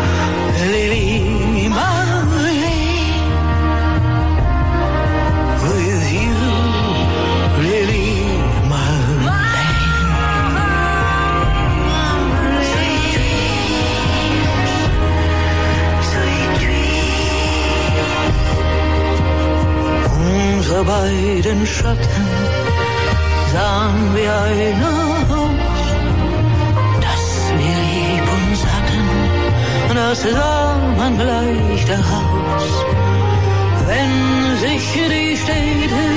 Unsere 20.75 20.91
beiden 20.91 21.65
Schatten 21.65 22.27
sahen 23.53 24.13
wie 24.13 24.29
einer 24.29 24.89
aus, 25.31 25.87
dass 27.01 27.27
wir 27.61 27.79
lieb 27.93 28.27
uns 28.37 28.61
hatten, 28.73 29.07
das 29.95 30.23
sah 30.23 30.77
man 30.97 31.17
gleich 31.17 31.85
daraus. 31.85 32.67
Wenn 33.87 34.57
sich 34.59 34.85
die 34.95 35.37
Städte 35.37 36.14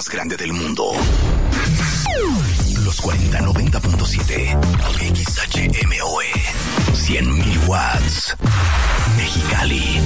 más 0.00 0.08
grande 0.08 0.34
del 0.38 0.54
mundo. 0.54 0.92
Los 2.84 3.02
4090.7 3.02 4.58
XHMOE 5.14 6.32
100.000 6.94 7.68
watts. 7.68 8.34
Mexicali. 9.18 10.00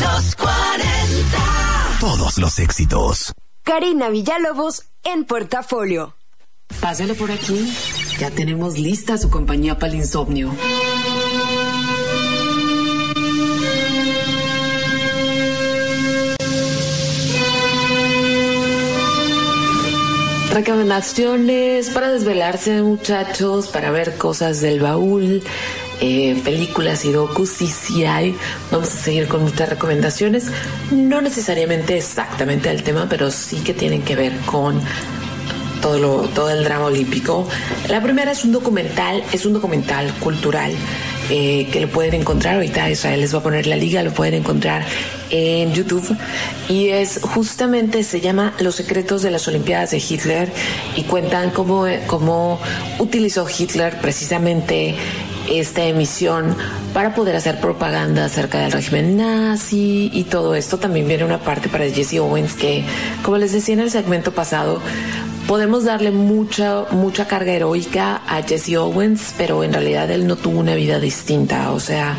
Los 0.00 0.34
40. 0.34 0.54
Todos 2.00 2.38
los 2.38 2.58
éxitos. 2.58 3.34
Karina 3.64 4.08
Villalobos 4.08 4.84
en 5.02 5.26
portafolio. 5.26 6.16
Pásale 6.80 7.12
por 7.12 7.30
aquí. 7.30 7.70
Ya 8.18 8.30
tenemos 8.30 8.78
lista 8.78 9.18
su 9.18 9.28
compañía 9.28 9.78
para 9.78 9.92
el 9.92 9.98
insomnio. 9.98 10.56
Recomendaciones 20.54 21.90
para 21.90 22.12
desvelarse, 22.12 22.80
muchachos, 22.80 23.66
para 23.66 23.90
ver 23.90 24.16
cosas 24.16 24.60
del 24.60 24.78
baúl, 24.78 25.42
eh, 26.00 26.40
películas 26.44 27.04
y 27.04 27.10
docus, 27.10 27.48
sí, 27.50 27.66
sí 27.66 28.04
hay. 28.04 28.36
Vamos 28.70 28.88
a 28.94 28.96
seguir 28.96 29.26
con 29.26 29.42
muchas 29.42 29.68
recomendaciones, 29.68 30.52
no 30.92 31.20
necesariamente 31.20 31.96
exactamente 31.96 32.68
del 32.68 32.84
tema, 32.84 33.08
pero 33.10 33.32
sí 33.32 33.64
que 33.64 33.74
tienen 33.74 34.02
que 34.02 34.14
ver 34.14 34.32
con 34.46 34.80
todo, 35.82 35.98
lo, 35.98 36.28
todo 36.28 36.50
el 36.50 36.62
drama 36.62 36.84
olímpico. 36.84 37.48
La 37.88 38.00
primera 38.00 38.30
es 38.30 38.44
un 38.44 38.52
documental, 38.52 39.24
es 39.32 39.46
un 39.46 39.54
documental 39.54 40.14
cultural 40.20 40.72
eh, 41.30 41.68
que 41.72 41.80
lo 41.80 41.88
pueden 41.88 42.14
encontrar, 42.14 42.56
ahorita 42.56 42.90
Israel 42.90 43.20
les 43.20 43.34
va 43.34 43.38
a 43.38 43.42
poner 43.42 43.66
la 43.66 43.76
liga, 43.76 44.02
lo 44.02 44.12
pueden 44.12 44.34
encontrar 44.34 44.84
en 45.30 45.72
YouTube 45.72 46.16
y 46.68 46.88
es 46.90 47.20
justamente, 47.22 48.02
se 48.02 48.20
llama 48.20 48.54
Los 48.60 48.74
secretos 48.74 49.22
de 49.22 49.30
las 49.30 49.48
Olimpiadas 49.48 49.90
de 49.92 49.98
Hitler 49.98 50.52
y 50.96 51.02
cuentan 51.04 51.50
cómo, 51.50 51.86
cómo 52.06 52.60
utilizó 52.98 53.46
Hitler 53.48 53.98
precisamente 54.00 54.94
esta 55.50 55.84
emisión 55.84 56.56
para 56.92 57.14
poder 57.14 57.36
hacer 57.36 57.60
propaganda 57.60 58.24
acerca 58.24 58.60
del 58.60 58.72
régimen 58.72 59.16
nazi 59.16 60.10
y 60.12 60.24
todo 60.24 60.54
esto. 60.54 60.78
También 60.78 61.06
viene 61.06 61.24
una 61.24 61.40
parte 61.40 61.68
para 61.68 61.88
Jesse 61.88 62.18
Owens 62.18 62.54
que, 62.54 62.84
como 63.22 63.36
les 63.36 63.52
decía 63.52 63.74
en 63.74 63.80
el 63.80 63.90
segmento 63.90 64.32
pasado, 64.32 64.80
podemos 65.46 65.84
darle 65.84 66.10
mucha, 66.10 66.84
mucha 66.90 67.26
carga 67.26 67.52
heroica 67.52 68.22
a 68.26 68.42
Jesse 68.42 68.76
Owens, 68.76 69.34
pero 69.36 69.62
en 69.64 69.72
realidad 69.72 70.10
él 70.10 70.26
no 70.26 70.36
tuvo 70.36 70.60
una 70.60 70.74
vida 70.74 70.98
distinta. 71.00 71.72
O 71.72 71.80
sea, 71.80 72.16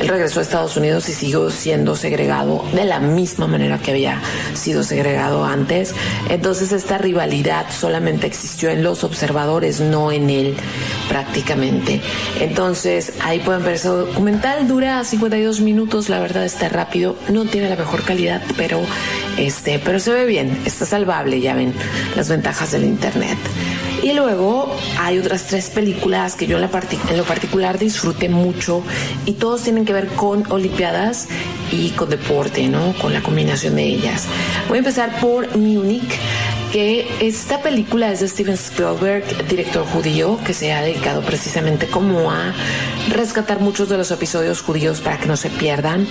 él 0.00 0.08
regresó 0.08 0.40
a 0.40 0.42
Estados 0.42 0.76
Unidos 0.76 1.08
y 1.08 1.12
siguió 1.12 1.50
siendo 1.50 1.96
segregado 1.96 2.64
de 2.72 2.84
la 2.84 3.00
misma 3.00 3.46
manera 3.46 3.78
que 3.78 3.92
había 3.92 4.20
sido 4.54 4.82
segregado 4.82 5.44
antes. 5.44 5.94
Entonces 6.28 6.72
esta 6.72 6.98
rivalidad 6.98 7.66
solamente 7.70 8.26
existió 8.26 8.70
en 8.70 8.82
los 8.82 9.02
observadores, 9.04 9.80
no 9.80 10.12
en 10.12 10.30
él 10.30 10.54
prácticamente. 11.08 12.00
Entonces 12.40 13.14
ahí 13.22 13.40
pueden 13.40 13.64
ver 13.64 13.74
ese 13.74 13.88
documental, 13.88 14.68
dura 14.68 15.02
52 15.04 15.60
minutos, 15.60 16.08
la 16.08 16.20
verdad 16.20 16.44
está 16.44 16.68
rápido, 16.68 17.16
no 17.30 17.44
tiene 17.46 17.68
la 17.70 17.76
mejor 17.76 18.02
calidad, 18.02 18.42
pero 18.56 18.80
este, 19.38 19.78
pero 19.78 20.00
se 20.00 20.12
ve 20.12 20.24
bien, 20.24 20.62
está 20.64 20.84
salvable, 20.84 21.40
ya 21.40 21.54
ven 21.54 21.72
las 22.16 22.28
ventajas 22.28 22.72
del 22.72 22.84
internet. 22.84 23.38
Y 24.02 24.12
luego 24.12 24.74
hay 24.98 25.18
otras 25.18 25.46
tres 25.46 25.70
películas 25.70 26.34
que 26.36 26.46
yo 26.46 26.58
en, 26.58 26.62
lo 27.16 27.24
particular 27.24 27.78
disfruté 27.78 28.28
mucho 28.28 28.82
y 29.26 29.32
todos 29.32 29.62
tienen 29.62 29.84
que 29.84 29.92
ver 29.92 30.08
con 30.08 30.50
Olimpiadas 30.50 31.28
y 31.72 31.90
con 31.90 32.08
deporte, 32.08 32.68
¿no? 32.68 32.94
Con 32.94 33.12
la 33.12 33.22
combinación 33.22 33.76
de 33.76 33.84
ellas. 33.84 34.26
Voy 34.68 34.76
a 34.76 34.78
empezar 34.78 35.20
por 35.20 35.56
Munich 35.56 36.18
que 36.72 37.08
esta 37.20 37.62
película 37.62 38.12
es 38.12 38.20
de 38.20 38.28
Steven 38.28 38.54
Spielberg, 38.54 39.24
director 39.48 39.86
judío, 39.86 40.38
que 40.44 40.52
se 40.52 40.72
ha 40.72 40.82
dedicado 40.82 41.22
precisamente 41.22 41.86
como 41.86 42.30
a 42.30 42.52
rescatar 43.10 43.60
muchos 43.60 43.88
de 43.88 43.96
los 43.96 44.10
episodios 44.10 44.62
judíos 44.62 45.00
para 45.00 45.18
que 45.18 45.26
no 45.26 45.36
se 45.36 45.50
pierdan. 45.50 46.06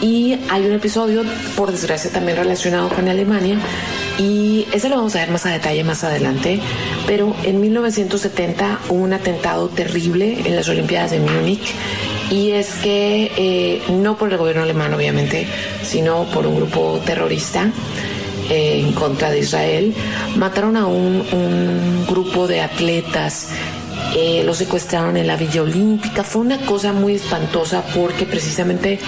Y 0.00 0.38
hay 0.48 0.66
un 0.66 0.72
episodio, 0.72 1.24
por 1.56 1.72
desgracia, 1.72 2.10
también 2.10 2.38
relacionado 2.38 2.88
con 2.88 3.08
Alemania, 3.08 3.58
y 4.18 4.66
ese 4.72 4.88
lo 4.88 4.96
vamos 4.96 5.14
a 5.16 5.20
ver 5.20 5.30
más 5.30 5.46
a 5.46 5.50
detalle 5.50 5.84
más 5.84 6.04
adelante. 6.04 6.60
Pero 7.06 7.34
en 7.44 7.60
1970 7.60 8.80
hubo 8.88 9.02
un 9.02 9.12
atentado 9.12 9.68
terrible 9.68 10.40
en 10.44 10.56
las 10.56 10.68
Olimpiadas 10.68 11.10
de 11.10 11.20
Múnich. 11.20 11.74
Y 12.30 12.50
es 12.50 12.74
que 12.74 13.32
eh, 13.36 13.82
no 13.90 14.18
por 14.18 14.30
el 14.30 14.38
gobierno 14.38 14.62
alemán, 14.62 14.92
obviamente, 14.92 15.46
sino 15.82 16.24
por 16.24 16.46
un 16.46 16.56
grupo 16.56 17.00
terrorista 17.04 17.72
en 18.48 18.92
contra 18.92 19.30
de 19.30 19.40
Israel. 19.40 19.94
Mataron 20.36 20.76
a 20.76 20.86
un, 20.86 22.06
grupo 22.08 22.46
de 22.46 22.62
atletas, 22.62 23.48
eh, 24.16 24.42
los 24.44 24.56
secuestraron 24.56 25.16
en 25.16 25.26
la 25.26 25.36
Villa 25.36 25.62
Olímpica. 25.62 26.24
Fue 26.24 26.40
una 26.42 26.58
cosa 26.58 26.92
muy 26.92 27.14
espantosa 27.14 27.84
porque 27.94 28.24
precisamente 28.24 28.98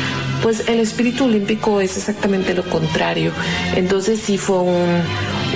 pues 0.42 0.68
el 0.68 0.80
espíritu 0.80 1.24
olímpico 1.24 1.80
es 1.80 1.96
exactamente 1.96 2.54
lo 2.54 2.62
contrario. 2.64 3.32
Entonces 3.74 4.20
sí 4.20 4.36
fue 4.36 4.58
un, 4.58 5.02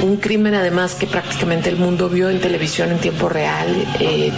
un 0.03 0.17
crimen 0.17 0.55
además 0.55 0.95
que 0.95 1.07
prácticamente 1.07 1.69
el 1.69 1.77
mundo 1.77 2.09
vio 2.09 2.31
en 2.31 2.41
televisión 2.41 2.91
en 2.91 2.99
tiempo 2.99 3.29
real, 3.29 3.69
eh, 4.01 4.33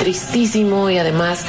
tristísimo 0.00 0.90
y 0.90 0.98
además 0.98 1.44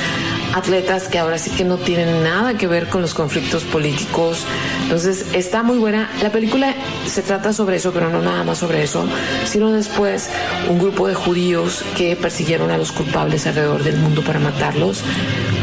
atletas 0.53 1.07
que 1.07 1.19
ahora 1.19 1.37
sí 1.37 1.49
que 1.51 1.63
no 1.63 1.77
tienen 1.77 2.23
nada 2.23 2.57
que 2.57 2.67
ver 2.67 2.87
con 2.87 3.01
los 3.01 3.13
conflictos 3.13 3.63
políticos. 3.63 4.45
Entonces 4.83 5.27
está 5.33 5.63
muy 5.63 5.77
buena. 5.77 6.09
La 6.21 6.31
película 6.31 6.75
se 7.07 7.21
trata 7.21 7.53
sobre 7.53 7.77
eso, 7.77 7.91
pero 7.91 8.09
no 8.09 8.21
nada 8.21 8.43
más 8.43 8.57
sobre 8.57 8.83
eso, 8.83 9.05
sino 9.45 9.71
después 9.71 10.29
un 10.69 10.79
grupo 10.79 11.07
de 11.07 11.13
judíos 11.13 11.83
que 11.97 12.15
persiguieron 12.15 12.71
a 12.71 12.77
los 12.77 12.91
culpables 12.91 13.47
alrededor 13.47 13.83
del 13.83 13.97
mundo 13.97 14.21
para 14.21 14.39
matarlos. 14.39 15.03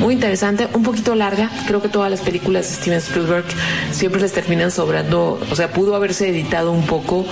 Muy 0.01 0.15
interesante, 0.15 0.69
un 0.73 0.83
poquito 0.83 1.15
larga. 1.15 1.51
Creo 1.67 1.83
que 1.83 1.89
todas 1.89 2.11
las 2.11 2.21
películas 2.21 2.69
de 2.69 2.77
Steven 2.77 2.99
Spielberg 2.99 3.45
siempre 3.91 4.21
les 4.21 4.33
terminan 4.33 4.71
sobrando, 4.71 5.41
o 5.51 5.57
sea, 5.57 5.73
pudo 5.73 5.97
haberse 5.97 6.29
editado 6.29 6.73
un 6.73 6.87
poco, 6.87 7.27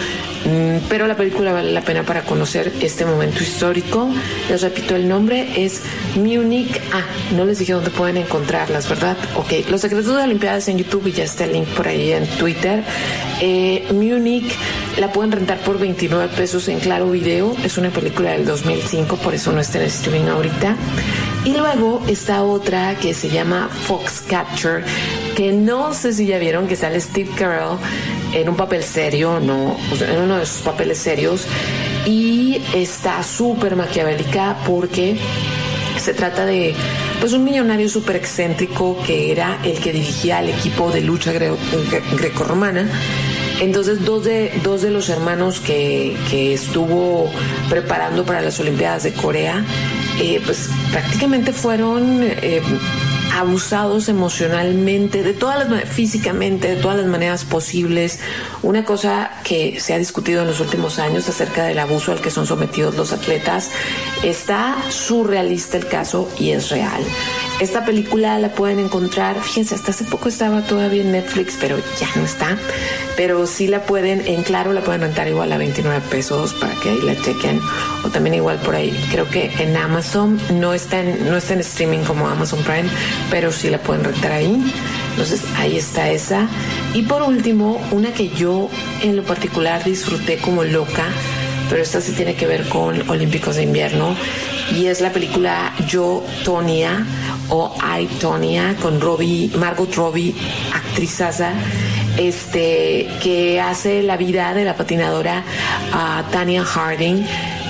mm, 0.44 0.86
pero 0.88 1.06
la 1.06 1.16
película 1.16 1.52
vale 1.52 1.72
la 1.72 1.82
pena 1.82 2.02
para 2.02 2.22
conocer 2.22 2.72
este 2.80 3.04
momento 3.04 3.42
histórico. 3.42 4.08
Les 4.48 4.62
repito 4.62 4.96
el 4.96 5.08
nombre, 5.08 5.48
es 5.56 5.82
Munich. 6.16 6.80
Ah, 6.92 7.04
no 7.34 7.45
les 7.46 7.58
dije 7.58 7.72
dónde 7.72 7.90
pueden 7.90 8.16
encontrarlas, 8.16 8.88
¿verdad? 8.88 9.16
Ok, 9.36 9.68
Los 9.70 9.80
Secretos 9.80 10.06
de 10.08 10.14
las 10.14 10.24
Olimpiadas 10.24 10.68
en 10.68 10.78
YouTube 10.78 11.06
y 11.06 11.12
ya 11.12 11.24
está 11.24 11.44
el 11.44 11.52
link 11.52 11.66
por 11.68 11.88
ahí 11.88 12.12
en 12.12 12.26
Twitter. 12.26 12.82
Eh, 13.40 13.86
Munich 13.92 14.52
la 14.98 15.12
pueden 15.12 15.32
rentar 15.32 15.58
por 15.60 15.78
29 15.78 16.28
pesos 16.36 16.68
en 16.68 16.80
Claro 16.80 17.10
Video. 17.10 17.54
Es 17.64 17.78
una 17.78 17.90
película 17.90 18.32
del 18.32 18.44
2005, 18.44 19.16
por 19.16 19.34
eso 19.34 19.52
no 19.52 19.60
está 19.60 19.78
en 19.78 19.86
streaming 19.86 20.28
ahorita. 20.28 20.76
Y 21.44 21.56
luego 21.56 22.02
está 22.08 22.42
otra 22.42 22.96
que 22.96 23.14
se 23.14 23.28
llama 23.28 23.68
Foxcatcher, 23.68 24.84
que 25.36 25.52
no 25.52 25.94
sé 25.94 26.12
si 26.12 26.26
ya 26.26 26.38
vieron 26.38 26.66
que 26.66 26.76
sale 26.76 27.00
Steve 27.00 27.30
Carell 27.36 27.78
en 28.32 28.48
un 28.48 28.56
papel 28.56 28.82
serio, 28.82 29.38
no, 29.40 29.76
o 29.92 29.96
sea, 29.96 30.12
en 30.12 30.22
uno 30.22 30.38
de 30.38 30.46
sus 30.46 30.62
papeles 30.62 30.98
serios. 30.98 31.46
Y 32.04 32.60
está 32.74 33.22
súper 33.22 33.76
maquiavélica 33.76 34.56
porque 34.66 35.18
se 35.98 36.14
trata 36.14 36.46
de 36.46 36.74
pues 37.26 37.34
un 37.34 37.42
millonario 37.42 37.88
súper 37.88 38.14
excéntrico 38.14 38.96
que 39.04 39.32
era 39.32 39.58
el 39.64 39.80
que 39.80 39.92
dirigía 39.92 40.38
el 40.38 40.50
equipo 40.50 40.92
de 40.92 41.00
lucha 41.00 41.32
gre- 41.32 41.56
gre- 41.90 42.16
grecorromana. 42.16 42.88
Entonces 43.60 44.04
dos 44.04 44.22
de, 44.24 44.52
dos 44.62 44.82
de 44.82 44.92
los 44.92 45.08
hermanos 45.08 45.58
que, 45.58 46.16
que 46.30 46.54
estuvo 46.54 47.28
preparando 47.68 48.24
para 48.24 48.42
las 48.42 48.60
Olimpiadas 48.60 49.02
de 49.02 49.12
Corea, 49.12 49.64
eh, 50.20 50.40
pues 50.44 50.68
prácticamente 50.92 51.52
fueron 51.52 52.20
eh, 52.22 52.62
abusados 53.34 54.08
emocionalmente, 54.08 55.22
de 55.24 55.32
todas 55.34 55.68
las 55.68 55.84
físicamente, 55.88 56.68
de 56.68 56.76
todas 56.76 56.96
las 56.98 57.06
maneras 57.06 57.44
posibles. 57.44 58.20
Una 58.62 58.84
cosa 58.84 59.30
que 59.42 59.80
se 59.80 59.92
ha 59.94 59.98
discutido 59.98 60.42
en 60.42 60.46
los 60.48 60.60
últimos 60.60 60.98
años 61.00 61.28
acerca 61.28 61.64
del 61.64 61.78
abuso 61.80 62.12
al 62.12 62.20
que 62.20 62.30
son 62.30 62.46
sometidos 62.46 62.94
los 62.94 63.12
atletas, 63.12 63.70
está 64.22 64.76
surrealista 64.90 65.76
el 65.76 65.86
caso 65.88 66.28
y 66.38 66.50
es 66.50 66.70
real. 66.70 67.02
Esta 67.60 67.86
película 67.86 68.38
la 68.38 68.50
pueden 68.50 68.78
encontrar, 68.78 69.40
fíjense, 69.40 69.74
hasta 69.74 69.90
hace 69.90 70.04
poco 70.04 70.28
estaba 70.28 70.60
todavía 70.62 71.00
en 71.00 71.12
Netflix, 71.12 71.56
pero 71.58 71.78
ya 71.98 72.08
no 72.14 72.24
está. 72.24 72.58
Pero 73.16 73.46
sí 73.46 73.66
la 73.66 73.84
pueden, 73.84 74.26
en 74.26 74.42
claro, 74.42 74.74
la 74.74 74.82
pueden 74.82 75.00
rentar 75.00 75.26
igual 75.28 75.50
a 75.52 75.56
29 75.56 76.02
pesos 76.10 76.52
para 76.54 76.74
que 76.74 76.90
ahí 76.90 77.00
la 77.02 77.16
chequen. 77.22 77.58
O 78.04 78.10
también 78.10 78.34
igual 78.34 78.58
por 78.58 78.74
ahí, 78.74 78.94
creo 79.10 79.28
que 79.30 79.50
en 79.58 79.74
Amazon 79.74 80.38
no 80.52 80.74
está 80.74 81.00
en, 81.00 81.30
no 81.30 81.36
está 81.36 81.54
en 81.54 81.60
streaming 81.60 82.00
como 82.00 82.28
Amazon 82.28 82.62
Prime, 82.62 82.90
pero 83.30 83.50
sí 83.50 83.70
la 83.70 83.78
pueden 83.78 84.04
rentar 84.04 84.32
ahí. 84.32 84.62
Entonces 85.10 85.42
ahí 85.56 85.78
está 85.78 86.10
esa. 86.10 86.46
Y 86.92 87.04
por 87.04 87.22
último, 87.22 87.80
una 87.90 88.12
que 88.12 88.28
yo 88.28 88.68
en 89.00 89.16
lo 89.16 89.22
particular 89.22 89.82
disfruté 89.82 90.36
como 90.36 90.62
loca, 90.62 91.06
pero 91.68 91.82
esta 91.82 92.00
sí 92.00 92.12
tiene 92.12 92.34
que 92.34 92.46
ver 92.46 92.68
con 92.68 93.08
Olímpicos 93.08 93.56
de 93.56 93.62
Invierno. 93.62 94.16
Y 94.74 94.86
es 94.86 95.00
la 95.00 95.12
película 95.12 95.74
Yo 95.86 96.24
Tonia 96.44 97.06
o 97.48 97.74
I 97.98 98.06
Tonia 98.20 98.76
con 98.80 99.00
Robbie, 99.00 99.50
Margot 99.56 99.94
Robbie, 99.94 100.34
actrizaza, 100.72 101.52
este, 102.16 103.08
que 103.22 103.60
hace 103.60 104.02
la 104.02 104.16
vida 104.16 104.54
de 104.54 104.64
la 104.64 104.76
patinadora 104.76 105.44
ah, 105.92 106.24
Tania 106.30 106.64
Harding 106.64 107.24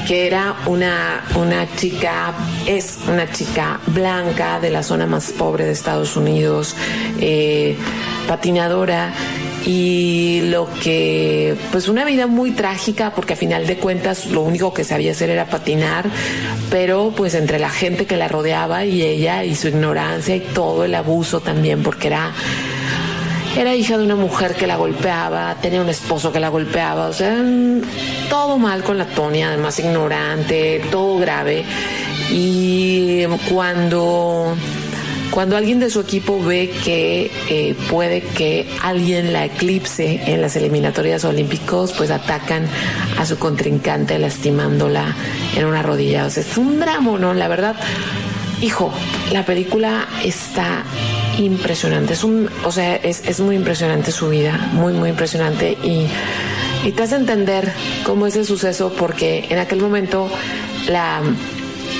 que 0.06 0.28
era 0.28 0.54
una, 0.66 1.24
una 1.34 1.66
chica, 1.76 2.32
es 2.64 2.96
una 3.08 3.30
chica 3.32 3.80
blanca 3.88 4.60
de 4.60 4.70
la 4.70 4.84
zona 4.84 5.04
más 5.04 5.32
pobre 5.32 5.64
de 5.64 5.72
Estados 5.72 6.16
Unidos, 6.16 6.76
eh, 7.20 7.76
patinadora 8.28 9.12
y 9.64 10.42
lo 10.50 10.68
que, 10.82 11.56
pues 11.72 11.88
una 11.88 12.04
vida 12.04 12.26
muy 12.26 12.52
trágica 12.52 13.12
porque 13.14 13.32
a 13.32 13.36
final 13.36 13.66
de 13.66 13.76
cuentas 13.76 14.26
lo 14.26 14.42
único 14.42 14.72
que 14.72 14.84
sabía 14.84 15.12
hacer 15.12 15.30
era 15.30 15.46
patinar, 15.46 16.06
pero 16.70 17.12
pues 17.16 17.34
entre 17.34 17.58
la 17.58 17.70
gente 17.70 18.06
que 18.06 18.16
la 18.16 18.28
rodeaba 18.28 18.84
y 18.84 19.02
ella 19.02 19.44
y 19.44 19.54
su 19.54 19.68
ignorancia 19.68 20.36
y 20.36 20.40
todo 20.40 20.84
el 20.84 20.94
abuso 20.94 21.40
también 21.40 21.82
porque 21.82 22.08
era 22.08 22.32
era 23.56 23.74
hija 23.74 23.96
de 23.96 24.04
una 24.04 24.16
mujer 24.16 24.54
que 24.54 24.66
la 24.66 24.76
golpeaba, 24.76 25.56
tenía 25.62 25.80
un 25.80 25.88
esposo 25.88 26.30
que 26.30 26.38
la 26.38 26.50
golpeaba, 26.50 27.06
o 27.06 27.12
sea, 27.12 27.42
todo 28.28 28.58
mal 28.58 28.82
con 28.82 28.98
la 28.98 29.06
Tonia, 29.06 29.48
además 29.48 29.78
ignorante, 29.78 30.82
todo 30.90 31.18
grave. 31.18 31.64
Y 32.30 33.24
cuando 33.48 34.54
cuando 35.36 35.58
alguien 35.58 35.78
de 35.80 35.90
su 35.90 36.00
equipo 36.00 36.42
ve 36.42 36.72
que 36.82 37.30
eh, 37.50 37.74
puede 37.90 38.22
que 38.22 38.66
alguien 38.82 39.34
la 39.34 39.44
eclipse 39.44 40.32
en 40.32 40.40
las 40.40 40.56
eliminatorias 40.56 41.26
olímpicos, 41.26 41.92
pues 41.92 42.10
atacan 42.10 42.66
a 43.18 43.26
su 43.26 43.38
contrincante 43.38 44.18
lastimándola 44.18 45.14
en 45.54 45.66
una 45.66 45.82
rodilla. 45.82 46.24
O 46.24 46.30
sea, 46.30 46.42
es 46.42 46.56
un 46.56 46.80
drama, 46.80 47.18
¿no? 47.18 47.34
La 47.34 47.48
verdad, 47.48 47.76
hijo, 48.62 48.90
la 49.30 49.44
película 49.44 50.08
está 50.24 50.84
impresionante. 51.36 52.14
Es 52.14 52.24
un, 52.24 52.48
o 52.64 52.72
sea, 52.72 52.96
es, 52.96 53.28
es 53.28 53.38
muy 53.38 53.56
impresionante 53.56 54.12
su 54.12 54.30
vida, 54.30 54.70
muy, 54.72 54.94
muy 54.94 55.10
impresionante. 55.10 55.76
Y, 55.82 56.06
y 56.82 56.92
te 56.92 57.02
hace 57.02 57.16
entender 57.16 57.70
cómo 58.04 58.26
es 58.26 58.36
el 58.36 58.46
suceso, 58.46 58.90
porque 58.98 59.44
en 59.50 59.58
aquel 59.58 59.82
momento 59.82 60.30
la 60.88 61.20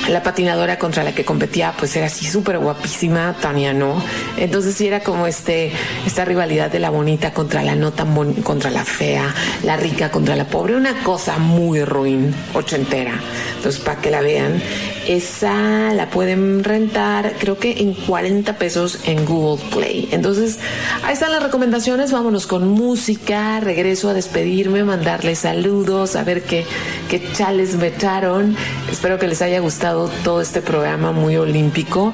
la 0.09 0.23
patinadora 0.23 0.79
contra 0.79 1.03
la 1.03 1.13
que 1.13 1.25
competía 1.25 1.75
pues 1.79 1.97
era 1.97 2.07
así 2.07 2.27
súper 2.27 2.59
guapísima, 2.59 3.37
Tania, 3.41 3.73
¿no? 3.73 4.03
Entonces 4.37 4.75
sí 4.75 4.87
era 4.87 5.01
como 5.01 5.27
este, 5.27 5.73
esta 6.07 6.25
rivalidad 6.25 6.71
de 6.71 6.79
la 6.79 6.91
bonita 6.91 7.33
contra 7.33 7.63
la 7.63 7.75
no 7.75 7.93
tan 7.93 8.15
bonita, 8.15 8.43
contra 8.43 8.71
la 8.71 8.85
fea, 8.85 9.35
la 9.63 9.77
rica 9.77 10.11
contra 10.11 10.37
la 10.37 10.45
pobre, 10.45 10.77
una 10.77 11.03
cosa 11.03 11.39
muy 11.39 11.85
ruin, 11.85 12.35
ochentera. 12.55 13.21
Entonces 13.57 13.81
para 13.81 14.01
que 14.01 14.11
la 14.11 14.21
vean, 14.21 14.63
esa 15.07 15.93
la 15.95 16.11
pueden 16.11 16.65
rentar 16.65 17.35
creo 17.39 17.59
que 17.59 17.81
en 17.81 17.95
40 17.95 18.59
pesos 18.59 19.01
en 19.05 19.25
Google 19.25 19.63
Play. 19.71 20.09
Entonces 20.13 20.59
ahí 21.05 21.15
están 21.15 21.33
las 21.33 21.43
recomendaciones, 21.43 22.13
vámonos 22.13 22.47
con 22.47 22.69
música, 22.69 23.61
regreso 23.61 24.09
a 24.09 24.15
despedirme, 24.15 24.85
mandarles 24.85 25.41
saludos, 25.41 26.17
a 26.17 26.25
ver 26.25 26.43
qué, 26.43 26.65
qué 27.09 27.23
chales 27.33 27.77
me 27.77 27.89
echaron. 27.89 28.57
Espero 28.91 29.19
que 29.19 29.29
les 29.29 29.43
haya 29.43 29.61
gustado 29.61 30.11
todo 30.25 30.41
este 30.41 30.61
programa 30.61 31.13
muy 31.13 31.37
olímpico. 31.37 32.13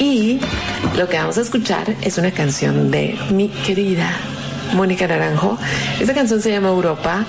Y 0.00 0.40
lo 0.96 1.08
que 1.08 1.16
vamos 1.16 1.38
a 1.38 1.42
escuchar 1.42 1.94
es 2.02 2.18
una 2.18 2.30
canción 2.30 2.90
de 2.90 3.18
mi 3.30 3.48
querida 3.48 4.10
Mónica 4.74 5.06
Naranjo. 5.06 5.58
Esta 6.00 6.14
canción 6.14 6.40
se 6.40 6.50
llama 6.50 6.68
Europa, 6.68 7.24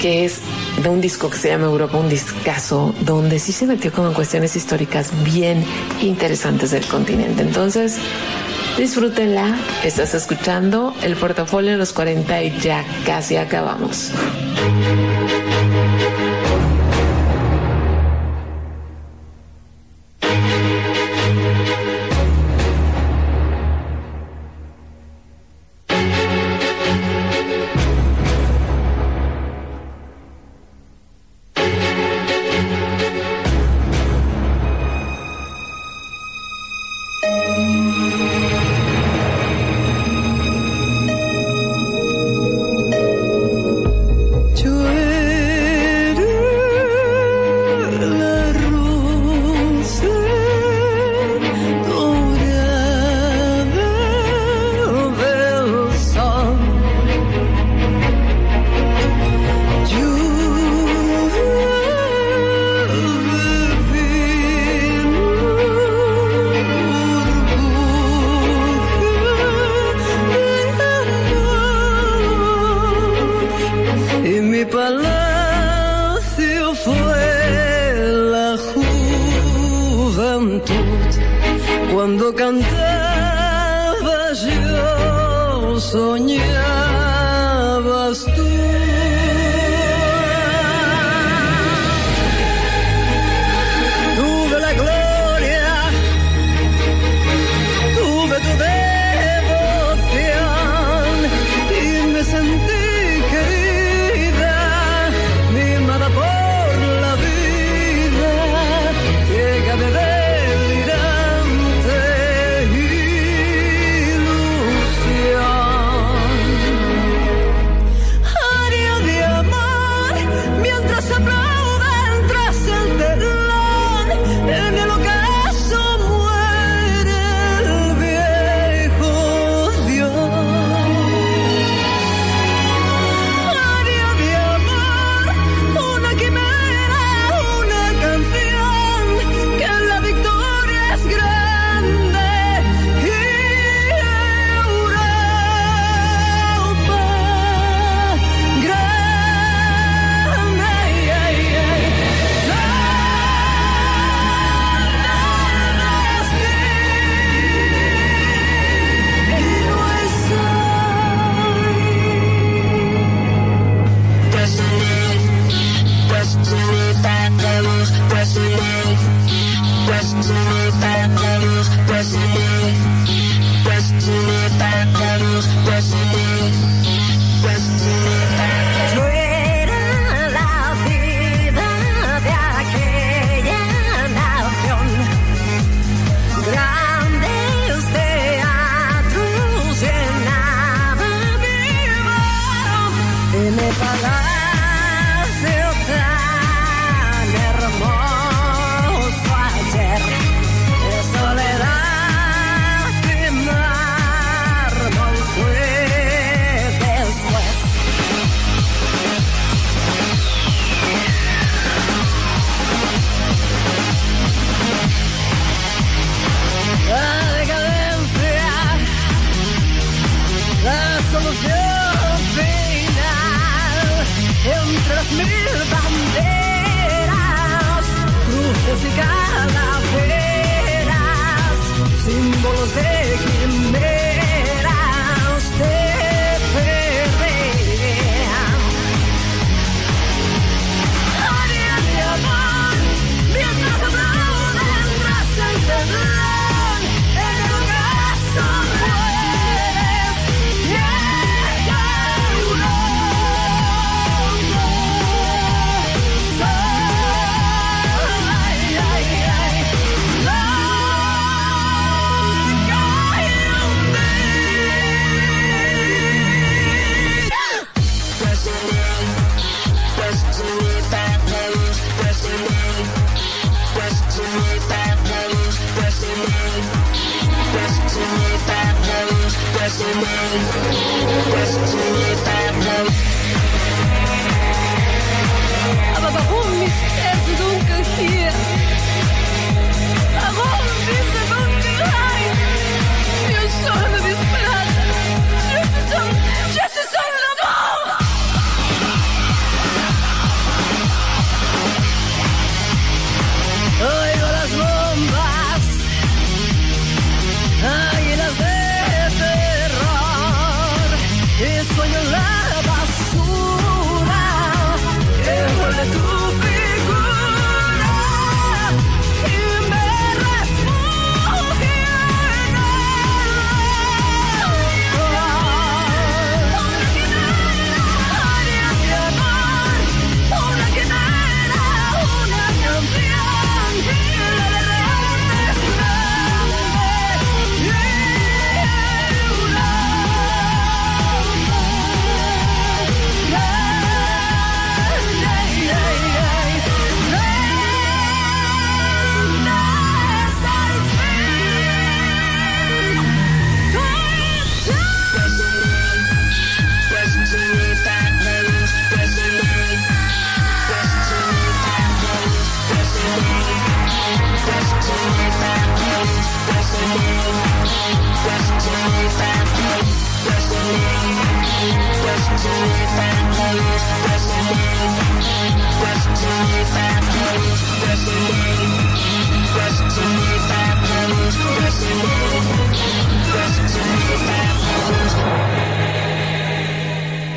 que 0.00 0.24
es 0.24 0.40
de 0.82 0.88
un 0.88 1.00
disco 1.00 1.30
que 1.30 1.38
se 1.38 1.48
llama 1.48 1.66
Europa, 1.66 1.98
un 1.98 2.08
discazo, 2.08 2.94
donde 3.00 3.38
sí 3.38 3.52
se 3.52 3.66
metió 3.66 3.92
como 3.92 4.08
en 4.08 4.14
cuestiones 4.14 4.56
históricas 4.56 5.10
bien 5.24 5.64
interesantes 6.00 6.70
del 6.70 6.86
continente. 6.86 7.42
Entonces, 7.42 7.98
disfrútenla. 8.76 9.56
Estás 9.84 10.14
escuchando 10.14 10.94
el 11.02 11.16
portafolio 11.16 11.72
de 11.72 11.76
los 11.78 11.92
40 11.92 12.42
y 12.42 12.58
ya 12.58 12.84
casi 13.04 13.36
acabamos. 13.36 14.12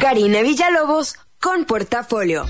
Karina 0.10 0.42
Villalobos 0.42 1.18
con 1.40 1.66
Portafolio. 1.66 2.44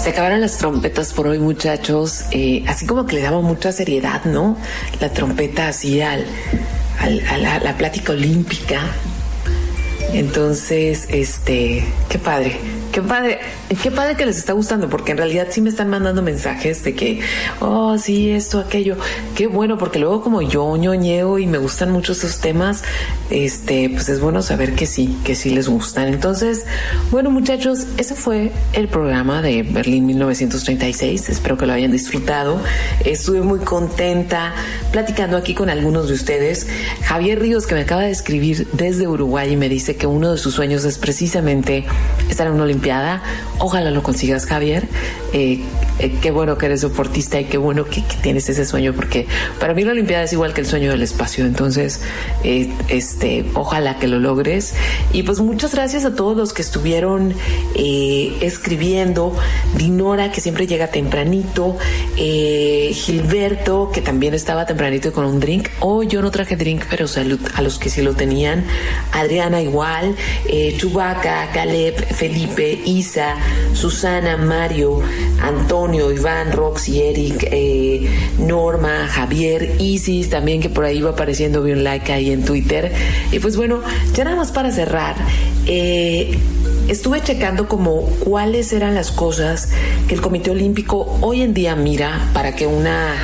Se 0.00 0.10
acabaron 0.10 0.40
las 0.40 0.56
trompetas 0.58 1.12
por 1.12 1.26
hoy, 1.26 1.40
muchachos. 1.40 2.26
Eh, 2.30 2.62
así 2.68 2.86
como 2.86 3.06
que 3.06 3.16
le 3.16 3.22
daba 3.22 3.40
mucha 3.40 3.72
seriedad, 3.72 4.24
¿no? 4.24 4.56
La 5.00 5.12
trompeta 5.12 5.66
así 5.66 6.00
al, 6.00 6.24
a 7.00 7.38
la, 7.38 7.58
la 7.58 7.76
plática 7.76 8.12
olímpica. 8.12 8.82
Entonces, 10.12 11.06
este, 11.08 11.84
qué 12.08 12.20
padre, 12.20 12.60
qué 12.96 13.02
padre, 13.02 13.40
qué 13.82 13.90
padre 13.90 14.16
que 14.16 14.24
les 14.24 14.38
está 14.38 14.54
gustando, 14.54 14.88
porque 14.88 15.12
en 15.12 15.18
realidad 15.18 15.48
sí 15.50 15.60
me 15.60 15.68
están 15.68 15.90
mandando 15.90 16.22
mensajes 16.22 16.82
de 16.82 16.94
que, 16.94 17.20
oh, 17.60 17.98
sí, 17.98 18.30
esto, 18.30 18.58
aquello. 18.58 18.96
Qué 19.34 19.48
bueno, 19.48 19.76
porque 19.76 19.98
luego 19.98 20.22
como 20.22 20.40
yo 20.40 20.74
ñoñeo 20.78 21.38
y 21.38 21.46
me 21.46 21.58
gustan 21.58 21.92
mucho 21.92 22.12
esos 22.12 22.40
temas, 22.40 22.84
este, 23.28 23.90
pues 23.90 24.08
es 24.08 24.18
bueno 24.18 24.40
saber 24.40 24.74
que 24.74 24.86
sí, 24.86 25.14
que 25.24 25.34
sí 25.34 25.50
les 25.50 25.68
gustan. 25.68 26.08
Entonces, 26.08 26.64
bueno, 27.10 27.30
muchachos, 27.30 27.86
ese 27.98 28.14
fue 28.14 28.50
el 28.72 28.88
programa 28.88 29.42
de 29.42 29.62
Berlín 29.62 30.06
1936. 30.06 31.28
Espero 31.28 31.58
que 31.58 31.66
lo 31.66 31.74
hayan 31.74 31.92
disfrutado. 31.92 32.58
Estuve 33.04 33.42
muy 33.42 33.58
contenta 33.58 34.54
platicando 34.90 35.36
aquí 35.36 35.52
con 35.52 35.68
algunos 35.68 36.08
de 36.08 36.14
ustedes. 36.14 36.66
Javier 37.02 37.40
Ríos, 37.40 37.66
que 37.66 37.74
me 37.74 37.82
acaba 37.82 38.04
de 38.04 38.10
escribir 38.10 38.66
desde 38.72 39.06
Uruguay 39.06 39.52
y 39.52 39.56
me 39.56 39.68
dice 39.68 39.96
que 39.96 40.06
uno 40.06 40.32
de 40.32 40.38
sus 40.38 40.54
sueños 40.54 40.86
es 40.86 40.96
precisamente 40.96 41.84
estar 42.30 42.46
en 42.46 42.54
una 42.54 42.64
Olimpiada. 42.64 42.85
Ojalá 43.58 43.90
lo 43.90 44.02
consigas, 44.02 44.46
Javier. 44.46 44.86
Eh, 45.32 45.60
eh, 45.98 46.16
qué 46.20 46.30
bueno 46.30 46.58
que 46.58 46.66
eres 46.66 46.82
deportista 46.82 47.40
y 47.40 47.44
qué 47.44 47.58
bueno 47.58 47.84
que, 47.84 48.04
que 48.04 48.16
tienes 48.22 48.48
ese 48.48 48.64
sueño, 48.64 48.92
porque 48.94 49.26
para 49.60 49.74
mí 49.74 49.84
la 49.84 49.92
Olimpiada 49.92 50.24
es 50.24 50.32
igual 50.32 50.54
que 50.54 50.60
el 50.60 50.66
sueño 50.66 50.90
del 50.90 51.02
espacio. 51.02 51.44
Entonces, 51.44 52.00
eh, 52.44 52.70
este, 52.88 53.44
ojalá 53.54 53.98
que 53.98 54.06
lo 54.06 54.18
logres. 54.18 54.74
Y 55.12 55.22
pues 55.22 55.40
muchas 55.40 55.74
gracias 55.74 56.04
a 56.04 56.14
todos 56.14 56.36
los 56.36 56.52
que 56.52 56.62
estuvieron 56.62 57.34
eh, 57.74 58.36
escribiendo. 58.40 59.36
Dinora, 59.76 60.32
que 60.32 60.40
siempre 60.40 60.66
llega 60.66 60.88
tempranito. 60.88 61.76
Eh, 62.16 62.90
Gilberto, 62.94 63.90
que 63.92 64.00
también 64.00 64.34
estaba 64.34 64.66
tempranito 64.66 65.08
y 65.08 65.10
con 65.12 65.24
un 65.24 65.40
drink. 65.40 65.68
Hoy 65.80 66.06
yo 66.08 66.22
no 66.22 66.30
traje 66.30 66.56
drink, 66.56 66.84
pero 66.90 67.08
salud 67.08 67.40
a 67.54 67.62
los 67.62 67.78
que 67.78 67.90
sí 67.90 68.02
lo 68.02 68.14
tenían. 68.14 68.64
Adriana 69.12 69.60
igual. 69.62 70.14
Eh, 70.48 70.74
Chubaca, 70.78 71.50
Caleb, 71.52 71.94
Felipe, 72.14 72.80
Isa, 72.84 73.36
Susana, 73.72 74.36
Mario, 74.36 75.00
Antonio, 75.40 75.85
Iván, 75.94 76.52
Roxy, 76.52 77.02
Eric, 77.02 77.48
eh, 77.50 78.08
Norma, 78.38 79.06
Javier, 79.08 79.76
Isis, 79.78 80.30
también 80.30 80.60
que 80.60 80.68
por 80.68 80.84
ahí 80.84 81.00
va 81.00 81.10
apareciendo, 81.10 81.62
vi 81.62 81.72
un 81.72 81.84
like 81.84 82.12
ahí 82.12 82.30
en 82.30 82.44
Twitter. 82.44 82.92
Y 83.32 83.38
pues 83.38 83.56
bueno, 83.56 83.80
ya 84.14 84.24
nada 84.24 84.36
más 84.36 84.52
para 84.52 84.70
cerrar, 84.70 85.16
eh, 85.66 86.36
estuve 86.88 87.22
checando 87.22 87.68
como 87.68 88.02
cuáles 88.20 88.72
eran 88.72 88.94
las 88.94 89.10
cosas 89.10 89.70
que 90.08 90.14
el 90.14 90.20
Comité 90.20 90.50
Olímpico 90.50 91.18
hoy 91.20 91.42
en 91.42 91.54
día 91.54 91.76
mira 91.76 92.28
para 92.32 92.54
que 92.54 92.66
una 92.66 93.14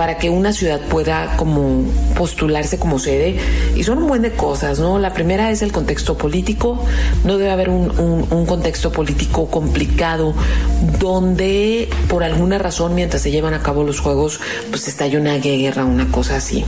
para 0.00 0.16
que 0.16 0.30
una 0.30 0.54
ciudad 0.54 0.80
pueda 0.88 1.36
como 1.36 1.84
postularse 2.16 2.78
como 2.78 2.98
sede 2.98 3.36
y 3.76 3.82
son 3.82 4.02
un 4.02 4.30
cosas, 4.30 4.78
¿no? 4.78 4.98
La 4.98 5.12
primera 5.12 5.50
es 5.50 5.60
el 5.60 5.72
contexto 5.72 6.16
político, 6.16 6.82
no 7.22 7.36
debe 7.36 7.50
haber 7.50 7.68
un, 7.68 7.90
un- 8.30 8.46
contexto 8.46 8.90
político 8.92 9.48
complicado 9.50 10.32
donde 10.98 11.86
por 12.08 12.24
alguna 12.24 12.56
razón 12.58 12.94
mientras 12.94 13.20
se 13.20 13.30
llevan 13.30 13.52
a 13.52 13.62
cabo 13.62 13.84
los 13.84 14.00
juegos 14.00 14.40
pues 14.70 14.88
estalla 14.88 15.18
una 15.18 15.36
guerra, 15.36 15.84
una 15.84 16.10
cosa 16.10 16.36
así. 16.36 16.64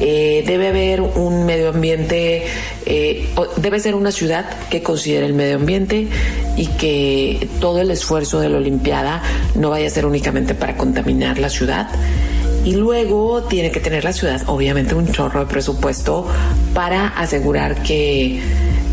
Eh, 0.00 0.42
debe 0.44 0.66
haber 0.66 1.02
un 1.02 1.46
medio 1.46 1.68
ambiente, 1.68 2.46
eh, 2.84 3.28
debe 3.58 3.78
ser 3.78 3.94
una 3.94 4.10
ciudad 4.10 4.44
que 4.70 4.82
considere 4.82 5.24
el 5.26 5.34
medio 5.34 5.54
ambiente 5.54 6.08
y 6.56 6.66
que 6.66 7.48
todo 7.60 7.80
el 7.80 7.92
esfuerzo 7.92 8.40
de 8.40 8.48
la 8.48 8.56
Olimpiada 8.56 9.22
no 9.54 9.70
vaya 9.70 9.86
a 9.86 9.90
ser 9.90 10.04
únicamente 10.04 10.56
para 10.56 10.76
contaminar 10.76 11.38
la 11.38 11.48
ciudad. 11.48 11.86
Y 12.66 12.74
luego 12.74 13.44
tiene 13.44 13.70
que 13.70 13.80
tener 13.80 14.04
la 14.04 14.12
ciudad, 14.12 14.42
obviamente, 14.46 14.94
un 14.94 15.10
chorro 15.10 15.40
de 15.40 15.46
presupuesto 15.46 16.26
para 16.74 17.08
asegurar 17.08 17.82
que, 17.82 18.42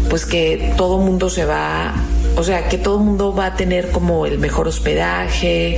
pues 0.09 0.25
que 0.25 0.73
todo 0.77 0.99
mundo 0.99 1.29
se 1.29 1.43
va 1.43 1.93
o 2.35 2.43
sea, 2.43 2.67
que 2.67 2.77
todo 2.77 2.99
mundo 2.99 3.33
va 3.33 3.47
a 3.47 3.55
tener 3.55 3.91
como 3.91 4.25
el 4.25 4.39
mejor 4.39 4.67
hospedaje. 4.67 5.77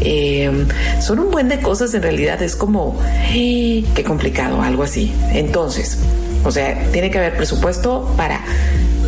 eh, 0.00 0.66
son 1.00 1.18
un 1.18 1.30
buen 1.30 1.48
de 1.48 1.60
cosas 1.60 1.94
en 1.94 2.02
realidad. 2.02 2.42
Es 2.42 2.56
como, 2.56 2.98
qué 3.32 4.04
complicado, 4.06 4.60
algo 4.60 4.82
así. 4.82 5.12
Entonces, 5.32 5.98
o 6.44 6.50
sea, 6.50 6.90
tiene 6.92 7.10
que 7.10 7.18
haber 7.18 7.36
presupuesto 7.36 8.12
para 8.16 8.40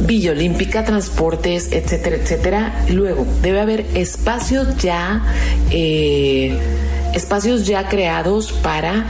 Villa 0.02 0.32
Olímpica, 0.32 0.84
transportes, 0.84 1.70
etcétera, 1.72 2.16
etcétera. 2.16 2.84
Luego, 2.88 3.26
debe 3.42 3.60
haber 3.60 3.86
espacios 3.94 4.76
ya, 4.78 5.22
eh, 5.70 6.56
espacios 7.14 7.66
ya 7.66 7.88
creados 7.88 8.52
para 8.52 9.06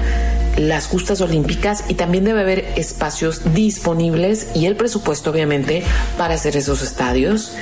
las 0.56 0.86
justas 0.86 1.20
olímpicas 1.20 1.85
y 1.89 1.94
también 1.94 2.24
debe 2.24 2.40
haber 2.40 2.73
espacios 2.77 3.52
disponibles 3.52 4.48
y 4.55 4.66
el 4.66 4.77
presupuesto 4.77 5.31
obviamente 5.31 5.82
para 6.16 6.35
hacer 6.35 6.56
esos 6.56 6.82
estadios. 6.82 7.55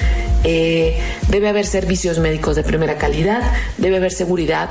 Eh, 0.44 0.98
debe 1.28 1.48
haber 1.48 1.66
servicios 1.66 2.19
médicos 2.19 2.56
de 2.56 2.62
primera 2.62 2.97
calidad, 2.97 3.43
debe 3.78 3.97
haber 3.97 4.12
seguridad 4.12 4.70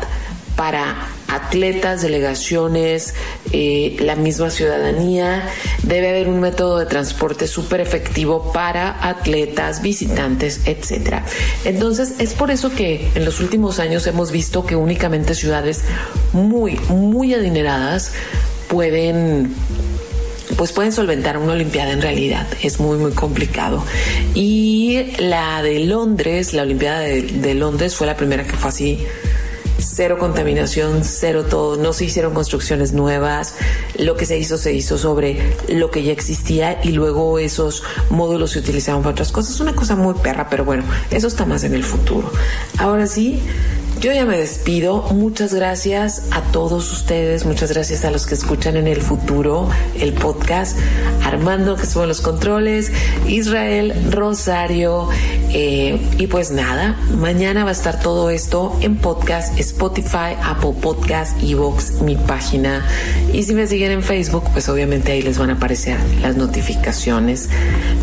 para 0.56 0.95
atletas, 1.36 2.02
delegaciones, 2.02 3.14
eh, 3.52 3.96
la 4.00 4.16
misma 4.16 4.50
ciudadanía. 4.50 5.48
Debe 5.84 6.10
haber 6.10 6.30
un 6.30 6.40
método 6.40 6.80
de 6.80 6.86
transporte 6.86 7.48
súper 7.48 7.82
efectivo 7.82 8.52
para 8.52 9.08
atletas, 9.08 9.82
visitantes, 9.82 10.62
etcétera. 10.66 11.26
Entonces, 11.66 12.16
es 12.20 12.34
por 12.34 12.52
eso 12.52 12.72
que 12.74 13.10
en 13.16 13.26
los 13.26 13.40
últimos 13.40 13.80
años 13.80 14.08
hemos 14.08 14.32
visto 14.32 14.66
que 14.66 14.76
únicamente 14.76 15.36
ciudades 15.36 15.84
muy, 16.32 16.80
muy 16.90 17.34
adineradas 17.34 18.14
pueden 18.68 19.54
pues 20.58 20.72
pueden 20.72 20.92
solventar 20.92 21.38
una 21.38 21.54
Olimpiada 21.54 21.92
en 21.92 22.02
realidad. 22.02 22.48
Es 22.62 22.80
muy, 22.80 22.98
muy 22.98 23.12
complicado. 23.12 23.84
Y 24.36 25.14
la 25.18 25.64
de 25.64 25.80
Londres, 25.80 26.54
la 26.54 26.62
Olimpiada 26.62 27.00
de, 27.00 27.24
de 27.24 27.54
Londres 27.56 27.96
fue 27.96 28.06
la 28.06 28.16
primera 28.16 28.44
que 28.44 28.54
fue 28.54 28.70
así 28.70 29.06
cero 29.84 30.18
contaminación, 30.20 31.04
cero 31.04 31.46
todo, 31.50 31.78
no 31.78 31.94
se 31.94 32.06
hicieron 32.06 32.34
construcciones 32.34 32.94
nuevas, 32.94 33.56
lo 33.98 34.16
que 34.16 34.26
se 34.26 34.38
hizo 34.38 34.58
se 34.58 34.74
hizo 34.74 34.98
sobre 34.98 35.56
lo 35.68 35.92
que 35.92 36.04
ya 36.04 36.12
existía 36.12 36.80
y 36.84 36.92
luego 36.92 37.40
esos 37.40 37.84
módulos 38.10 38.52
se 38.52 38.60
utilizaban 38.60 39.02
para 39.02 39.12
otras 39.12 39.32
cosas, 39.32 39.60
una 39.60 39.76
cosa 39.76 39.96
muy 39.96 40.14
perra, 40.16 40.50
pero 40.50 40.66
bueno, 40.66 40.84
eso 41.12 41.28
está 41.28 41.46
más 41.46 41.64
en 41.64 41.74
el 41.74 41.84
futuro. 41.84 42.32
Ahora 42.78 43.08
sí, 43.08 43.42
yo 44.04 44.12
ya 44.12 44.26
me 44.26 44.38
despido. 44.38 45.04
Muchas 45.14 45.54
gracias 45.54 46.24
a 46.32 46.42
todos 46.52 46.92
ustedes. 46.92 47.46
Muchas 47.46 47.72
gracias 47.72 48.04
a 48.04 48.12
los 48.12 48.26
que 48.26 48.34
escuchan 48.34 48.76
en 48.76 48.86
el 48.88 49.00
futuro 49.00 49.70
el 49.98 50.12
podcast. 50.12 50.78
Armando, 51.24 51.78
que 51.78 51.84
en 51.84 52.10
los 52.10 52.20
controles. 52.20 52.92
Israel, 53.30 53.94
Rosario. 54.12 55.08
eh, 55.56 56.02
y 56.18 56.28
pues 56.28 56.52
nada, 56.52 56.98
mañana 57.18 57.64
va 57.64 57.70
a 57.70 57.74
estar 57.74 58.02
todo 58.02 58.30
esto 58.30 58.78
en 58.82 58.98
podcast, 58.98 59.58
Spotify, 59.58 60.36
Apple 60.44 60.74
Podcast, 60.82 61.42
Evox, 61.42 62.02
mi 62.02 62.18
página. 62.18 62.86
Y 63.32 63.44
si 63.44 63.54
me 63.54 63.68
siguen 63.68 63.92
en 63.92 64.04
Facebook, 64.04 64.44
pues 64.52 64.68
obviamente 64.68 65.14
ahí 65.14 65.22
les 65.22 65.38
van 65.38 65.50
a 65.52 65.54
aparecer 65.54 65.98
las 66.22 66.36
notificaciones. 66.36 67.48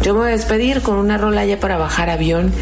Yo 0.00 0.14
me 0.14 0.20
voy 0.20 0.28
a 0.28 0.32
despedir 0.32 0.80
con 0.80 0.96
una 0.96 1.18
rola 1.18 1.44
ya 1.44 1.60
para 1.60 1.76
bajar 1.76 2.08
avión. 2.08 2.52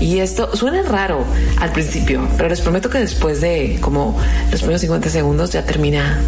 Y 0.00 0.18
esto 0.18 0.56
suena 0.56 0.82
raro 0.82 1.24
al 1.60 1.70
principio, 1.72 2.26
pero 2.36 2.48
les 2.48 2.62
prometo 2.62 2.79
que 2.88 2.98
después 2.98 3.40
de 3.40 3.78
como 3.80 4.18
los 4.50 4.60
primeros 4.60 4.80
50 4.80 5.10
segundos 5.10 5.50
ya 5.50 5.64
termina 5.64 6.18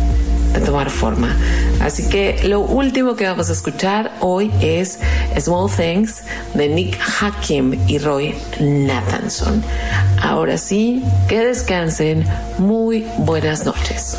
de 0.52 0.60
tomar 0.60 0.90
forma. 0.90 1.34
Así 1.80 2.08
que 2.08 2.40
lo 2.44 2.60
último 2.60 3.16
que 3.16 3.26
vamos 3.26 3.48
a 3.48 3.52
escuchar 3.52 4.12
hoy 4.20 4.52
es 4.60 4.98
Small 5.38 5.70
Things 5.70 6.22
de 6.54 6.68
Nick 6.68 6.98
Hakim 7.20 7.78
y 7.88 7.98
Roy 7.98 8.34
Nathanson. 8.60 9.62
Ahora 10.20 10.58
sí, 10.58 11.02
que 11.28 11.38
descansen. 11.40 12.26
Muy 12.58 13.06
buenas 13.18 13.64
noches. 13.64 14.18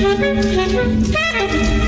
Thank 0.00 1.82
you. 1.82 1.87